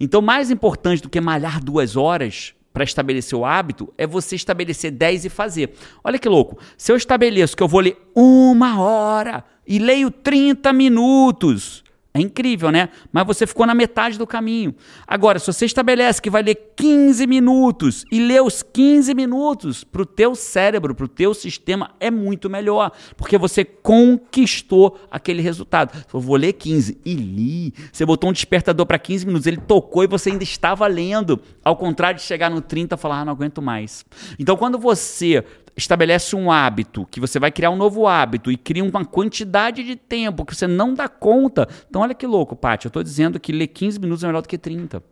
Então, 0.00 0.22
mais 0.22 0.50
importante 0.50 1.02
do 1.02 1.08
que 1.08 1.20
malhar 1.20 1.62
duas 1.62 1.96
horas 1.96 2.54
para 2.78 2.84
estabelecer 2.84 3.36
o 3.36 3.44
hábito 3.44 3.92
é 3.98 4.06
você 4.06 4.36
estabelecer 4.36 4.92
10 4.92 5.24
e 5.24 5.28
fazer. 5.28 5.74
Olha 6.04 6.16
que 6.16 6.28
louco. 6.28 6.56
Se 6.76 6.92
eu 6.92 6.96
estabeleço 6.96 7.56
que 7.56 7.62
eu 7.64 7.66
vou 7.66 7.80
ler 7.80 8.00
uma 8.14 8.80
hora 8.80 9.42
e 9.66 9.80
leio 9.80 10.12
30 10.12 10.72
minutos. 10.72 11.82
É 12.14 12.20
incrível, 12.20 12.70
né? 12.70 12.88
Mas 13.12 13.26
você 13.26 13.46
ficou 13.46 13.66
na 13.66 13.74
metade 13.74 14.18
do 14.18 14.26
caminho. 14.26 14.74
Agora, 15.06 15.38
se 15.38 15.46
você 15.46 15.66
estabelece 15.66 16.22
que 16.22 16.30
vai 16.30 16.42
ler 16.42 16.72
15 16.74 17.26
minutos 17.26 18.04
e 18.10 18.18
lê 18.18 18.40
os 18.40 18.62
15 18.62 19.14
minutos, 19.14 19.84
para 19.84 20.02
o 20.02 20.06
teu 20.06 20.34
cérebro, 20.34 20.94
para 20.94 21.04
o 21.04 21.08
teu 21.08 21.34
sistema, 21.34 21.90
é 22.00 22.10
muito 22.10 22.48
melhor. 22.48 22.92
Porque 23.16 23.36
você 23.36 23.62
conquistou 23.62 24.98
aquele 25.10 25.42
resultado. 25.42 25.92
Eu 26.12 26.18
vou 26.18 26.36
ler 26.36 26.54
15 26.54 26.98
e 27.04 27.14
li. 27.14 27.74
Você 27.92 28.06
botou 28.06 28.30
um 28.30 28.32
despertador 28.32 28.86
para 28.86 28.98
15 28.98 29.26
minutos, 29.26 29.46
ele 29.46 29.58
tocou 29.58 30.02
e 30.02 30.06
você 30.06 30.30
ainda 30.30 30.44
estava 30.44 30.86
lendo. 30.86 31.40
Ao 31.62 31.76
contrário 31.76 32.18
de 32.18 32.24
chegar 32.24 32.50
no 32.50 32.62
30 32.62 32.94
e 32.94 32.98
falar, 32.98 33.20
ah, 33.20 33.24
não 33.26 33.32
aguento 33.34 33.60
mais. 33.60 34.04
Então, 34.38 34.56
quando 34.56 34.78
você 34.78 35.44
estabelece 35.78 36.34
um 36.34 36.50
hábito, 36.50 37.06
que 37.10 37.20
você 37.20 37.38
vai 37.38 37.52
criar 37.52 37.70
um 37.70 37.76
novo 37.76 38.06
hábito 38.06 38.50
e 38.50 38.56
cria 38.56 38.84
uma 38.84 39.04
quantidade 39.04 39.84
de 39.84 39.94
tempo 39.94 40.44
que 40.44 40.54
você 40.54 40.66
não 40.66 40.92
dá 40.92 41.08
conta. 41.08 41.68
Então, 41.88 42.02
olha 42.02 42.14
que 42.14 42.26
louco, 42.26 42.56
Paty. 42.56 42.86
Eu 42.86 42.88
estou 42.88 43.02
dizendo 43.02 43.38
que 43.38 43.52
ler 43.52 43.68
15 43.68 44.00
minutos 44.00 44.24
é 44.24 44.26
melhor 44.26 44.42
do 44.42 44.48
que 44.48 44.58
30. 44.58 45.02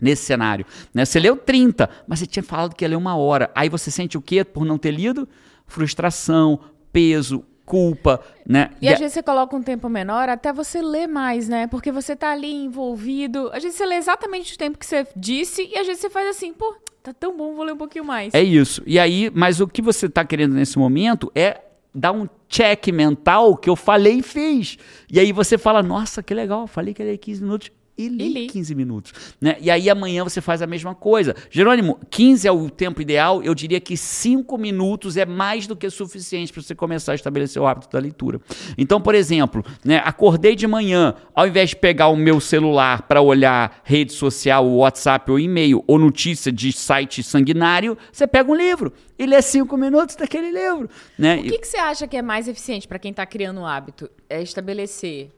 Nesse 0.00 0.24
cenário. 0.24 0.66
Né? 0.92 1.04
Você 1.04 1.20
leu 1.20 1.36
30, 1.36 1.88
mas 2.06 2.18
você 2.18 2.26
tinha 2.26 2.42
falado 2.42 2.74
que 2.74 2.84
ia 2.84 2.88
ler 2.88 2.96
uma 2.96 3.14
hora. 3.16 3.50
Aí 3.54 3.68
você 3.68 3.90
sente 3.90 4.18
o 4.18 4.22
quê 4.22 4.42
por 4.42 4.64
não 4.64 4.78
ter 4.78 4.90
lido? 4.90 5.28
Frustração, 5.66 6.58
peso, 6.92 7.44
culpa, 7.64 8.20
né? 8.46 8.70
E 8.80 8.88
às 8.88 8.98
vezes 8.98 9.14
você 9.14 9.22
coloca 9.22 9.56
um 9.56 9.62
tempo 9.62 9.88
menor 9.88 10.28
até 10.28 10.52
você 10.52 10.82
ler 10.82 11.06
mais, 11.06 11.48
né? 11.48 11.66
Porque 11.66 11.90
você 11.90 12.14
tá 12.14 12.32
ali 12.32 12.52
envolvido. 12.52 13.50
Às 13.52 13.62
vezes 13.62 13.78
você 13.78 13.86
lê 13.86 13.96
exatamente 13.96 14.54
o 14.54 14.58
tempo 14.58 14.78
que 14.78 14.84
você 14.84 15.06
disse 15.16 15.62
e 15.62 15.78
às 15.78 15.86
vezes 15.86 16.02
você 16.02 16.10
faz 16.10 16.28
assim, 16.28 16.52
pô, 16.52 16.74
tá 17.04 17.12
tão 17.12 17.36
bom, 17.36 17.54
vou 17.54 17.64
ler 17.64 17.74
um 17.74 17.76
pouquinho 17.76 18.04
mais. 18.04 18.32
É 18.32 18.42
isso. 18.42 18.82
E 18.86 18.98
aí, 18.98 19.30
mas 19.34 19.60
o 19.60 19.68
que 19.68 19.82
você 19.82 20.06
está 20.06 20.24
querendo 20.24 20.54
nesse 20.54 20.78
momento 20.78 21.30
é 21.34 21.60
dar 21.94 22.12
um 22.12 22.26
check 22.48 22.88
mental 22.88 23.56
que 23.58 23.68
eu 23.68 23.76
falei 23.76 24.20
e 24.20 24.22
fiz. 24.22 24.78
E 25.12 25.20
aí 25.20 25.30
você 25.30 25.58
fala, 25.58 25.82
nossa, 25.82 26.22
que 26.22 26.32
legal, 26.32 26.66
falei 26.66 26.94
que 26.94 27.02
ler 27.02 27.18
15 27.18 27.42
minutos. 27.42 27.70
E 27.96 28.08
li, 28.08 28.24
E 28.24 28.28
li. 28.28 28.46
15 28.48 28.74
minutos. 28.74 29.12
Né? 29.40 29.56
E 29.60 29.70
aí 29.70 29.88
amanhã 29.88 30.24
você 30.24 30.40
faz 30.40 30.60
a 30.60 30.66
mesma 30.66 30.94
coisa. 30.94 31.34
Jerônimo, 31.50 31.98
15 32.10 32.48
é 32.48 32.52
o 32.52 32.68
tempo 32.68 33.00
ideal. 33.00 33.42
Eu 33.42 33.54
diria 33.54 33.80
que 33.80 33.96
5 33.96 34.58
minutos 34.58 35.16
é 35.16 35.24
mais 35.24 35.66
do 35.66 35.76
que 35.76 35.88
suficiente 35.88 36.52
para 36.52 36.62
você 36.62 36.74
começar 36.74 37.12
a 37.12 37.14
estabelecer 37.14 37.62
o 37.62 37.66
hábito 37.66 37.88
da 37.90 37.98
leitura. 37.98 38.40
Então, 38.76 39.00
por 39.00 39.14
exemplo, 39.14 39.64
né, 39.84 40.02
acordei 40.04 40.56
de 40.56 40.66
manhã, 40.66 41.14
ao 41.34 41.46
invés 41.46 41.70
de 41.70 41.76
pegar 41.76 42.08
o 42.08 42.16
meu 42.16 42.40
celular 42.40 43.02
para 43.02 43.20
olhar 43.20 43.80
rede 43.84 44.12
social, 44.12 44.68
WhatsApp 44.68 45.30
ou 45.30 45.38
e-mail 45.38 45.84
ou 45.86 45.98
notícia 45.98 46.50
de 46.50 46.72
site 46.72 47.22
sanguinário, 47.22 47.96
você 48.12 48.26
pega 48.26 48.50
um 48.50 48.54
livro 48.54 48.92
e 49.18 49.26
lê 49.26 49.40
5 49.40 49.76
minutos 49.76 50.16
daquele 50.16 50.50
livro. 50.50 50.88
Né? 51.16 51.36
O 51.36 51.42
que, 51.44 51.58
que 51.58 51.66
você 51.66 51.76
acha 51.76 52.08
que 52.08 52.16
é 52.16 52.22
mais 52.22 52.48
eficiente 52.48 52.88
para 52.88 52.98
quem 52.98 53.12
tá 53.12 53.24
criando 53.24 53.60
um 53.60 53.66
hábito? 53.66 54.10
É 54.28 54.42
estabelecer 54.42 55.30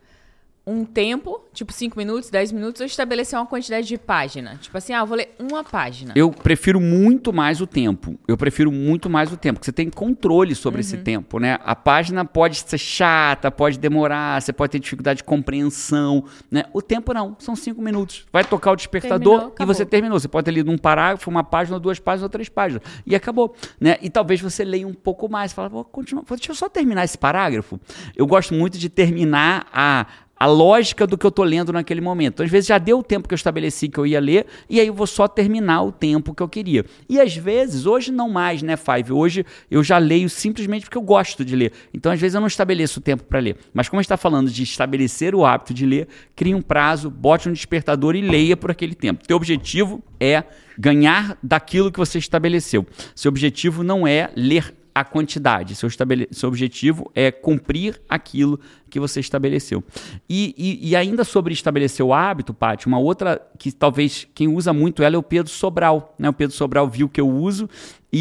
um 0.66 0.84
tempo, 0.84 1.40
tipo 1.52 1.72
5 1.72 1.96
minutos, 1.96 2.28
10 2.28 2.50
minutos, 2.50 2.80
ou 2.80 2.86
estabelecer 2.86 3.38
uma 3.38 3.46
quantidade 3.46 3.86
de 3.86 3.96
página? 3.96 4.56
Tipo 4.60 4.76
assim, 4.76 4.92
ah, 4.92 5.04
vou 5.04 5.16
ler 5.16 5.32
uma 5.38 5.62
página. 5.62 6.12
Eu 6.16 6.32
prefiro 6.32 6.80
muito 6.80 7.32
mais 7.32 7.60
o 7.60 7.66
tempo. 7.68 8.18
Eu 8.26 8.36
prefiro 8.36 8.72
muito 8.72 9.08
mais 9.08 9.32
o 9.32 9.36
tempo, 9.36 9.60
porque 9.60 9.66
você 9.66 9.72
tem 9.72 9.88
controle 9.88 10.56
sobre 10.56 10.80
esse 10.80 10.96
tempo, 10.98 11.38
né? 11.38 11.58
A 11.64 11.76
página 11.76 12.24
pode 12.24 12.56
ser 12.56 12.78
chata, 12.78 13.48
pode 13.48 13.78
demorar, 13.78 14.42
você 14.42 14.52
pode 14.52 14.72
ter 14.72 14.80
dificuldade 14.80 15.18
de 15.18 15.24
compreensão, 15.24 16.24
né? 16.50 16.64
O 16.72 16.82
tempo 16.82 17.14
não, 17.14 17.36
são 17.38 17.54
cinco 17.54 17.80
minutos. 17.80 18.26
Vai 18.32 18.42
tocar 18.42 18.72
o 18.72 18.76
despertador 18.76 19.38
Terminou, 19.38 19.56
e 19.60 19.64
você 19.64 19.86
terminou. 19.86 20.18
Você 20.18 20.28
pode 20.28 20.46
ter 20.46 20.50
lido 20.50 20.70
um 20.70 20.78
parágrafo, 20.78 21.30
uma 21.30 21.44
página, 21.44 21.78
duas 21.78 22.00
páginas 22.00 22.24
ou 22.24 22.28
três 22.28 22.48
páginas. 22.48 22.82
E 23.06 23.14
acabou, 23.14 23.54
né? 23.80 23.98
E 24.02 24.10
talvez 24.10 24.40
você 24.40 24.64
leia 24.64 24.86
um 24.86 24.94
pouco 24.94 25.28
mais, 25.28 25.52
fala, 25.52 25.68
vou 25.68 25.84
continuar, 25.84 26.24
deixa 26.28 26.50
eu 26.50 26.56
só 26.56 26.68
terminar 26.68 27.04
esse 27.04 27.16
parágrafo. 27.16 27.78
Eu 28.16 28.26
gosto 28.26 28.52
muito 28.52 28.76
de 28.78 28.88
terminar 28.88 29.68
a 29.72 30.06
a 30.38 30.46
lógica 30.46 31.06
do 31.06 31.16
que 31.16 31.24
eu 31.24 31.30
tô 31.30 31.42
lendo 31.42 31.72
naquele 31.72 32.00
momento. 32.00 32.34
Então, 32.34 32.44
às 32.44 32.52
vezes 32.52 32.68
já 32.68 32.78
deu 32.78 32.98
o 32.98 33.02
tempo 33.02 33.26
que 33.26 33.34
eu 33.34 33.36
estabeleci 33.36 33.88
que 33.88 33.98
eu 33.98 34.06
ia 34.06 34.20
ler, 34.20 34.46
e 34.68 34.78
aí 34.78 34.86
eu 34.86 34.94
vou 34.94 35.06
só 35.06 35.26
terminar 35.26 35.82
o 35.82 35.90
tempo 35.90 36.34
que 36.34 36.42
eu 36.42 36.48
queria. 36.48 36.84
E 37.08 37.18
às 37.18 37.34
vezes, 37.34 37.86
hoje 37.86 38.12
não 38.12 38.28
mais, 38.28 38.62
né, 38.62 38.76
Five? 38.76 39.12
Hoje 39.12 39.46
eu 39.70 39.82
já 39.82 39.98
leio 39.98 40.28
simplesmente 40.28 40.82
porque 40.82 40.98
eu 40.98 41.02
gosto 41.02 41.44
de 41.44 41.56
ler. 41.56 41.72
Então, 41.92 42.12
às 42.12 42.20
vezes, 42.20 42.34
eu 42.34 42.40
não 42.40 42.48
estabeleço 42.48 43.00
o 43.00 43.02
tempo 43.02 43.24
para 43.24 43.40
ler. 43.40 43.56
Mas 43.72 43.88
como 43.88 43.98
a 43.98 44.02
gente 44.02 44.06
está 44.06 44.16
falando 44.16 44.50
de 44.50 44.62
estabelecer 44.62 45.34
o 45.34 45.44
hábito 45.44 45.72
de 45.72 45.86
ler, 45.86 46.08
crie 46.34 46.54
um 46.54 46.62
prazo, 46.62 47.10
bote 47.10 47.48
um 47.48 47.52
despertador 47.52 48.14
e 48.14 48.20
leia 48.20 48.56
por 48.56 48.70
aquele 48.70 48.94
tempo. 48.94 49.26
Teu 49.26 49.36
objetivo 49.36 50.02
é 50.20 50.44
ganhar 50.78 51.38
daquilo 51.42 51.90
que 51.90 51.98
você 51.98 52.18
estabeleceu. 52.18 52.86
Seu 53.14 53.30
objetivo 53.30 53.82
não 53.82 54.06
é 54.06 54.30
ler 54.36 54.74
a 54.96 55.04
quantidade. 55.04 55.74
Seu. 55.74 55.90
Seu 56.30 56.48
objetivo 56.48 57.10
é 57.14 57.30
cumprir 57.30 58.00
aquilo 58.08 58.58
que 58.88 58.98
você 58.98 59.20
estabeleceu. 59.20 59.84
E, 60.26 60.54
e, 60.56 60.88
e 60.88 60.96
ainda 60.96 61.22
sobre 61.22 61.52
estabelecer 61.52 62.04
o 62.04 62.14
hábito, 62.14 62.54
Paty, 62.54 62.86
uma 62.86 62.98
outra 62.98 63.46
que 63.58 63.70
talvez 63.72 64.26
quem 64.34 64.48
usa 64.48 64.72
muito 64.72 65.02
ela 65.02 65.14
é 65.14 65.18
o 65.18 65.22
Pedro 65.22 65.52
Sobral. 65.52 66.14
Né? 66.18 66.30
O 66.30 66.32
Pedro 66.32 66.56
Sobral 66.56 66.88
viu 66.88 67.10
que 67.10 67.20
eu 67.20 67.28
uso 67.28 67.68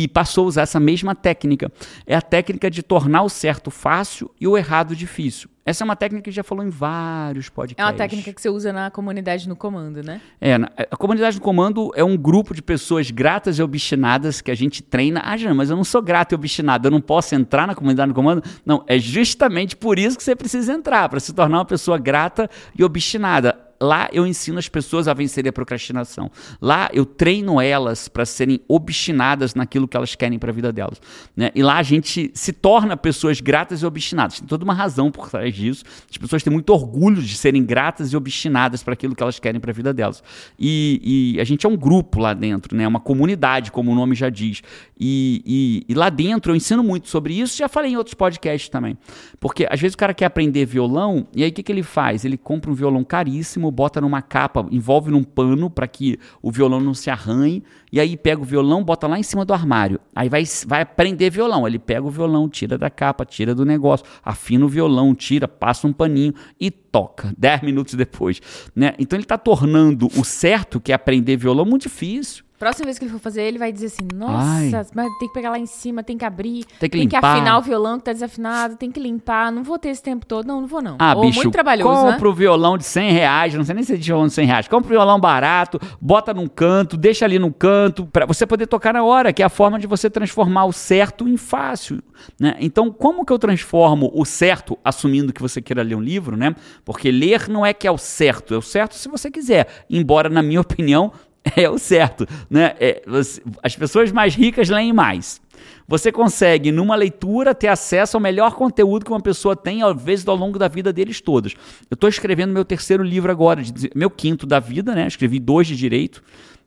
e 0.03 0.07
passou 0.09 0.43
a 0.43 0.47
usar 0.47 0.61
essa 0.63 0.79
mesma 0.79 1.15
técnica. 1.15 1.71
É 2.05 2.15
a 2.15 2.21
técnica 2.21 2.69
de 2.69 2.83
tornar 2.83 3.21
o 3.23 3.29
certo 3.29 3.71
fácil 3.71 4.29
e 4.39 4.45
o 4.45 4.57
errado 4.57 4.93
difícil. 4.93 5.49
Essa 5.65 5.83
é 5.83 5.85
uma 5.85 5.95
técnica 5.95 6.25
que 6.29 6.35
já 6.35 6.43
falou 6.43 6.63
em 6.63 6.69
vários 6.69 7.49
podcasts. 7.49 7.81
É 7.81 7.85
uma 7.89 7.97
técnica 7.97 8.31
que 8.31 8.39
você 8.39 8.49
usa 8.49 8.71
na 8.71 8.91
comunidade 8.91 9.49
no 9.49 9.55
comando, 9.55 10.03
né? 10.03 10.21
É, 10.39 10.55
a 10.91 10.97
comunidade 10.97 11.37
no 11.37 11.41
comando 11.41 11.91
é 11.95 12.03
um 12.03 12.15
grupo 12.15 12.53
de 12.53 12.61
pessoas 12.61 13.09
gratas 13.09 13.57
e 13.57 13.63
obstinadas 13.63 14.41
que 14.41 14.51
a 14.51 14.55
gente 14.55 14.83
treina. 14.83 15.21
Ah, 15.23 15.35
Jana, 15.37 15.55
mas 15.55 15.69
eu 15.69 15.77
não 15.77 15.83
sou 15.83 16.03
grato 16.03 16.33
e 16.33 16.35
obstinado, 16.35 16.87
eu 16.87 16.91
não 16.91 17.01
posso 17.01 17.33
entrar 17.33 17.65
na 17.65 17.73
comunidade 17.73 18.09
no 18.09 18.13
comando? 18.13 18.43
Não, 18.63 18.83
é 18.85 18.99
justamente 18.99 19.75
por 19.75 19.97
isso 19.97 20.17
que 20.17 20.23
você 20.23 20.35
precisa 20.35 20.73
entrar, 20.73 21.09
para 21.09 21.19
se 21.19 21.33
tornar 21.33 21.59
uma 21.59 21.65
pessoa 21.65 21.97
grata 21.97 22.47
e 22.77 22.83
obstinada 22.83 23.64
lá 23.81 24.09
eu 24.11 24.25
ensino 24.25 24.57
as 24.57 24.69
pessoas 24.69 25.07
a 25.07 25.13
vencerem 25.13 25.49
a 25.49 25.53
procrastinação. 25.53 26.31
Lá 26.61 26.89
eu 26.93 27.05
treino 27.05 27.59
elas 27.59 28.07
para 28.07 28.25
serem 28.25 28.59
obstinadas 28.67 29.55
naquilo 29.55 29.87
que 29.87 29.97
elas 29.97 30.15
querem 30.15 30.39
para 30.39 30.51
a 30.51 30.53
vida 30.53 30.71
delas. 30.71 31.01
Né? 31.35 31.51
E 31.53 31.61
lá 31.61 31.77
a 31.77 31.83
gente 31.83 32.31
se 32.33 32.53
torna 32.53 32.95
pessoas 32.95 33.41
gratas 33.41 33.81
e 33.81 33.85
obstinadas. 33.85 34.39
Tem 34.39 34.47
toda 34.47 34.63
uma 34.63 34.73
razão 34.73 35.11
por 35.11 35.29
trás 35.29 35.53
disso. 35.53 35.83
As 36.09 36.17
pessoas 36.17 36.43
têm 36.43 36.51
muito 36.51 36.69
orgulho 36.71 37.21
de 37.21 37.35
serem 37.35 37.63
gratas 37.63 38.13
e 38.13 38.17
obstinadas 38.17 38.83
para 38.83 38.93
aquilo 38.93 39.15
que 39.15 39.23
elas 39.23 39.39
querem 39.39 39.59
para 39.59 39.71
a 39.71 39.73
vida 39.73 39.93
delas. 39.93 40.23
E, 40.59 41.35
e, 41.35 41.41
a 41.41 41.43
gente 41.43 41.65
é 41.65 41.69
um 41.69 41.77
grupo 41.77 42.19
lá 42.19 42.33
dentro, 42.33 42.75
né? 42.75 42.87
uma 42.87 42.99
comunidade, 42.99 43.71
como 43.71 43.91
o 43.91 43.95
nome 43.95 44.15
já 44.15 44.29
diz. 44.29 44.61
E, 44.99 45.41
e, 45.45 45.85
e 45.89 45.93
lá 45.93 46.09
dentro 46.09 46.51
eu 46.51 46.55
ensino 46.55 46.83
muito 46.83 47.09
sobre 47.09 47.39
isso. 47.39 47.57
Já 47.57 47.67
falei 47.67 47.91
em 47.91 47.97
outros 47.97 48.13
podcasts 48.13 48.69
também. 48.69 48.97
Porque 49.39 49.67
às 49.69 49.79
vezes 49.79 49.95
o 49.95 49.97
cara 49.97 50.13
quer 50.13 50.25
aprender 50.25 50.65
violão 50.65 51.27
e 51.35 51.43
aí 51.43 51.49
o 51.49 51.53
que, 51.53 51.63
que 51.63 51.71
ele 51.71 51.83
faz? 51.83 52.25
Ele 52.25 52.37
compra 52.37 52.71
um 52.71 52.73
violão 52.73 53.03
caríssimo 53.03 53.64
bota 53.71 53.99
numa 53.99 54.21
capa, 54.21 54.65
envolve 54.71 55.11
num 55.11 55.23
pano 55.23 55.69
para 55.69 55.87
que 55.87 56.17
o 56.41 56.51
violão 56.51 56.79
não 56.79 56.93
se 56.93 57.09
arranhe, 57.09 57.63
e 57.91 57.99
aí 57.99 58.15
pega 58.15 58.41
o 58.41 58.45
violão, 58.45 58.83
bota 58.83 59.07
lá 59.07 59.17
em 59.19 59.23
cima 59.23 59.43
do 59.43 59.53
armário. 59.53 59.99
Aí 60.15 60.29
vai, 60.29 60.43
vai 60.65 60.81
aprender 60.81 61.29
violão. 61.29 61.67
Ele 61.67 61.79
pega 61.79 62.05
o 62.05 62.09
violão, 62.09 62.47
tira 62.47 62.77
da 62.77 62.89
capa, 62.89 63.25
tira 63.25 63.55
do 63.55 63.65
negócio, 63.65 64.05
afina 64.23 64.65
o 64.65 64.69
violão, 64.69 65.13
tira, 65.15 65.47
passa 65.47 65.87
um 65.87 65.93
paninho 65.93 66.33
e 66.59 66.69
toca, 66.69 67.33
10 67.37 67.61
minutos 67.61 67.93
depois. 67.95 68.41
Né? 68.75 68.93
Então 68.99 69.17
ele 69.17 69.23
está 69.23 69.37
tornando 69.37 70.07
o 70.17 70.23
certo, 70.23 70.79
que 70.79 70.91
é 70.91 70.95
aprender 70.95 71.37
violão, 71.37 71.65
muito 71.65 71.83
difícil. 71.83 72.44
Próxima 72.57 72.85
vez 72.85 72.97
que 72.97 73.03
ele 73.03 73.11
for 73.11 73.19
fazer, 73.19 73.41
ele 73.41 73.59
vai 73.59 73.71
dizer 73.71 73.87
assim: 73.87 74.07
Nossa, 74.13 74.47
Ai. 74.47 74.71
mas 74.93 75.17
tem 75.19 75.27
que 75.27 75.33
pegar 75.33 75.49
lá 75.49 75.59
em 75.59 75.65
cima, 75.65 76.01
tem 76.03 76.17
que 76.17 76.23
abrir, 76.23 76.63
tem 76.79 76.89
que, 76.89 76.97
tem 76.97 77.07
que 77.09 77.15
afinar 77.15 77.57
o 77.57 77.61
violão 77.61 77.97
que 77.97 78.05
tá 78.05 78.13
desafinado, 78.13 78.77
tem 78.77 78.89
que 78.89 78.99
limpar. 78.99 79.51
Não 79.51 79.61
vou 79.61 79.77
ter 79.77 79.89
esse 79.89 80.01
tempo 80.01 80.25
todo. 80.25 80.47
Não, 80.47 80.61
não 80.61 80.67
vou 80.67 80.81
não. 80.81 80.95
Ah, 80.97 81.15
Ou 81.15 81.21
bicho, 81.21 81.39
muito 81.39 81.51
trabalhoso, 81.51 81.89
compra 81.89 82.23
né? 82.23 82.27
o 82.27 82.33
violão 82.33 82.77
de 82.77 82.85
100 82.85 83.11
reais, 83.11 83.53
não 83.53 83.65
sei 83.65 83.75
nem 83.75 83.83
se 83.83 83.93
é 83.93 83.97
de 83.97 84.07
violão 84.07 84.27
de 84.27 84.33
100 84.33 84.45
reais. 84.45 84.67
Compra 84.69 84.87
o 84.87 84.89
violão 84.89 85.19
barato, 85.19 85.79
bota 85.99 86.33
num 86.33 86.47
canto, 86.47 86.95
deixa 86.95 87.25
ali 87.25 87.37
no 87.37 87.51
canto, 87.51 88.05
para 88.05 88.25
você 88.25 88.45
poder 88.45 88.67
tocar 88.67 88.93
na 88.93 89.03
hora, 89.03 89.33
que 89.33 89.43
é 89.43 89.45
a 89.45 89.49
forma 89.49 89.77
de 89.77 89.85
você 89.85 90.09
transformar 90.09 90.63
o 90.63 90.71
certo 90.71 91.27
em 91.27 91.35
fácil. 91.35 92.01
Né? 92.39 92.55
Então, 92.61 92.89
como 92.89 93.25
que 93.25 93.33
eu 93.33 93.39
transformo 93.39 94.09
o 94.13 94.23
certo, 94.23 94.77
assumindo 94.81 95.33
que 95.33 95.41
você 95.41 95.61
queira 95.61 95.83
ler 95.83 95.95
um 95.95 96.01
livro, 96.01 96.37
né? 96.37 96.55
Porque 96.85 97.11
ler 97.11 97.49
não 97.49 97.65
é 97.65 97.73
que 97.73 97.85
é 97.85 97.91
o 97.91 97.97
certo, 97.97 98.53
é 98.53 98.57
o 98.57 98.61
certo 98.61 98.95
se 98.95 99.09
você 99.09 99.29
quiser. 99.29 99.67
Embora, 99.89 100.29
na 100.29 100.41
minha 100.41 100.61
opinião, 100.65 101.11
é 101.55 101.69
o 101.69 101.77
certo. 101.77 102.27
Né? 102.49 102.75
É, 102.79 103.03
você, 103.05 103.41
as 103.61 103.75
pessoas 103.75 104.11
mais 104.11 104.35
ricas 104.35 104.69
leem 104.69 104.91
mais. 104.91 105.41
Você 105.87 106.11
consegue, 106.11 106.71
numa 106.71 106.95
leitura, 106.95 107.53
ter 107.53 107.67
acesso 107.67 108.17
ao 108.17 108.21
melhor 108.21 108.55
conteúdo 108.55 109.05
que 109.05 109.11
uma 109.11 109.21
pessoa 109.21 109.55
tem, 109.55 109.83
às 109.83 110.01
vezes, 110.01 110.27
ao 110.27 110.35
longo 110.35 110.57
da 110.57 110.67
vida 110.67 110.91
deles 110.91 111.21
todos. 111.21 111.53
Eu 111.89 111.95
estou 111.95 112.09
escrevendo 112.09 112.51
meu 112.51 112.65
terceiro 112.65 113.03
livro 113.03 113.31
agora, 113.31 113.61
de, 113.61 113.91
meu 113.95 114.09
quinto 114.09 114.45
da 114.45 114.59
vida, 114.59 114.95
né? 114.95 115.07
Escrevi 115.07 115.39
dois 115.39 115.67
de 115.67 115.75
direito, 115.75 116.23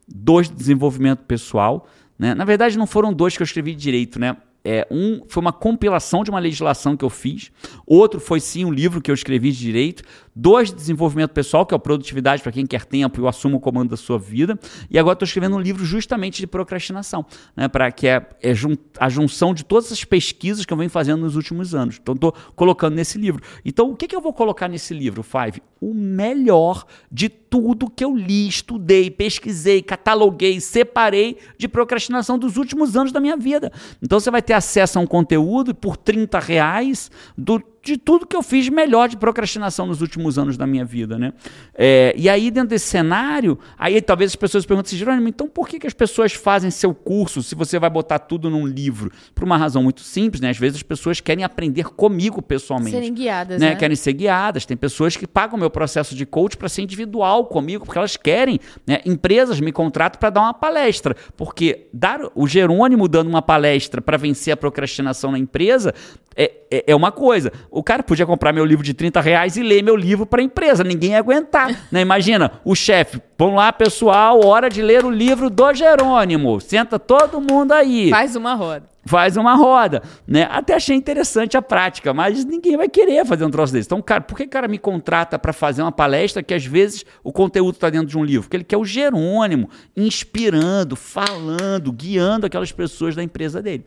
dois 0.07 0.49
de 0.49 0.55
desenvolvimento 0.55 1.23
pessoal. 1.25 1.87
Né? 2.17 2.33
Na 2.33 2.45
verdade, 2.45 2.77
não 2.77 2.87
foram 2.87 3.13
dois 3.13 3.35
que 3.35 3.43
eu 3.43 3.45
escrevi 3.45 3.75
de 3.75 3.81
direito, 3.81 4.19
né? 4.19 4.37
É, 4.63 4.85
um 4.91 5.21
foi 5.27 5.39
uma 5.39 5.53
compilação 5.53 6.21
de 6.21 6.29
uma 6.29 6.39
legislação 6.39 6.97
que 6.97 7.05
eu 7.05 7.09
fiz, 7.09 7.49
outro 7.87 8.19
foi 8.19 8.41
sim 8.41 8.65
um 8.65 8.71
livro 8.71 9.01
que 9.01 9.09
eu 9.09 9.15
escrevi 9.15 9.53
de 9.53 9.57
direito, 9.57 10.03
dois 10.39 10.69
de 10.69 10.75
desenvolvimento 10.75 11.31
pessoal, 11.31 11.65
que 11.65 11.73
é 11.73 11.77
o 11.77 11.79
Produtividade 11.79 12.41
para 12.41 12.51
quem 12.51 12.65
quer 12.65 12.85
tempo 12.85 13.19
eu 13.19 13.27
assumo 13.27 13.57
o 13.57 13.59
comando 13.59 13.89
da 13.89 13.97
sua 13.97 14.17
vida, 14.17 14.57
e 14.89 14.97
agora 14.97 15.13
estou 15.13 15.25
escrevendo 15.25 15.55
um 15.55 15.59
livro 15.59 15.83
justamente 15.83 16.39
de 16.39 16.47
procrastinação, 16.47 17.25
né, 17.55 17.67
para 17.67 17.91
que 17.91 18.07
é, 18.07 18.25
é 18.41 18.53
jun 18.53 18.75
a 18.97 19.09
junção 19.09 19.53
de 19.53 19.65
todas 19.65 19.91
as 19.91 20.03
pesquisas 20.03 20.65
que 20.65 20.71
eu 20.71 20.77
venho 20.77 20.89
fazendo 20.89 21.21
nos 21.21 21.35
últimos 21.35 21.75
anos. 21.75 21.99
Então 22.01 22.15
estou 22.15 22.33
colocando 22.55 22.95
nesse 22.95 23.17
livro. 23.17 23.41
Então 23.65 23.91
o 23.91 23.95
que, 23.95 24.07
que 24.07 24.15
eu 24.15 24.21
vou 24.21 24.33
colocar 24.33 24.67
nesse 24.67 24.93
livro, 24.93 25.23
Five? 25.23 25.61
O 25.81 25.93
melhor 25.93 26.85
de 27.11 27.29
tudo 27.29 27.89
que 27.89 28.03
eu 28.05 28.15
li, 28.15 28.47
estudei, 28.47 29.09
pesquisei, 29.09 29.81
cataloguei, 29.81 30.59
separei 30.59 31.37
de 31.57 31.67
procrastinação 31.67 32.37
dos 32.37 32.57
últimos 32.57 32.95
anos 32.95 33.11
da 33.11 33.19
minha 33.19 33.35
vida. 33.35 33.71
Então 34.01 34.19
você 34.19 34.29
vai 34.29 34.41
ter 34.41 34.53
acesso 34.53 34.99
a 34.99 35.01
um 35.01 35.07
conteúdo 35.07 35.73
por 35.73 35.97
30 35.97 36.39
reais 36.39 37.09
do 37.37 37.59
de 37.89 37.97
tudo 37.97 38.25
que 38.25 38.35
eu 38.35 38.43
fiz 38.43 38.69
melhor 38.69 39.09
de 39.09 39.17
procrastinação 39.17 39.85
nos 39.85 40.01
últimos 40.01 40.37
anos 40.37 40.57
da 40.57 40.67
minha 40.67 40.85
vida, 40.85 41.17
né? 41.17 41.33
É, 41.73 42.13
e 42.15 42.29
aí, 42.29 42.51
dentro 42.51 42.69
desse 42.69 42.87
cenário, 42.87 43.57
aí 43.77 44.01
talvez 44.01 44.31
as 44.31 44.35
pessoas 44.35 44.65
perguntem 44.65 44.89
assim, 44.89 44.97
Jerônimo, 44.97 45.27
então 45.27 45.47
por 45.47 45.67
que, 45.67 45.79
que 45.79 45.87
as 45.87 45.93
pessoas 45.93 46.33
fazem 46.33 46.69
seu 46.69 46.93
curso 46.93 47.41
se 47.41 47.55
você 47.55 47.79
vai 47.79 47.89
botar 47.89 48.19
tudo 48.19 48.49
num 48.49 48.65
livro? 48.65 49.11
Por 49.33 49.43
uma 49.43 49.57
razão 49.57 49.83
muito 49.83 50.01
simples, 50.01 50.41
né? 50.41 50.49
Às 50.49 50.57
vezes 50.57 50.77
as 50.77 50.83
pessoas 50.83 51.19
querem 51.19 51.43
aprender 51.43 51.85
comigo 51.85 52.41
pessoalmente. 52.41 52.91
Serem 52.91 53.13
guiadas, 53.13 53.59
né? 53.59 53.69
né? 53.69 53.75
Querem 53.75 53.95
ser 53.95 54.13
guiadas. 54.13 54.65
Tem 54.65 54.77
pessoas 54.77 55.17
que 55.17 55.25
pagam 55.25 55.57
meu 55.57 55.69
processo 55.69 56.15
de 56.15 56.25
coach 56.25 56.57
para 56.57 56.69
ser 56.69 56.83
individual 56.83 57.45
comigo, 57.45 57.85
porque 57.85 57.97
elas 57.97 58.15
querem. 58.15 58.59
Né? 58.85 59.01
Empresas 59.05 59.59
me 59.59 59.71
contratam 59.71 60.19
para 60.19 60.29
dar 60.29 60.41
uma 60.41 60.53
palestra, 60.53 61.15
porque 61.35 61.87
dar 61.93 62.19
o 62.35 62.47
Jerônimo 62.47 63.07
dando 63.07 63.27
uma 63.27 63.41
palestra 63.41 64.01
para 64.01 64.17
vencer 64.17 64.53
a 64.53 64.57
procrastinação 64.57 65.31
na 65.31 65.39
empresa 65.39 65.93
é, 66.35 66.51
é, 66.71 66.83
é, 66.87 66.95
uma 66.95 67.11
coisa. 67.11 67.51
O 67.69 67.78
cara 67.83 68.03
podia 68.03 68.25
comprar 68.25 68.53
meu 68.53 68.65
livro 68.65 68.83
de 68.83 68.93
30 68.93 69.21
reais 69.21 69.57
e 69.57 69.63
ler 69.63 69.83
meu 69.83 69.95
livro 69.95 70.25
para 70.25 70.41
a 70.41 70.43
empresa. 70.43 70.83
Ninguém 70.83 71.11
ia 71.11 71.19
aguentar. 71.19 71.69
Né? 71.91 72.01
Imagina, 72.01 72.51
o 72.63 72.75
chefe, 72.75 73.19
vamos 73.37 73.55
lá, 73.55 73.73
pessoal, 73.73 74.45
hora 74.45 74.69
de 74.69 74.81
ler 74.81 75.03
o 75.03 75.09
livro 75.09 75.49
do 75.49 75.73
Jerônimo. 75.73 76.59
Senta 76.59 76.99
todo 76.99 77.41
mundo 77.41 77.71
aí. 77.71 78.09
Faz 78.11 78.35
uma 78.35 78.53
roda. 78.53 78.87
Faz 79.05 79.37
uma 79.37 79.55
roda, 79.55 80.03
né? 80.27 80.47
Até 80.51 80.75
achei 80.75 80.95
interessante 80.95 81.57
a 81.57 81.61
prática, 81.63 82.13
mas 82.13 82.45
ninguém 82.45 82.77
vai 82.77 82.87
querer 82.87 83.25
fazer 83.25 83.43
um 83.43 83.49
troço 83.49 83.73
desse. 83.73 83.87
Então, 83.87 84.01
cara, 84.03 84.21
por 84.21 84.37
que 84.37 84.43
o 84.43 84.49
cara 84.49 84.67
me 84.67 84.77
contrata 84.77 85.39
para 85.39 85.51
fazer 85.51 85.81
uma 85.81 85.91
palestra 85.91 86.43
que 86.43 86.53
às 86.53 86.65
vezes 86.65 87.03
o 87.23 87.31
conteúdo 87.31 87.73
está 87.73 87.89
dentro 87.89 88.07
de 88.07 88.17
um 88.17 88.23
livro? 88.23 88.43
Porque 88.43 88.57
ele 88.57 88.63
quer 88.63 88.77
o 88.77 88.85
Jerônimo 88.85 89.67
inspirando, 89.97 90.95
falando, 90.95 91.91
guiando 91.91 92.45
aquelas 92.45 92.71
pessoas 92.71 93.15
da 93.15 93.23
empresa 93.23 93.63
dele. 93.63 93.85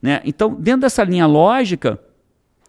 Né? 0.00 0.22
Então, 0.24 0.54
dentro 0.54 0.82
dessa 0.82 1.04
linha 1.04 1.26
lógica, 1.26 1.98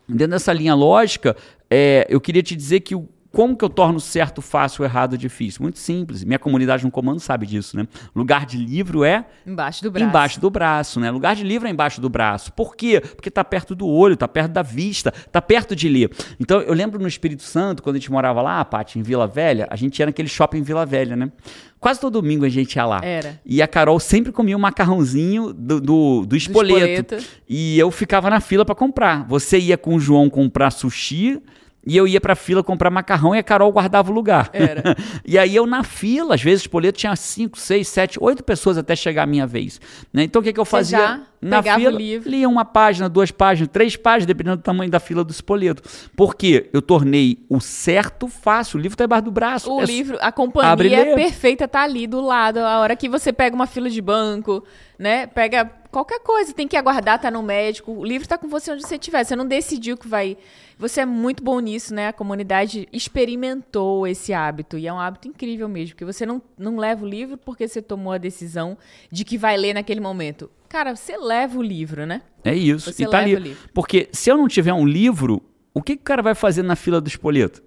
dentro 0.07 0.31
dessa 0.31 0.53
linha 0.53 0.73
lógica, 0.73 1.35
é, 1.69 2.05
eu 2.09 2.19
queria 2.21 2.43
te 2.43 2.55
dizer 2.55 2.81
que 2.81 2.95
o 2.95 3.07
como 3.33 3.57
que 3.57 3.65
eu 3.65 3.69
torno 3.69 3.99
certo 3.99 4.43
fácil, 4.43 4.85
errado 4.85 5.17
difícil? 5.17 5.63
Muito 5.63 5.79
simples. 5.79 6.23
Minha 6.23 6.37
comunidade 6.37 6.83
no 6.83 6.91
comando 6.91 7.19
sabe 7.19 7.47
disso, 7.47 7.75
né? 7.75 7.87
Lugar 8.15 8.45
de 8.45 8.57
livro 8.57 9.03
é 9.03 9.25
embaixo 9.43 9.81
do 9.81 9.89
braço. 9.89 10.07
Embaixo 10.07 10.39
do 10.39 10.49
braço, 10.51 10.99
né? 10.99 11.09
Lugar 11.09 11.35
de 11.35 11.43
livro 11.43 11.67
é 11.67 11.71
embaixo 11.71 11.99
do 11.99 12.07
braço. 12.07 12.53
Por 12.53 12.75
quê? 12.75 13.01
Porque 13.01 13.31
tá 13.31 13.43
perto 13.43 13.73
do 13.73 13.87
olho, 13.87 14.15
tá 14.15 14.27
perto 14.27 14.51
da 14.51 14.61
vista, 14.61 15.11
tá 15.31 15.41
perto 15.41 15.75
de 15.75 15.89
ler. 15.89 16.11
Então, 16.39 16.61
eu 16.61 16.75
lembro 16.75 17.01
no 17.01 17.07
Espírito 17.07 17.41
Santo, 17.41 17.81
quando 17.81 17.95
a 17.95 17.99
gente 17.99 18.11
morava 18.11 18.39
lá, 18.39 18.63
Paty, 18.63 18.99
em 18.99 19.01
Vila 19.01 19.25
Velha, 19.25 19.65
a 19.67 19.75
gente 19.75 19.97
ia 19.97 20.05
naquele 20.05 20.29
shopping 20.29 20.59
em 20.59 20.61
Vila 20.61 20.85
Velha, 20.85 21.15
né? 21.15 21.31
Quase 21.79 21.99
todo 21.99 22.21
domingo 22.21 22.45
a 22.45 22.49
gente 22.49 22.75
ia 22.75 22.85
lá. 22.85 23.01
Era. 23.03 23.41
E 23.43 23.63
a 23.63 23.67
Carol 23.67 23.99
sempre 23.99 24.31
comia 24.31 24.55
um 24.55 24.59
macarrãozinho 24.59 25.51
do, 25.51 25.81
do, 25.81 26.25
do, 26.27 26.35
espoleto, 26.35 27.15
do 27.15 27.15
espoleto. 27.15 27.29
E 27.49 27.79
eu 27.79 27.89
ficava 27.89 28.29
na 28.29 28.39
fila 28.39 28.63
para 28.63 28.75
comprar. 28.75 29.27
Você 29.27 29.57
ia 29.57 29.75
com 29.77 29.95
o 29.95 29.99
João 29.99 30.29
comprar 30.29 30.69
sushi 30.69 31.41
e 31.85 31.97
eu 31.97 32.07
ia 32.07 32.21
pra 32.21 32.35
fila 32.35 32.63
comprar 32.63 32.89
macarrão 32.89 33.35
e 33.35 33.39
a 33.39 33.43
Carol 33.43 33.71
guardava 33.71 34.09
o 34.11 34.13
lugar. 34.13 34.49
Era. 34.53 34.95
e 35.25 35.37
aí 35.37 35.55
eu 35.55 35.65
na 35.65 35.83
fila, 35.83 36.35
às 36.35 36.41
vezes 36.41 36.61
o 36.61 36.65
espoleto 36.65 36.97
tinha 36.97 37.15
5, 37.15 37.57
6, 37.57 37.87
7, 37.87 38.17
8 38.21 38.43
pessoas 38.43 38.77
até 38.77 38.95
chegar 38.95 39.23
a 39.23 39.25
minha 39.25 39.45
vez. 39.45 39.81
Né? 40.11 40.23
Então 40.23 40.41
o 40.41 40.43
que, 40.43 40.53
que 40.53 40.59
eu 40.59 40.65
fazia? 40.65 40.97
já 40.97 41.21
na 41.43 41.61
fila, 41.61 41.99
lia 41.99 42.47
uma 42.47 42.63
página, 42.63 43.09
duas 43.09 43.29
páginas, 43.29 43.69
três 43.71 43.97
páginas, 43.97 44.25
dependendo 44.25 44.57
do 44.57 44.63
tamanho 44.63 44.89
da 44.89 44.99
fila 44.99 45.25
do 45.25 45.31
espoleto. 45.31 45.83
Porque 46.15 46.69
eu 46.71 46.81
tornei 46.81 47.39
o 47.49 47.59
certo 47.59 48.29
fácil. 48.29 48.79
O 48.79 48.81
livro 48.81 48.93
está 48.93 49.03
embaixo 49.03 49.25
do 49.25 49.31
braço. 49.31 49.69
O 49.69 49.81
é 49.81 49.85
livro, 49.85 50.17
a 50.21 50.31
companhia 50.31 51.13
perfeita 51.15 51.67
tá 51.67 51.81
ali 51.81 52.07
do 52.07 52.21
lado. 52.21 52.59
A 52.59 52.79
hora 52.79 52.95
que 52.95 53.09
você 53.09 53.33
pega 53.33 53.53
uma 53.53 53.67
fila 53.67 53.89
de 53.89 54.01
banco, 54.01 54.63
né? 54.97 55.27
Pega 55.27 55.69
qualquer 55.93 56.19
coisa, 56.21 56.51
tem 56.51 56.67
que 56.67 56.75
aguardar, 56.75 57.21
tá 57.21 57.29
no 57.29 57.43
médico. 57.43 57.91
O 57.91 58.03
livro 58.03 58.27
tá 58.27 58.35
com 58.35 58.47
você 58.49 58.71
onde 58.71 58.81
você 58.81 58.95
estiver. 58.95 59.23
Você 59.23 59.35
não 59.35 59.45
decidiu 59.45 59.95
que 59.95 60.07
vai. 60.07 60.35
Você 60.77 61.01
é 61.01 61.05
muito 61.05 61.43
bom 61.43 61.59
nisso, 61.59 61.93
né? 61.93 62.07
A 62.07 62.13
comunidade 62.13 62.89
experimentou 62.91 64.07
esse 64.07 64.33
hábito. 64.33 64.77
E 64.77 64.87
é 64.87 64.91
um 64.91 64.99
hábito 64.99 65.27
incrível 65.27 65.69
mesmo. 65.69 65.93
Porque 65.93 66.03
você 66.03 66.25
não, 66.25 66.41
não 66.57 66.77
leva 66.77 67.05
o 67.05 67.07
livro 67.07 67.37
porque 67.37 67.67
você 67.67 67.81
tomou 67.81 68.11
a 68.11 68.17
decisão 68.17 68.75
de 69.11 69.23
que 69.23 69.37
vai 69.37 69.55
ler 69.55 69.75
naquele 69.75 70.01
momento. 70.01 70.49
Cara, 70.67 70.95
você 70.95 71.15
leva 71.15 71.59
o 71.59 71.61
livro, 71.61 72.07
né? 72.07 72.23
É 72.43 72.55
isso. 72.55 72.91
Você 72.91 73.03
e 73.03 73.05
tá 73.05 73.19
leva 73.19 73.29
ali. 73.29 73.35
o 73.35 73.39
livro. 73.39 73.69
Porque 73.71 74.09
se 74.11 74.31
eu 74.31 74.35
não 74.35 74.47
tiver 74.47 74.73
um 74.73 74.87
livro, 74.87 75.43
o 75.73 75.81
que, 75.81 75.95
que 75.95 76.01
o 76.01 76.05
cara 76.05 76.23
vai 76.23 76.33
fazer 76.33 76.63
na 76.63 76.75
fila 76.75 76.99
do 76.99 77.07
espoleto? 77.07 77.61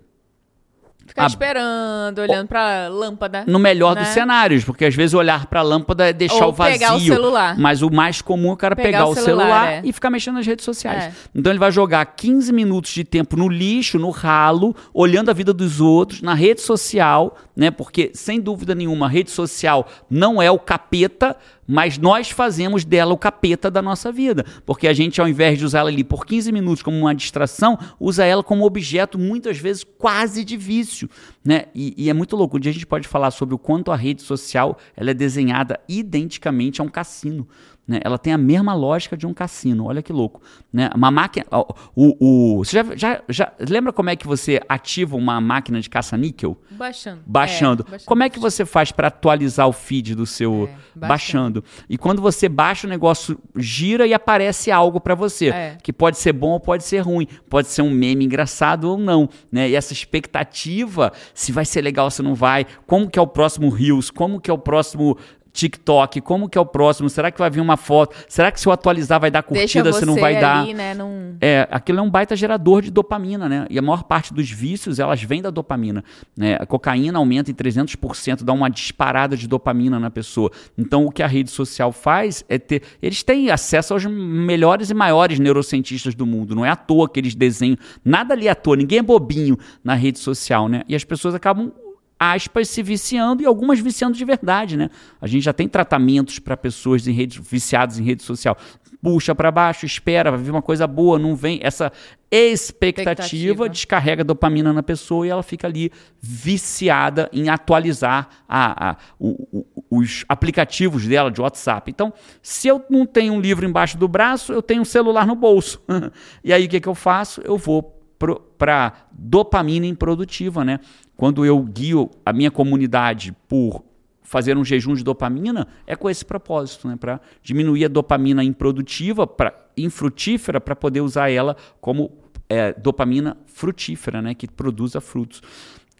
Ficar 1.06 1.24
Ah, 1.24 1.26
esperando, 1.26 2.18
olhando 2.18 2.48
pra 2.48 2.88
lâmpada. 2.88 3.44
No 3.46 3.58
melhor 3.58 3.94
né? 3.94 4.02
dos 4.02 4.10
cenários, 4.10 4.64
porque 4.64 4.84
às 4.84 4.94
vezes 4.94 5.14
olhar 5.14 5.46
pra 5.46 5.62
lâmpada 5.62 6.08
é 6.08 6.12
deixar 6.12 6.44
Ou 6.46 6.50
o 6.50 6.52
vazio. 6.52 6.72
pegar 6.78 6.94
o 6.94 7.00
celular. 7.00 7.58
Mas 7.58 7.82
o 7.82 7.90
mais 7.90 8.20
comum 8.20 8.50
é 8.50 8.52
o 8.52 8.56
cara 8.56 8.74
Pegar 8.76 8.86
pegar, 8.88 9.06
o 9.06 9.10
o 9.10 9.14
celular, 9.14 9.44
celular, 9.44 9.72
é. 9.72 9.80
e 9.84 9.92
ficar 9.92 10.10
mexendo 10.10 10.34
nas 10.34 10.46
redes 10.46 10.64
sociais. 10.64 11.04
É. 11.04 11.12
Então 11.34 11.52
ele 11.52 11.58
vai 11.58 11.70
jogar 11.70 12.04
15 12.04 12.52
minutos 12.52 12.90
de 12.92 13.04
tempo 13.04 13.36
no 13.36 13.48
lixo, 13.48 13.98
no 13.98 14.10
ralo, 14.10 14.74
olhando 14.92 15.30
a 15.30 15.32
vida 15.32 15.52
dos 15.52 15.80
outros, 15.80 16.20
na 16.22 16.34
rede 16.34 16.60
social, 16.60 17.36
né? 17.54 17.70
Porque, 17.70 18.10
sem 18.14 18.40
dúvida 18.40 18.74
nenhuma, 18.74 19.06
a 19.06 19.08
rede 19.08 19.30
social 19.30 19.86
não 20.10 20.42
é 20.42 20.50
o 20.50 20.58
capeta, 20.58 21.36
mas 21.66 21.98
nós 21.98 22.30
fazemos 22.30 22.84
dela 22.84 23.12
o 23.12 23.18
capeta 23.18 23.70
da 23.70 23.82
nossa 23.82 24.12
vida. 24.12 24.44
Porque 24.64 24.86
a 24.86 24.92
gente, 24.92 25.20
ao 25.20 25.28
invés 25.28 25.58
de 25.58 25.64
usar 25.64 25.80
ela 25.80 25.90
ali 25.90 26.04
por 26.04 26.24
15 26.24 26.52
minutos 26.52 26.82
como 26.82 26.96
uma 26.96 27.14
distração, 27.14 27.78
usa 27.98 28.24
ela 28.24 28.42
como 28.42 28.64
objeto, 28.64 29.18
muitas 29.18 29.58
vezes, 29.58 29.84
quase 29.84 30.44
de 30.44 30.56
vício. 30.56 31.08
Né? 31.44 31.66
E, 31.74 31.94
e 31.96 32.10
é 32.10 32.12
muito 32.12 32.36
louco. 32.36 32.56
Um 32.56 32.60
dia 32.60 32.70
a 32.70 32.74
gente 32.74 32.86
pode 32.86 33.08
falar 33.08 33.30
sobre 33.30 33.54
o 33.54 33.58
quanto 33.58 33.90
a 33.90 33.96
rede 33.96 34.22
social 34.22 34.78
ela 34.96 35.10
é 35.10 35.14
desenhada 35.14 35.80
identicamente 35.88 36.80
a 36.80 36.84
um 36.84 36.88
cassino. 36.88 37.46
Né? 37.86 38.00
Ela 38.02 38.18
tem 38.18 38.32
a 38.32 38.38
mesma 38.38 38.74
lógica 38.74 39.16
de 39.16 39.26
um 39.26 39.32
cassino. 39.32 39.86
Olha 39.86 40.02
que 40.02 40.12
louco. 40.12 40.40
Né? 40.72 40.90
Uma 40.94 41.10
máquina. 41.10 41.46
O, 41.94 42.56
o, 42.58 42.64
você 42.64 42.76
já, 42.76 42.96
já, 42.96 43.22
já 43.28 43.52
lembra 43.60 43.92
como 43.92 44.10
é 44.10 44.16
que 44.16 44.26
você 44.26 44.60
ativa 44.68 45.16
uma 45.16 45.40
máquina 45.40 45.80
de 45.80 45.88
caça-níquel? 45.88 46.56
Baixando. 46.70 47.20
Baixando. 47.24 47.84
É, 47.86 47.90
baixando. 47.90 48.06
Como 48.06 48.22
é 48.24 48.28
que 48.28 48.38
você 48.40 48.64
faz 48.64 48.90
para 48.90 49.06
atualizar 49.08 49.68
o 49.68 49.72
feed 49.72 50.14
do 50.16 50.26
seu 50.26 50.64
É, 50.64 50.74
baixando. 50.96 51.60
baixando. 51.60 51.64
E 51.88 51.96
quando 51.96 52.20
você 52.20 52.48
baixa 52.48 52.86
o 52.86 52.90
negócio 52.90 53.38
gira 53.54 54.06
e 54.06 54.12
aparece 54.12 54.70
algo 54.72 55.00
para 55.00 55.14
você, 55.14 55.48
É. 55.48 55.78
que 55.82 55.92
pode 55.92 56.18
ser 56.18 56.32
bom 56.32 56.50
ou 56.50 56.60
pode 56.60 56.82
ser 56.82 56.98
ruim, 57.00 57.26
pode 57.48 57.68
ser 57.68 57.82
um 57.82 57.90
meme 57.90 58.24
engraçado 58.24 58.90
ou 58.90 58.98
não, 58.98 59.28
né? 59.50 59.68
E 59.70 59.76
essa 59.76 59.92
expectativa, 59.92 61.12
se 61.34 61.52
vai 61.52 61.64
ser 61.64 61.82
legal, 61.82 62.10
se 62.10 62.22
não 62.22 62.34
vai, 62.34 62.66
como 62.86 63.08
que 63.08 63.18
é 63.18 63.22
o 63.22 63.26
próximo 63.26 63.68
Reels, 63.70 64.10
como 64.10 64.40
que 64.40 64.50
é 64.50 64.54
o 64.54 64.58
próximo 64.58 65.16
TikTok, 65.56 66.20
como 66.20 66.48
que 66.48 66.58
é 66.58 66.60
o 66.60 66.66
próximo, 66.66 67.08
será 67.08 67.30
que 67.30 67.38
vai 67.38 67.48
vir 67.48 67.60
uma 67.60 67.78
foto, 67.78 68.14
será 68.28 68.52
que 68.52 68.60
se 68.60 68.68
eu 68.68 68.72
atualizar 68.72 69.18
vai 69.18 69.30
dar 69.30 69.42
curtida, 69.42 69.90
se 69.92 70.04
não 70.04 70.16
vai 70.16 70.38
dar? 70.38 70.60
ali, 70.60 70.74
né, 70.74 70.94
num... 70.94 71.36
É, 71.40 71.66
aquilo 71.70 71.98
é 71.98 72.02
um 72.02 72.10
baita 72.10 72.36
gerador 72.36 72.82
de 72.82 72.90
dopamina, 72.90 73.48
né? 73.48 73.66
E 73.70 73.78
a 73.78 73.82
maior 73.82 74.04
parte 74.04 74.34
dos 74.34 74.50
vícios, 74.50 74.98
elas 74.98 75.22
vêm 75.22 75.40
da 75.40 75.50
dopamina. 75.50 76.04
Né? 76.36 76.56
A 76.60 76.66
cocaína 76.66 77.18
aumenta 77.18 77.50
em 77.50 77.54
300%, 77.54 78.44
dá 78.44 78.52
uma 78.52 78.68
disparada 78.68 79.36
de 79.36 79.48
dopamina 79.48 79.98
na 79.98 80.10
pessoa. 80.10 80.50
Então, 80.76 81.06
o 81.06 81.10
que 81.10 81.22
a 81.22 81.26
rede 81.26 81.50
social 81.50 81.90
faz 81.90 82.44
é 82.48 82.58
ter... 82.58 82.82
Eles 83.00 83.22
têm 83.22 83.50
acesso 83.50 83.94
aos 83.94 84.04
melhores 84.04 84.90
e 84.90 84.94
maiores 84.94 85.38
neurocientistas 85.38 86.14
do 86.14 86.26
mundo. 86.26 86.54
Não 86.54 86.64
é 86.64 86.68
à 86.68 86.76
toa 86.76 87.08
que 87.08 87.18
eles 87.18 87.34
desenham... 87.34 87.78
Nada 88.04 88.34
ali 88.34 88.48
é 88.48 88.50
à 88.50 88.54
toa, 88.54 88.76
ninguém 88.76 88.98
é 88.98 89.02
bobinho 89.02 89.58
na 89.82 89.94
rede 89.94 90.18
social, 90.18 90.68
né? 90.68 90.82
E 90.88 90.94
as 90.94 91.04
pessoas 91.04 91.34
acabam 91.34 91.72
aspas, 92.18 92.68
se 92.68 92.82
viciando 92.82 93.42
e 93.42 93.46
algumas 93.46 93.78
viciando 93.78 94.16
de 94.16 94.24
verdade, 94.24 94.76
né? 94.76 94.88
A 95.20 95.26
gente 95.26 95.42
já 95.44 95.52
tem 95.52 95.68
tratamentos 95.68 96.38
para 96.38 96.56
pessoas 96.56 97.06
em 97.06 97.12
redes, 97.12 97.38
viciadas 97.48 97.98
em 97.98 98.04
rede 98.04 98.22
social. 98.22 98.56
Puxa 99.02 99.34
para 99.34 99.50
baixo, 99.52 99.84
espera, 99.86 100.30
vai 100.32 100.40
vir 100.40 100.50
uma 100.50 100.62
coisa 100.62 100.86
boa, 100.86 101.18
não 101.18 101.36
vem. 101.36 101.60
Essa 101.62 101.92
expectativa, 102.28 103.12
Expectativa. 103.12 103.68
descarrega 103.68 104.24
dopamina 104.24 104.72
na 104.72 104.82
pessoa 104.82 105.26
e 105.26 105.30
ela 105.30 105.42
fica 105.42 105.66
ali 105.66 105.92
viciada 106.20 107.28
em 107.32 107.48
atualizar 107.48 108.28
a- 108.48 108.90
a- 108.90 108.96
o- 109.18 109.46
o- 109.60 109.66
os 109.98 110.24
aplicativos 110.28 111.06
dela 111.06 111.30
de 111.30 111.40
WhatsApp. 111.40 111.90
Então, 111.90 112.12
se 112.42 112.66
eu 112.68 112.82
não 112.90 113.06
tenho 113.06 113.34
um 113.34 113.40
livro 113.40 113.64
embaixo 113.66 113.96
do 113.96 114.08
braço, 114.08 114.52
eu 114.52 114.62
tenho 114.62 114.82
um 114.82 114.84
celular 114.84 115.26
no 115.26 115.34
bolso. 115.36 115.80
e 116.42 116.52
aí 116.52 116.66
o 116.66 116.68
que, 116.68 116.80
que 116.80 116.88
eu 116.88 116.94
faço? 116.94 117.40
Eu 117.42 117.56
vou 117.56 117.95
para 118.18 119.08
dopamina 119.12 119.86
improdutiva, 119.86 120.64
né? 120.64 120.80
Quando 121.16 121.44
eu 121.44 121.60
guio 121.62 122.10
a 122.24 122.32
minha 122.32 122.50
comunidade 122.50 123.34
por 123.48 123.84
fazer 124.22 124.56
um 124.56 124.64
jejum 124.64 124.94
de 124.94 125.04
dopamina, 125.04 125.68
é 125.86 125.94
com 125.94 126.10
esse 126.10 126.24
propósito, 126.24 126.88
né? 126.88 126.96
Para 126.96 127.20
diminuir 127.42 127.84
a 127.84 127.88
dopamina 127.88 128.42
improdutiva, 128.42 129.26
pra, 129.26 129.54
infrutífera, 129.76 130.60
para 130.60 130.74
poder 130.74 131.00
usar 131.00 131.30
ela 131.30 131.56
como 131.80 132.10
é, 132.48 132.72
dopamina 132.72 133.36
frutífera, 133.46 134.20
né? 134.20 134.34
Que 134.34 134.48
produza 134.48 135.00
frutos. 135.00 135.42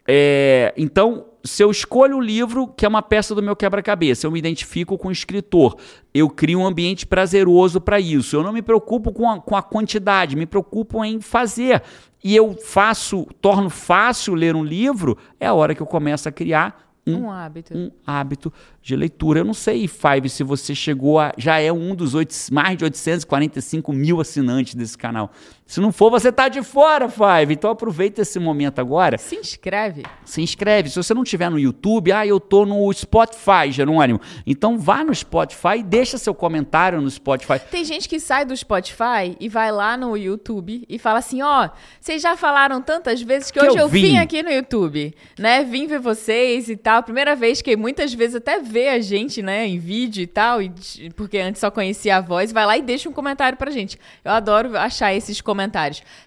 É, 0.09 0.73
então, 0.77 1.27
se 1.45 1.63
eu 1.63 1.71
escolho 1.71 2.17
o 2.17 2.21
livro, 2.21 2.69
que 2.69 2.85
é 2.85 2.89
uma 2.89 3.03
peça 3.03 3.35
do 3.35 3.43
meu 3.43 3.57
quebra-cabeça, 3.57 4.27
eu 4.27 4.31
me 4.31 4.39
identifico 4.39 4.99
com 4.99 5.09
o 5.09 5.13
escritor, 5.13 5.77
eu 6.13 6.29
crio 6.29 6.61
um 6.61 6.67
ambiente 6.67 7.07
prazeroso 7.07 7.81
para 7.81 7.99
isso. 8.01 8.37
Eu 8.37 8.43
não 8.43 8.53
me 8.53 8.63
preocupo 8.63 9.13
com 9.13 9.29
a, 9.31 9.41
com 9.41 9.57
a 9.57 9.63
quantidade, 9.63 10.37
me 10.37 10.47
preocupo 10.47 11.05
em 11.05 11.21
fazer. 11.21 11.83
E 12.23 12.35
eu 12.35 12.55
faço, 12.55 13.27
torno 13.41 13.71
fácil 13.71 14.35
ler 14.35 14.57
um 14.57 14.65
livro, 14.65 15.17
é 15.39 15.47
a 15.47 15.55
hora 15.55 15.75
que 15.75 15.83
eu 15.83 15.87
começo 15.87 16.29
a 16.29 16.33
criar 16.33 16.87
um 17.07 17.27
Um 17.27 17.31
hábito. 17.31 17.77
um 17.77 17.91
hábito 18.05 18.53
de 18.83 18.97
leitura. 18.97 19.41
Eu 19.41 19.45
não 19.45 19.55
sei, 19.55 19.87
Five, 19.87 20.29
se 20.29 20.43
você 20.43 20.75
chegou 20.75 21.21
a. 21.21 21.33
Já 21.39 21.61
é 21.61 21.73
um 21.73 21.95
dos 21.95 22.15
oito, 22.15 22.35
mais 22.51 22.77
de 22.77 22.85
845 22.85 23.93
mil 23.93 24.21
assinantes 24.21 24.75
desse 24.75 24.99
canal. 24.99 25.31
Se 25.67 25.81
não 25.81 25.91
for, 25.91 26.11
você 26.11 26.31
tá 26.31 26.49
de 26.49 26.63
fora, 26.63 27.09
Five. 27.09 27.53
Então 27.53 27.69
aproveita 27.71 28.23
esse 28.23 28.39
momento 28.39 28.79
agora. 28.79 29.19
Se 29.19 29.35
inscreve. 29.35 30.05
Se 30.25 30.41
inscreve. 30.41 30.89
Se 30.89 30.97
você 30.97 31.13
não 31.13 31.25
tiver 31.25 31.51
no 31.51 31.59
YouTube, 31.59 32.13
ah, 32.13 32.25
eu 32.25 32.39
tô 32.39 32.65
no 32.65 32.93
Spotify, 32.93 33.71
Jerônimo. 33.71 34.21
Então 34.47 34.79
vá 34.79 35.03
no 35.03 35.13
Spotify 35.13 35.79
e 35.79 35.83
deixa 35.83 36.19
seu 36.19 36.33
comentário 36.33 37.01
no 37.01 37.11
Spotify. 37.11 37.59
Tem 37.69 37.85
gente 37.85 38.09
que 38.09 38.21
sai 38.21 38.45
do 38.45 38.57
Spotify 38.57 39.37
e 39.41 39.49
vai 39.49 39.73
lá 39.73 39.97
no 39.97 40.17
YouTube 40.17 40.85
e 40.89 40.99
fala 41.01 41.19
assim, 41.19 41.43
ó, 41.43 41.69
vocês 42.01 42.23
já 42.23 42.37
falaram 42.37 42.81
tantas 42.81 43.21
vezes 43.21 43.51
que, 43.51 43.59
Que 43.59 43.67
hoje 43.67 43.77
eu 43.77 43.83
eu, 43.83 43.89
vim. 43.89 44.03
vim. 44.03 44.19
aqui 44.19 44.45
no 44.45 44.51
YouTube, 44.53 45.15
né? 45.37 45.65
Vim 45.65 45.89
ver 45.89 45.99
vocês 45.99 46.69
e 46.69 46.77
tal. 46.77 47.03
Primeira 47.03 47.35
vez 47.35 47.61
que 47.61 47.77
muitas 47.77 48.15
vezes 48.15 48.37
até 48.37 48.61
vê 48.61 48.91
a 48.91 49.01
gente, 49.01 49.43
né, 49.43 49.67
em 49.67 49.81
vídeo 49.81 50.23
e 50.23 50.27
tal, 50.29 50.63
e, 50.63 50.71
porque 51.17 51.39
antes 51.39 51.61
só 51.61 51.73
conhecia 51.73 52.19
a 52.19 52.21
voz, 52.21 52.53
vai 52.53 52.65
lá 52.65 52.79
e 52.79 52.83
deixa 52.83 53.09
um 53.09 53.13
comentário 53.13 53.59
pra 53.59 53.71
gente. 53.73 53.99
Eu 54.25 54.31
adoro 54.31 54.79
achar 54.79 55.13
esses 55.13 55.41
comentários. 55.41 55.56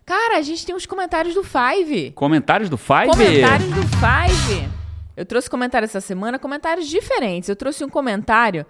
Cara, 0.06 0.38
a 0.38 0.42
gente 0.42 0.66
tem 0.66 0.76
uns 0.76 0.86
comentários 0.86 1.36
do 1.36 1.44
Five. 1.44 2.12
Comentários 2.12 2.70
do 2.70 2.78
Five? 2.78 3.08
Comentários 3.08 3.70
do 3.70 3.84
Five. 3.84 4.70
Eu 5.16 5.26
trouxe 5.26 5.50
comentários 5.50 5.92
essa 5.92 6.02
semana, 6.02 6.40
comentários 6.40 6.88
diferentes. 6.88 7.50
Eu 7.50 7.56
trouxe 7.56 7.84
um 7.84 7.90
comentário 7.90 8.66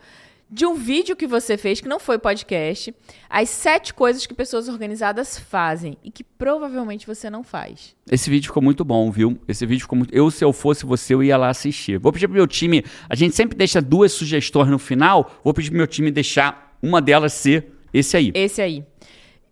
de 0.49 0.65
um 0.65 0.73
vídeo 0.73 1.15
que 1.15 1.27
você 1.27 1.57
fez, 1.57 1.79
que 1.79 1.87
não 1.87 1.99
foi 1.99 2.17
podcast, 2.17 2.93
as 3.29 3.49
sete 3.49 3.93
coisas 3.93 4.25
que 4.25 4.33
pessoas 4.33 4.67
organizadas 4.67 5.37
fazem 5.37 5.95
e 6.03 6.09
que 6.09 6.23
provavelmente 6.23 7.05
você 7.05 7.29
não 7.29 7.43
faz. 7.43 7.95
Esse 8.09 8.31
vídeo 8.31 8.47
ficou 8.47 8.63
muito 8.63 8.83
bom, 8.83 9.11
viu? 9.11 9.39
Esse 9.47 9.65
vídeo 9.65 9.83
ficou 9.83 9.97
muito. 9.99 10.11
Eu, 10.11 10.31
se 10.31 10.43
eu 10.43 10.51
fosse 10.51 10.85
você, 10.85 11.13
eu 11.13 11.21
ia 11.21 11.37
lá 11.37 11.49
assistir. 11.49 11.99
Vou 11.99 12.11
pedir 12.11 12.27
pro 12.27 12.35
meu 12.35 12.47
time. 12.47 12.83
A 13.07 13.15
gente 13.15 13.35
sempre 13.35 13.55
deixa 13.55 13.79
duas 13.79 14.11
sugestões 14.11 14.69
no 14.69 14.79
final. 14.79 15.39
Vou 15.43 15.53
pedir 15.53 15.69
pro 15.69 15.77
meu 15.77 15.87
time 15.87 16.09
deixar 16.09 16.75
uma 16.81 16.99
delas 16.99 17.33
ser 17.33 17.71
esse 17.93 18.17
aí. 18.17 18.31
Esse 18.33 18.61
aí. 18.61 18.83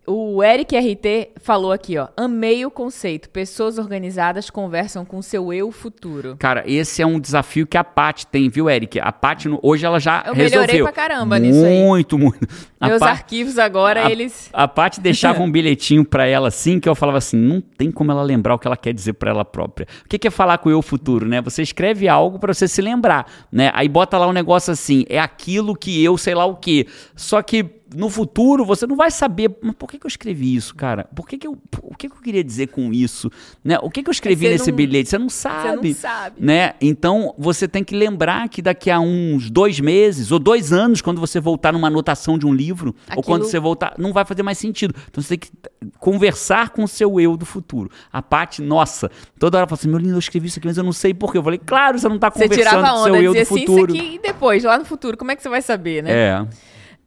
O 0.10 0.41
Eric 0.41 0.74
RT 0.74 1.32
falou 1.41 1.74
aqui, 1.74 1.97
ó. 1.97 2.08
Amei 2.16 2.66
o 2.66 2.72
conceito. 2.72 3.30
Pessoas 3.30 3.78
organizadas 3.78 4.49
conversam 4.49 5.03
com 5.03 5.22
seu 5.22 5.51
eu 5.51 5.70
futuro. 5.70 6.38
Cara, 6.39 6.64
esse 6.66 7.01
é 7.01 7.05
um 7.05 7.20
desafio 7.20 7.68
que 7.68 7.78
a 7.78 7.84
Paty 7.84 8.26
tem, 8.26 8.47
viu, 8.47 8.70
Eric? 8.70 9.01
A 9.01 9.12
Paty, 9.12 9.49
hoje 9.62 9.86
ela 9.86 9.99
já 9.99 10.24
Eu 10.26 10.34
melhorei 10.34 10.60
resolveu. 10.60 10.86
pra 10.86 10.93
caramba 10.93 11.38
nisso 11.38 11.66
aí. 11.66 11.84
Muito, 11.84 12.18
muito. 12.18 12.47
A 12.80 12.88
Meus 12.88 13.01
arquivos 13.01 13.60
agora, 13.60 14.05
a, 14.05 14.10
eles. 14.10 14.49
A 14.53 14.66
Paty 14.66 15.01
deixava 15.01 15.43
um 15.43 15.51
bilhetinho 15.51 16.05
pra 16.05 16.26
ela 16.26 16.47
assim, 16.47 16.80
que 16.80 16.88
eu 16.88 16.95
falava 16.95 17.18
assim, 17.18 17.36
não 17.36 17.60
tem 17.60 17.91
como 17.91 18.10
ela 18.10 18.24
lembrar 18.24 18.55
o 18.55 18.60
que 18.60 18.66
ela 18.66 18.78
quer 18.78 18.93
dizer 18.93 19.12
pra 19.14 19.32
ela 19.32 19.43
própria. 19.43 19.88
O 20.05 20.08
que 20.08 20.18
que 20.18 20.30
é 20.30 20.32
falar 20.32 20.60
com 20.60 20.70
o 20.70 20.72
eu 20.72 20.82
futuro, 20.82 21.28
né? 21.28 21.41
Você 21.41 21.62
escreve 21.62 22.08
algo 22.08 22.39
pra 22.39 22.53
você 22.53 22.66
se 22.66 22.82
lembrar, 22.82 23.30
né? 23.51 23.72
Aí 23.74 23.89
bota 23.89 24.18
lá 24.18 24.26
um 24.26 24.32
negócio 24.32 24.72
assim, 24.72 25.05
é 25.10 25.20
aquilo 25.20 25.76
que 25.76 26.01
eu 26.01 26.18
sei 26.18 26.34
lá 26.34 26.45
o 26.45 26.55
quê. 26.55 26.88
Só 27.14 27.41
que 27.41 27.76
no 27.95 28.09
futuro 28.09 28.65
você 28.65 28.85
não 28.85 28.95
vai 28.95 29.09
saber, 29.11 29.55
mas 29.61 29.75
por 29.75 29.88
que, 29.89 29.97
que 29.99 30.05
eu 30.05 30.09
escrevi 30.09 30.55
isso, 30.55 30.75
cara? 30.75 31.05
Por 31.15 31.27
que, 31.27 31.38
que 31.38 31.47
eu, 31.47 31.57
o 31.81 31.95
que, 31.95 32.09
que 32.09 32.15
eu 32.15 32.21
queria 32.21 32.43
dizer 32.43 32.67
com 32.67 32.91
isso? 32.93 33.31
Né? 33.63 33.77
O 33.81 33.89
que, 33.89 34.03
que 34.03 34.09
eu 34.09 34.11
escrevi 34.11 34.45
Você 34.45 34.51
nesse 34.51 34.69
não- 34.71 34.75
bilhete? 34.77 35.09
Você 35.09 35.17
não 35.17 35.29
Você 35.29 35.35
sabe 35.38 35.88
não 35.89 35.95
sabe. 35.95 36.35
né? 36.39 36.73
Então 36.81 37.33
você 37.38 37.67
tem 37.67 37.83
que 37.83 37.95
lembrar 37.95 38.49
que 38.49 38.61
daqui 38.61 38.91
a 38.91 38.99
uns 38.99 39.49
dois 39.49 39.79
meses 39.79 40.31
ou 40.31 40.39
dois 40.39 40.73
anos, 40.73 41.01
quando 41.01 41.19
você 41.21 41.39
voltar 41.39 41.71
numa 41.73 41.88
anotação 41.88 42.38
de 42.38 42.45
um 42.45 42.53
livro, 42.53 42.89
ou 42.89 42.95
Aquilo- 43.19 43.23
quando 43.23 43.43
você 43.43 43.59
voltar, 43.59 43.93
não 43.97 44.11
vai 44.13 44.25
fazer 44.25 44.43
mais 44.43 44.57
sentido. 44.57 44.93
Então 45.09 45.21
você 45.23 45.38
tem 45.38 45.39
que 45.39 45.51
conversar 45.99 46.69
com 46.69 46.83
o 46.83 46.88
seu 46.88 47.19
eu 47.19 47.35
do 47.38 47.45
futuro. 47.45 47.89
A 48.11 48.21
parte, 48.21 48.61
nossa, 48.61 49.09
toda 49.39 49.57
hora 49.57 49.67
fala 49.67 49.77
assim: 49.79 49.89
meu 49.89 49.97
lindo, 49.97 50.13
eu 50.15 50.19
escrevi 50.19 50.47
isso 50.47 50.59
aqui, 50.59 50.67
mas 50.67 50.77
eu 50.77 50.83
não 50.83 50.91
sei 50.93 51.13
porquê. 51.13 51.38
Eu 51.38 51.43
falei, 51.43 51.59
claro, 51.63 51.97
você 51.99 52.07
não 52.07 52.15
está 52.15 52.29
Você 52.29 52.43
conversando 52.43 52.67
tirava 52.69 52.88
com 52.89 52.99
o 52.99 53.03
seu 53.03 53.15
eu 53.15 53.33
dizia 53.33 53.45
do 53.45 53.53
assim, 53.53 53.65
futuro. 53.65 53.95
isso 53.95 54.03
aqui 54.05 54.15
e 54.15 54.19
depois, 54.19 54.63
lá 54.63 54.77
no 54.77 54.85
futuro, 54.85 55.17
como 55.17 55.31
é 55.31 55.35
que 55.35 55.41
você 55.43 55.49
vai 55.49 55.61
saber, 55.61 56.03
né? 56.03 56.11
É. 56.11 56.47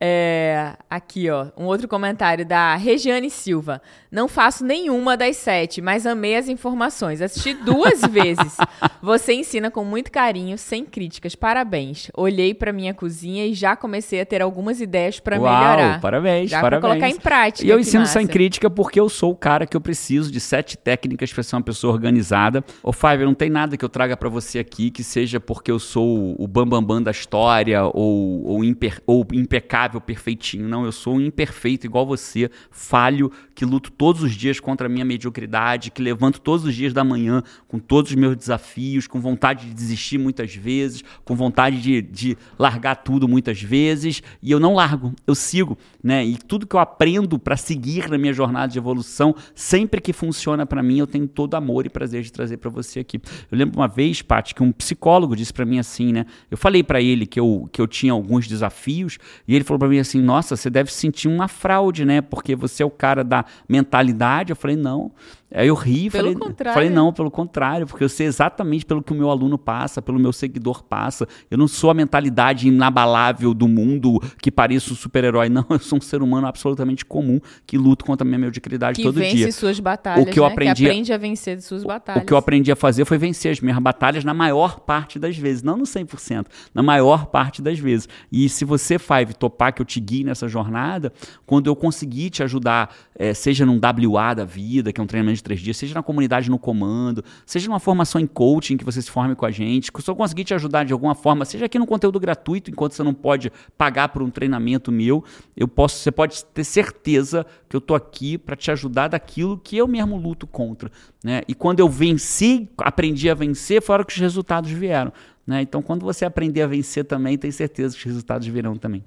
É, 0.03 0.77
aqui, 0.89 1.29
ó, 1.29 1.49
um 1.59 1.67
outro 1.67 1.87
comentário 1.87 2.47
da 2.47 2.75
Regiane 2.75 3.29
Silva. 3.29 3.83
Não 4.11 4.29
faço 4.29 4.65
nenhuma 4.65 5.15
das 5.15 5.37
sete, 5.37 5.83
mas 5.83 6.07
amei 6.07 6.37
as 6.37 6.49
informações. 6.49 7.21
Assisti 7.21 7.53
duas 7.53 8.01
vezes. 8.09 8.57
Você 9.03 9.35
ensina 9.35 9.71
com 9.71 9.85
muito 9.85 10.11
carinho, 10.11 10.57
sem 10.57 10.87
críticas. 10.87 11.35
Parabéns. 11.35 12.11
Olhei 12.17 12.55
para 12.55 12.73
minha 12.73 12.95
cozinha 12.95 13.47
e 13.47 13.53
já 13.53 13.77
comecei 13.77 14.23
a 14.23 14.27
ter 14.27 14.41
algumas 14.41 14.81
ideias 14.81 15.21
para 15.21 15.39
melhorar. 15.39 16.01
Parabéns, 16.01 16.51
já 16.51 16.63
parabéns. 16.63 16.91
Colocar 16.91 17.11
em 17.11 17.19
prática. 17.19 17.67
E 17.67 17.71
eu 17.71 17.79
ensino 17.79 18.01
massa. 18.01 18.15
sem 18.15 18.27
crítica 18.27 18.71
porque 18.71 18.99
eu 18.99 19.09
sou 19.11 19.33
o 19.33 19.37
cara 19.37 19.67
que 19.67 19.77
eu 19.77 19.81
preciso 19.83 20.33
de 20.33 20.41
sete 20.41 20.79
técnicas 20.79 21.31
para 21.31 21.43
ser 21.43 21.57
uma 21.57 21.63
pessoa 21.63 21.93
organizada. 21.93 22.65
Ô, 22.83 22.91
Fábio, 22.91 23.27
não 23.27 23.35
tem 23.35 23.51
nada 23.51 23.77
que 23.77 23.85
eu 23.85 23.89
traga 23.89 24.17
para 24.17 24.31
você 24.31 24.59
aqui 24.59 24.91
que 24.91 25.05
seja 25.05 25.39
porque 25.39 25.71
eu 25.71 25.79
sou 25.79 26.35
o 26.39 26.49
bambambam 26.49 26.81
bam, 26.81 26.97
bam 26.97 27.03
da 27.03 27.11
história 27.11 27.85
ou, 27.85 28.47
ou, 28.47 28.65
imper, 28.65 29.03
ou 29.07 29.27
impecável 29.33 29.90
impecável, 29.91 30.01
perfeitinho. 30.01 30.69
Não, 30.69 30.85
eu 30.85 30.93
sou 30.93 31.17
um 31.17 31.21
imperfeito 31.21 31.87
igual 31.87 32.07
você, 32.07 32.51
falho, 32.71 33.31
que 33.55 33.65
luto 33.65 33.91
todos 33.91 34.23
os 34.23 34.33
dias 34.33 34.61
contra 34.61 34.87
a 34.87 34.91
minha 34.91 35.05
mediocridade, 35.05 35.91
que 35.91 36.03
levanto 36.03 36.41
todos 36.41 36.65
os 36.65 36.75
dias 36.75 36.93
da 36.93 37.03
manhã 37.03 37.43
com 37.67 37.79
todos 37.79 38.11
os 38.11 38.17
meus 38.17 38.37
desafios, 38.37 39.07
com 39.07 39.21
vontade 39.21 39.67
de 39.67 39.75
desistir 39.75 40.19
muitas 40.19 40.55
vezes, 40.55 41.03
com 41.25 41.35
vontade 41.35 41.81
de, 41.81 42.03
de 42.03 42.39
largar 42.59 42.97
tudo 42.97 43.27
muitas 43.27 43.61
vezes, 43.61 44.23
e 44.43 44.51
eu 44.51 44.61
não 44.61 44.75
largo, 44.75 45.13
eu 45.27 45.35
sigo, 45.35 45.77
né? 46.03 46.25
E 46.25 46.37
tudo 46.37 46.67
que 46.67 46.75
eu 46.75 46.81
aprendo 46.81 47.39
para 47.39 47.57
seguir 47.57 48.09
na 48.09 48.19
minha 48.19 48.33
jornada 48.33 48.69
de 48.69 48.79
evolução, 48.79 49.35
sempre 49.55 50.01
que 50.01 50.13
funciona 50.13 50.65
para 50.67 50.83
mim, 50.83 50.99
eu 50.99 51.07
tenho 51.07 51.27
todo 51.27 51.55
amor 51.55 51.87
e 51.87 51.89
prazer 51.89 52.23
de 52.23 52.33
trazer 52.33 52.57
para 52.57 52.71
você 52.71 53.01
aqui. 53.01 53.21
Eu 53.51 53.59
lembro 53.59 53.79
uma 53.79 53.89
vez, 53.89 54.23
Paty, 54.23 54.55
que 54.55 54.63
um 54.63 54.73
psicólogo 54.73 55.37
disse 55.37 55.53
para 55.53 55.65
mim 55.65 55.79
assim, 55.79 56.13
né? 56.13 56.27
Eu 56.51 56.57
falei 56.57 56.83
para 56.83 57.01
ele 57.01 57.27
que 57.27 57.39
eu, 57.39 57.69
que 57.73 57.81
eu 57.81 57.87
tinha 57.87 58.13
alguns 58.13 58.47
desafios, 58.47 59.19
e 59.47 59.55
ele 59.55 59.65
falou 59.65 59.79
para 59.79 59.89
mim 59.89 59.99
assim: 59.99 60.21
Nossa, 60.21 60.57
você 60.57 60.71
deve 60.71 60.93
sentir 60.93 61.29
uma 61.29 61.49
fraude, 61.49 62.05
né? 62.05 62.21
Porque 62.21 62.55
você 62.57 62.83
é 62.83 62.87
o 62.87 62.91
cara 62.91 63.23
da 63.23 63.45
mentalidade. 63.69 64.51
Eu 64.51 64.57
falei: 64.57 64.77
Não, 64.77 65.13
Aí 65.53 65.67
eu 65.67 65.75
ri 65.75 66.07
e 66.07 66.11
falei, 66.11 66.37
falei, 66.73 66.91
não, 66.91 67.13
pelo 67.13 67.31
contrário, 67.31 67.85
porque 67.85 68.05
eu 68.05 68.09
sei 68.09 68.27
exatamente 68.29 68.87
pelo 68.87 69.03
que 69.03 69.13
o 69.13 69.17
meu 69.17 69.31
aluno 69.31 69.59
passa, 69.59 70.01
pelo 70.01 70.19
meu 70.19 70.33
seguidor 70.33 70.85
passa. 70.85 71.27
Eu 71.51 71.59
não 71.59 71.67
sou 71.67 71.91
a 71.91 71.95
mentalidade 71.95 72.69
inabalável 72.69 73.53
do 73.53 73.67
mundo 73.67 74.21
que 74.41 74.49
pareço 74.51 74.93
um 74.93 74.97
super-herói, 74.97 75.49
não. 75.51 75.67
Eu 75.69 75.81
sou 75.91 75.99
um 75.99 76.01
ser 76.01 76.23
humano 76.23 76.47
absolutamente 76.47 77.05
comum 77.05 77.41
que 77.67 77.77
luta 77.77 78.05
contra 78.05 78.25
a 78.25 78.29
minha 78.29 78.39
mediocridade 78.39 78.97
que 78.97 79.03
todo 79.03 79.17
dia. 79.17 79.31
Que 79.31 79.45
vence 79.45 79.53
suas 79.53 79.81
batalhas, 79.81 80.27
o 80.27 80.31
que 80.31 80.39
eu 80.39 80.45
né? 80.45 80.53
aprendi, 80.53 80.85
que 80.85 80.89
aprende 80.89 81.13
a 81.13 81.19
vencer 81.19 81.57
de 81.57 81.63
suas 81.63 81.85
batalhas. 81.85 82.23
O 82.23 82.27
que 82.27 82.33
eu 82.33 82.37
aprendi 82.37 82.71
a 82.71 82.77
fazer 82.77 83.05
foi 83.05 83.19
vencer 83.19 83.53
as 83.53 83.61
minhas 83.61 83.79
batalhas 83.79 84.25
na 84.25 84.33
maior 84.33 84.81
parte 84.81 85.19
das 85.19 85.37
vezes, 85.37 85.63
não 85.63 85.77
no 85.77 85.85
100%, 85.85 86.47
na 86.75 86.83
maior 86.83 87.27
parte 87.27 87.61
das 87.61 87.79
vezes. 87.79 88.09
E 88.31 88.49
se 88.49 88.65
você, 88.65 88.99
Five, 88.99 89.35
topar 89.35 89.73
que 89.73 89.83
eu 89.83 89.87
te 89.87 89.99
guie 90.01 90.25
nessa 90.25 90.47
jornada, 90.47 91.13
quando 91.47 91.67
eu 91.67 91.75
conseguir 91.75 92.31
te 92.31 92.43
ajudar, 92.43 92.95
é, 93.15 93.35
seja 93.35 93.67
num 93.67 93.79
WA 93.79 94.35
da 94.35 94.45
vida, 94.45 94.93
que 94.93 95.01
é 95.01 95.05
um 95.05 95.07
treinamento 95.07 95.37
de 95.37 95.43
três 95.43 95.61
dias, 95.61 95.77
seja 95.77 95.95
na 95.95 96.03
comunidade 96.03 96.51
no 96.51 96.59
comando, 96.59 97.25
seja 97.45 97.69
numa 97.69 97.81
formação 97.81 98.21
em 98.21 98.27
coaching 98.27 98.77
que 98.77 98.85
você 98.85 99.03
se 99.03 99.11
forme 99.11 99.35
com 99.35 99.47
a 99.47 99.51
gente, 99.51 99.91
se 100.01 100.11
eu 100.11 100.17
conseguir 100.17 100.45
te 100.45 100.55
ajudar 100.55 100.85
de 100.85 100.93
alguma 100.93 101.15
forma, 101.15 101.45
seja 101.45 101.67
aqui 101.67 101.79
no 101.79 101.87
conteúdo 101.87 102.19
gratuito, 102.21 102.71
enquanto 102.71 102.93
você 102.93 103.03
não 103.03 103.15
pode 103.15 103.53
pagar 103.77 104.09
por 104.09 104.23
um 104.23 104.31
treinamento 104.31 104.93
meu, 104.93 105.25
eu 105.57 105.67
posso, 105.67 105.80
você 105.89 106.11
pode 106.11 106.45
ter 106.45 106.65
certeza 106.65 107.47
que 107.69 107.77
eu 107.77 107.81
tô 107.81 107.95
aqui 107.95 108.37
para 108.37 108.57
te 108.57 108.71
ajudar 108.71 109.09
daquilo 109.09 109.59
que 109.59 109.77
eu 109.77 109.87
mesmo 109.87 110.17
luto 110.17 110.47
contra, 110.47 110.91
né? 111.23 111.43
E 111.47 111.55
quando 111.55 111.81
eu 111.81 111.89
venci, 111.89 112.69
aprendi 112.79 113.31
a 113.31 113.35
vencer, 113.35 113.83
foi 113.83 113.93
a 113.93 113.95
hora 113.97 114.05
que 114.05 114.13
os 114.13 114.19
resultados 114.19 114.71
vieram, 114.71 115.13
né? 115.47 115.63
Então, 115.63 115.83
quando 115.83 116.03
você 116.03 116.25
aprender 116.25 116.63
a 116.63 116.67
vencer 116.67 117.05
também, 117.05 117.39
tem 117.39 117.51
certeza 117.51 117.95
que 117.95 118.01
os 118.01 118.05
resultados 118.05 118.47
virão 118.47 118.77
também. 118.77 119.05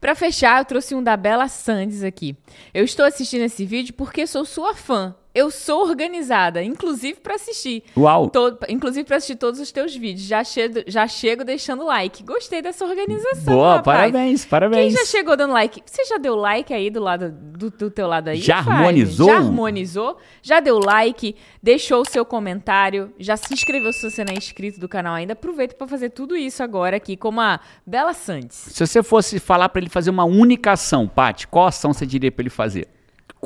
Para 0.00 0.14
fechar, 0.14 0.60
eu 0.60 0.64
trouxe 0.64 0.94
um 0.94 1.02
da 1.02 1.16
Bela 1.16 1.48
Sandes 1.48 2.02
aqui. 2.02 2.36
Eu 2.72 2.84
estou 2.84 3.04
assistindo 3.04 3.42
esse 3.42 3.64
vídeo 3.64 3.94
porque 3.94 4.26
sou 4.26 4.44
sua 4.44 4.74
fã. 4.74 5.14
Eu 5.36 5.50
sou 5.50 5.86
organizada, 5.86 6.62
inclusive 6.64 7.20
para 7.20 7.34
assistir. 7.34 7.82
Uau! 7.94 8.30
Todo, 8.30 8.58
inclusive 8.70 9.04
para 9.04 9.18
assistir 9.18 9.36
todos 9.36 9.60
os 9.60 9.70
teus 9.70 9.94
vídeos. 9.94 10.26
Já 10.26 10.42
chego, 10.42 10.80
já 10.86 11.06
chego 11.06 11.44
deixando 11.44 11.84
like. 11.84 12.22
Gostei 12.22 12.62
dessa 12.62 12.86
organização. 12.86 13.52
Boa, 13.52 13.76
rapaz. 13.76 13.98
parabéns, 13.98 14.46
parabéns. 14.46 14.94
Quem 14.94 15.04
já 15.04 15.04
chegou 15.04 15.36
dando 15.36 15.52
like? 15.52 15.82
Você 15.84 16.06
já 16.06 16.16
deu 16.16 16.34
like 16.36 16.72
aí 16.72 16.88
do 16.88 17.02
lado 17.02 17.30
do, 17.30 17.70
do 17.70 17.90
teu 17.90 18.06
lado 18.06 18.28
aí? 18.28 18.38
Já 18.40 18.60
harmonizou? 18.60 19.28
Já 19.28 19.36
harmonizou? 19.36 20.16
Já 20.40 20.58
deu 20.58 20.78
like? 20.78 21.36
Deixou 21.62 22.00
o 22.00 22.08
seu 22.08 22.24
comentário? 22.24 23.12
Já 23.18 23.36
se 23.36 23.52
inscreveu 23.52 23.92
se 23.92 24.10
você 24.10 24.24
não 24.24 24.32
é 24.32 24.38
inscrito 24.38 24.80
do 24.80 24.88
canal 24.88 25.16
ainda? 25.16 25.34
Aproveita 25.34 25.74
para 25.74 25.86
fazer 25.86 26.08
tudo 26.08 26.34
isso 26.34 26.62
agora 26.62 26.96
aqui 26.96 27.14
com 27.14 27.38
a 27.38 27.60
Bela 27.86 28.14
Santos. 28.14 28.56
Se 28.56 28.86
você 28.86 29.02
fosse 29.02 29.38
falar 29.38 29.68
para 29.68 29.82
ele 29.82 29.90
fazer 29.90 30.08
uma 30.08 30.24
única 30.24 30.72
ação, 30.72 31.06
Paty, 31.06 31.46
qual 31.46 31.66
ação 31.66 31.92
você 31.92 32.06
diria 32.06 32.32
para 32.32 32.42
ele 32.42 32.48
fazer? 32.48 32.95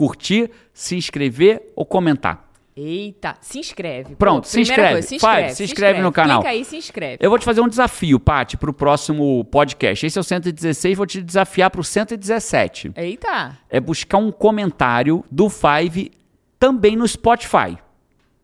Curtir, 0.00 0.50
se 0.72 0.96
inscrever 0.96 1.70
ou 1.76 1.84
comentar. 1.84 2.48
Eita, 2.74 3.36
se 3.42 3.58
inscreve. 3.58 4.16
Pronto, 4.16 4.44
Pô, 4.44 4.48
se, 4.48 4.62
inscreve. 4.62 4.92
Coisa, 4.92 5.08
se 5.08 5.14
inscreve. 5.16 5.42
Vai, 5.42 5.50
se, 5.50 5.64
inscreve. 5.64 6.00
no 6.00 6.10
canal. 6.10 6.40
Clica 6.40 6.54
aí, 6.54 6.64
se 6.64 6.76
inscreve. 6.76 7.18
Eu 7.20 7.28
vou 7.28 7.38
te 7.38 7.44
fazer 7.44 7.60
um 7.60 7.68
desafio, 7.68 8.18
Paty, 8.18 8.56
pro 8.56 8.72
próximo 8.72 9.44
podcast. 9.44 10.06
Esse 10.06 10.16
é 10.16 10.20
o 10.20 10.24
116, 10.24 10.96
vou 10.96 11.04
te 11.04 11.20
desafiar 11.20 11.68
pro 11.68 11.84
117. 11.84 12.92
Eita. 12.96 13.58
É 13.68 13.78
buscar 13.78 14.16
um 14.16 14.32
comentário 14.32 15.22
do 15.30 15.50
Five 15.50 16.12
também 16.58 16.96
no 16.96 17.06
Spotify. 17.06 17.76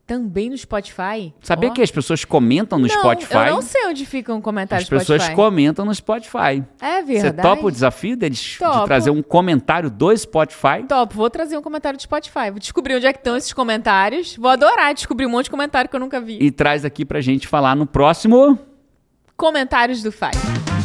Também 0.06 0.50
no 0.50 0.56
Spotify? 0.56 1.34
Sabia 1.40 1.68
oh. 1.68 1.72
que 1.72 1.82
as 1.82 1.90
pessoas 1.90 2.24
comentam 2.24 2.78
no 2.78 2.86
não, 2.86 2.94
Spotify? 2.94 3.48
Eu 3.48 3.54
não 3.54 3.62
sei 3.62 3.86
onde 3.86 4.06
fica 4.06 4.32
um 4.32 4.40
comentário 4.40 4.84
As 4.84 4.88
pessoas 4.88 5.22
Spotify. 5.22 5.34
comentam 5.34 5.84
no 5.84 5.92
Spotify. 5.92 6.62
É 6.80 7.02
verdade. 7.02 7.20
Você 7.20 7.32
topa 7.32 7.66
o 7.66 7.70
desafio 7.72 8.16
deles 8.16 8.56
Topo. 8.56 8.80
de 8.80 8.84
trazer 8.84 9.10
um 9.10 9.20
comentário 9.20 9.90
do 9.90 10.16
Spotify? 10.16 10.84
Top, 10.88 11.12
vou 11.12 11.28
trazer 11.28 11.58
um 11.58 11.62
comentário 11.62 11.98
do 11.98 12.02
Spotify. 12.02 12.50
Vou 12.50 12.60
descobrir 12.60 12.94
onde 12.94 13.06
é 13.06 13.12
que 13.12 13.18
estão 13.18 13.36
esses 13.36 13.52
comentários. 13.52 14.36
Vou 14.36 14.48
adorar 14.50 14.94
descobrir 14.94 15.26
um 15.26 15.30
monte 15.30 15.46
de 15.46 15.50
comentário 15.50 15.90
que 15.90 15.96
eu 15.96 16.00
nunca 16.00 16.20
vi. 16.20 16.38
E 16.40 16.52
traz 16.52 16.84
aqui 16.84 17.04
pra 17.04 17.20
gente 17.20 17.48
falar 17.48 17.74
no 17.74 17.84
próximo. 17.84 18.56
Comentários 19.36 20.04
do 20.04 20.12
Five. 20.12 20.75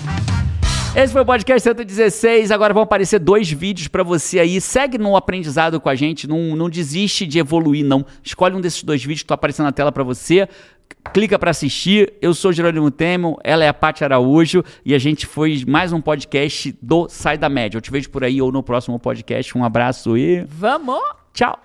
Esse 0.93 1.13
foi 1.13 1.21
o 1.21 1.25
podcast 1.25 1.63
116. 1.63 2.51
Agora 2.51 2.73
vão 2.73 2.83
aparecer 2.83 3.17
dois 3.17 3.49
vídeos 3.49 3.87
para 3.87 4.03
você 4.03 4.39
aí. 4.39 4.59
Segue 4.59 4.97
no 4.97 5.15
aprendizado 5.15 5.79
com 5.79 5.87
a 5.87 5.95
gente. 5.95 6.27
Não, 6.27 6.53
não 6.55 6.69
desiste 6.69 7.25
de 7.25 7.39
evoluir, 7.39 7.85
não. 7.85 8.05
Escolhe 8.21 8.55
um 8.55 8.61
desses 8.61 8.83
dois 8.83 9.01
vídeos 9.01 9.21
que 9.21 9.23
estão 9.23 9.35
aparecendo 9.35 9.67
na 9.67 9.71
tela 9.71 9.91
para 9.91 10.03
você. 10.03 10.49
Clica 11.13 11.39
para 11.39 11.51
assistir. 11.51 12.13
Eu 12.21 12.33
sou 12.33 12.51
Jerônimo 12.51 12.91
Temo, 12.91 13.39
ela 13.41 13.63
é 13.63 13.69
a 13.69 13.73
Paty 13.73 14.03
Araújo 14.03 14.63
e 14.85 14.93
a 14.93 14.99
gente 14.99 15.25
foi 15.25 15.63
mais 15.65 15.93
um 15.93 16.01
podcast 16.01 16.77
do 16.81 17.07
Sai 17.07 17.37
da 17.37 17.47
Média. 17.47 17.77
Eu 17.77 17.81
te 17.81 17.89
vejo 17.89 18.09
por 18.09 18.25
aí 18.25 18.41
ou 18.41 18.51
no 18.51 18.61
próximo 18.61 18.99
podcast. 18.99 19.57
Um 19.57 19.63
abraço 19.63 20.17
e. 20.17 20.43
Vamos! 20.43 21.01
Tchau! 21.33 21.57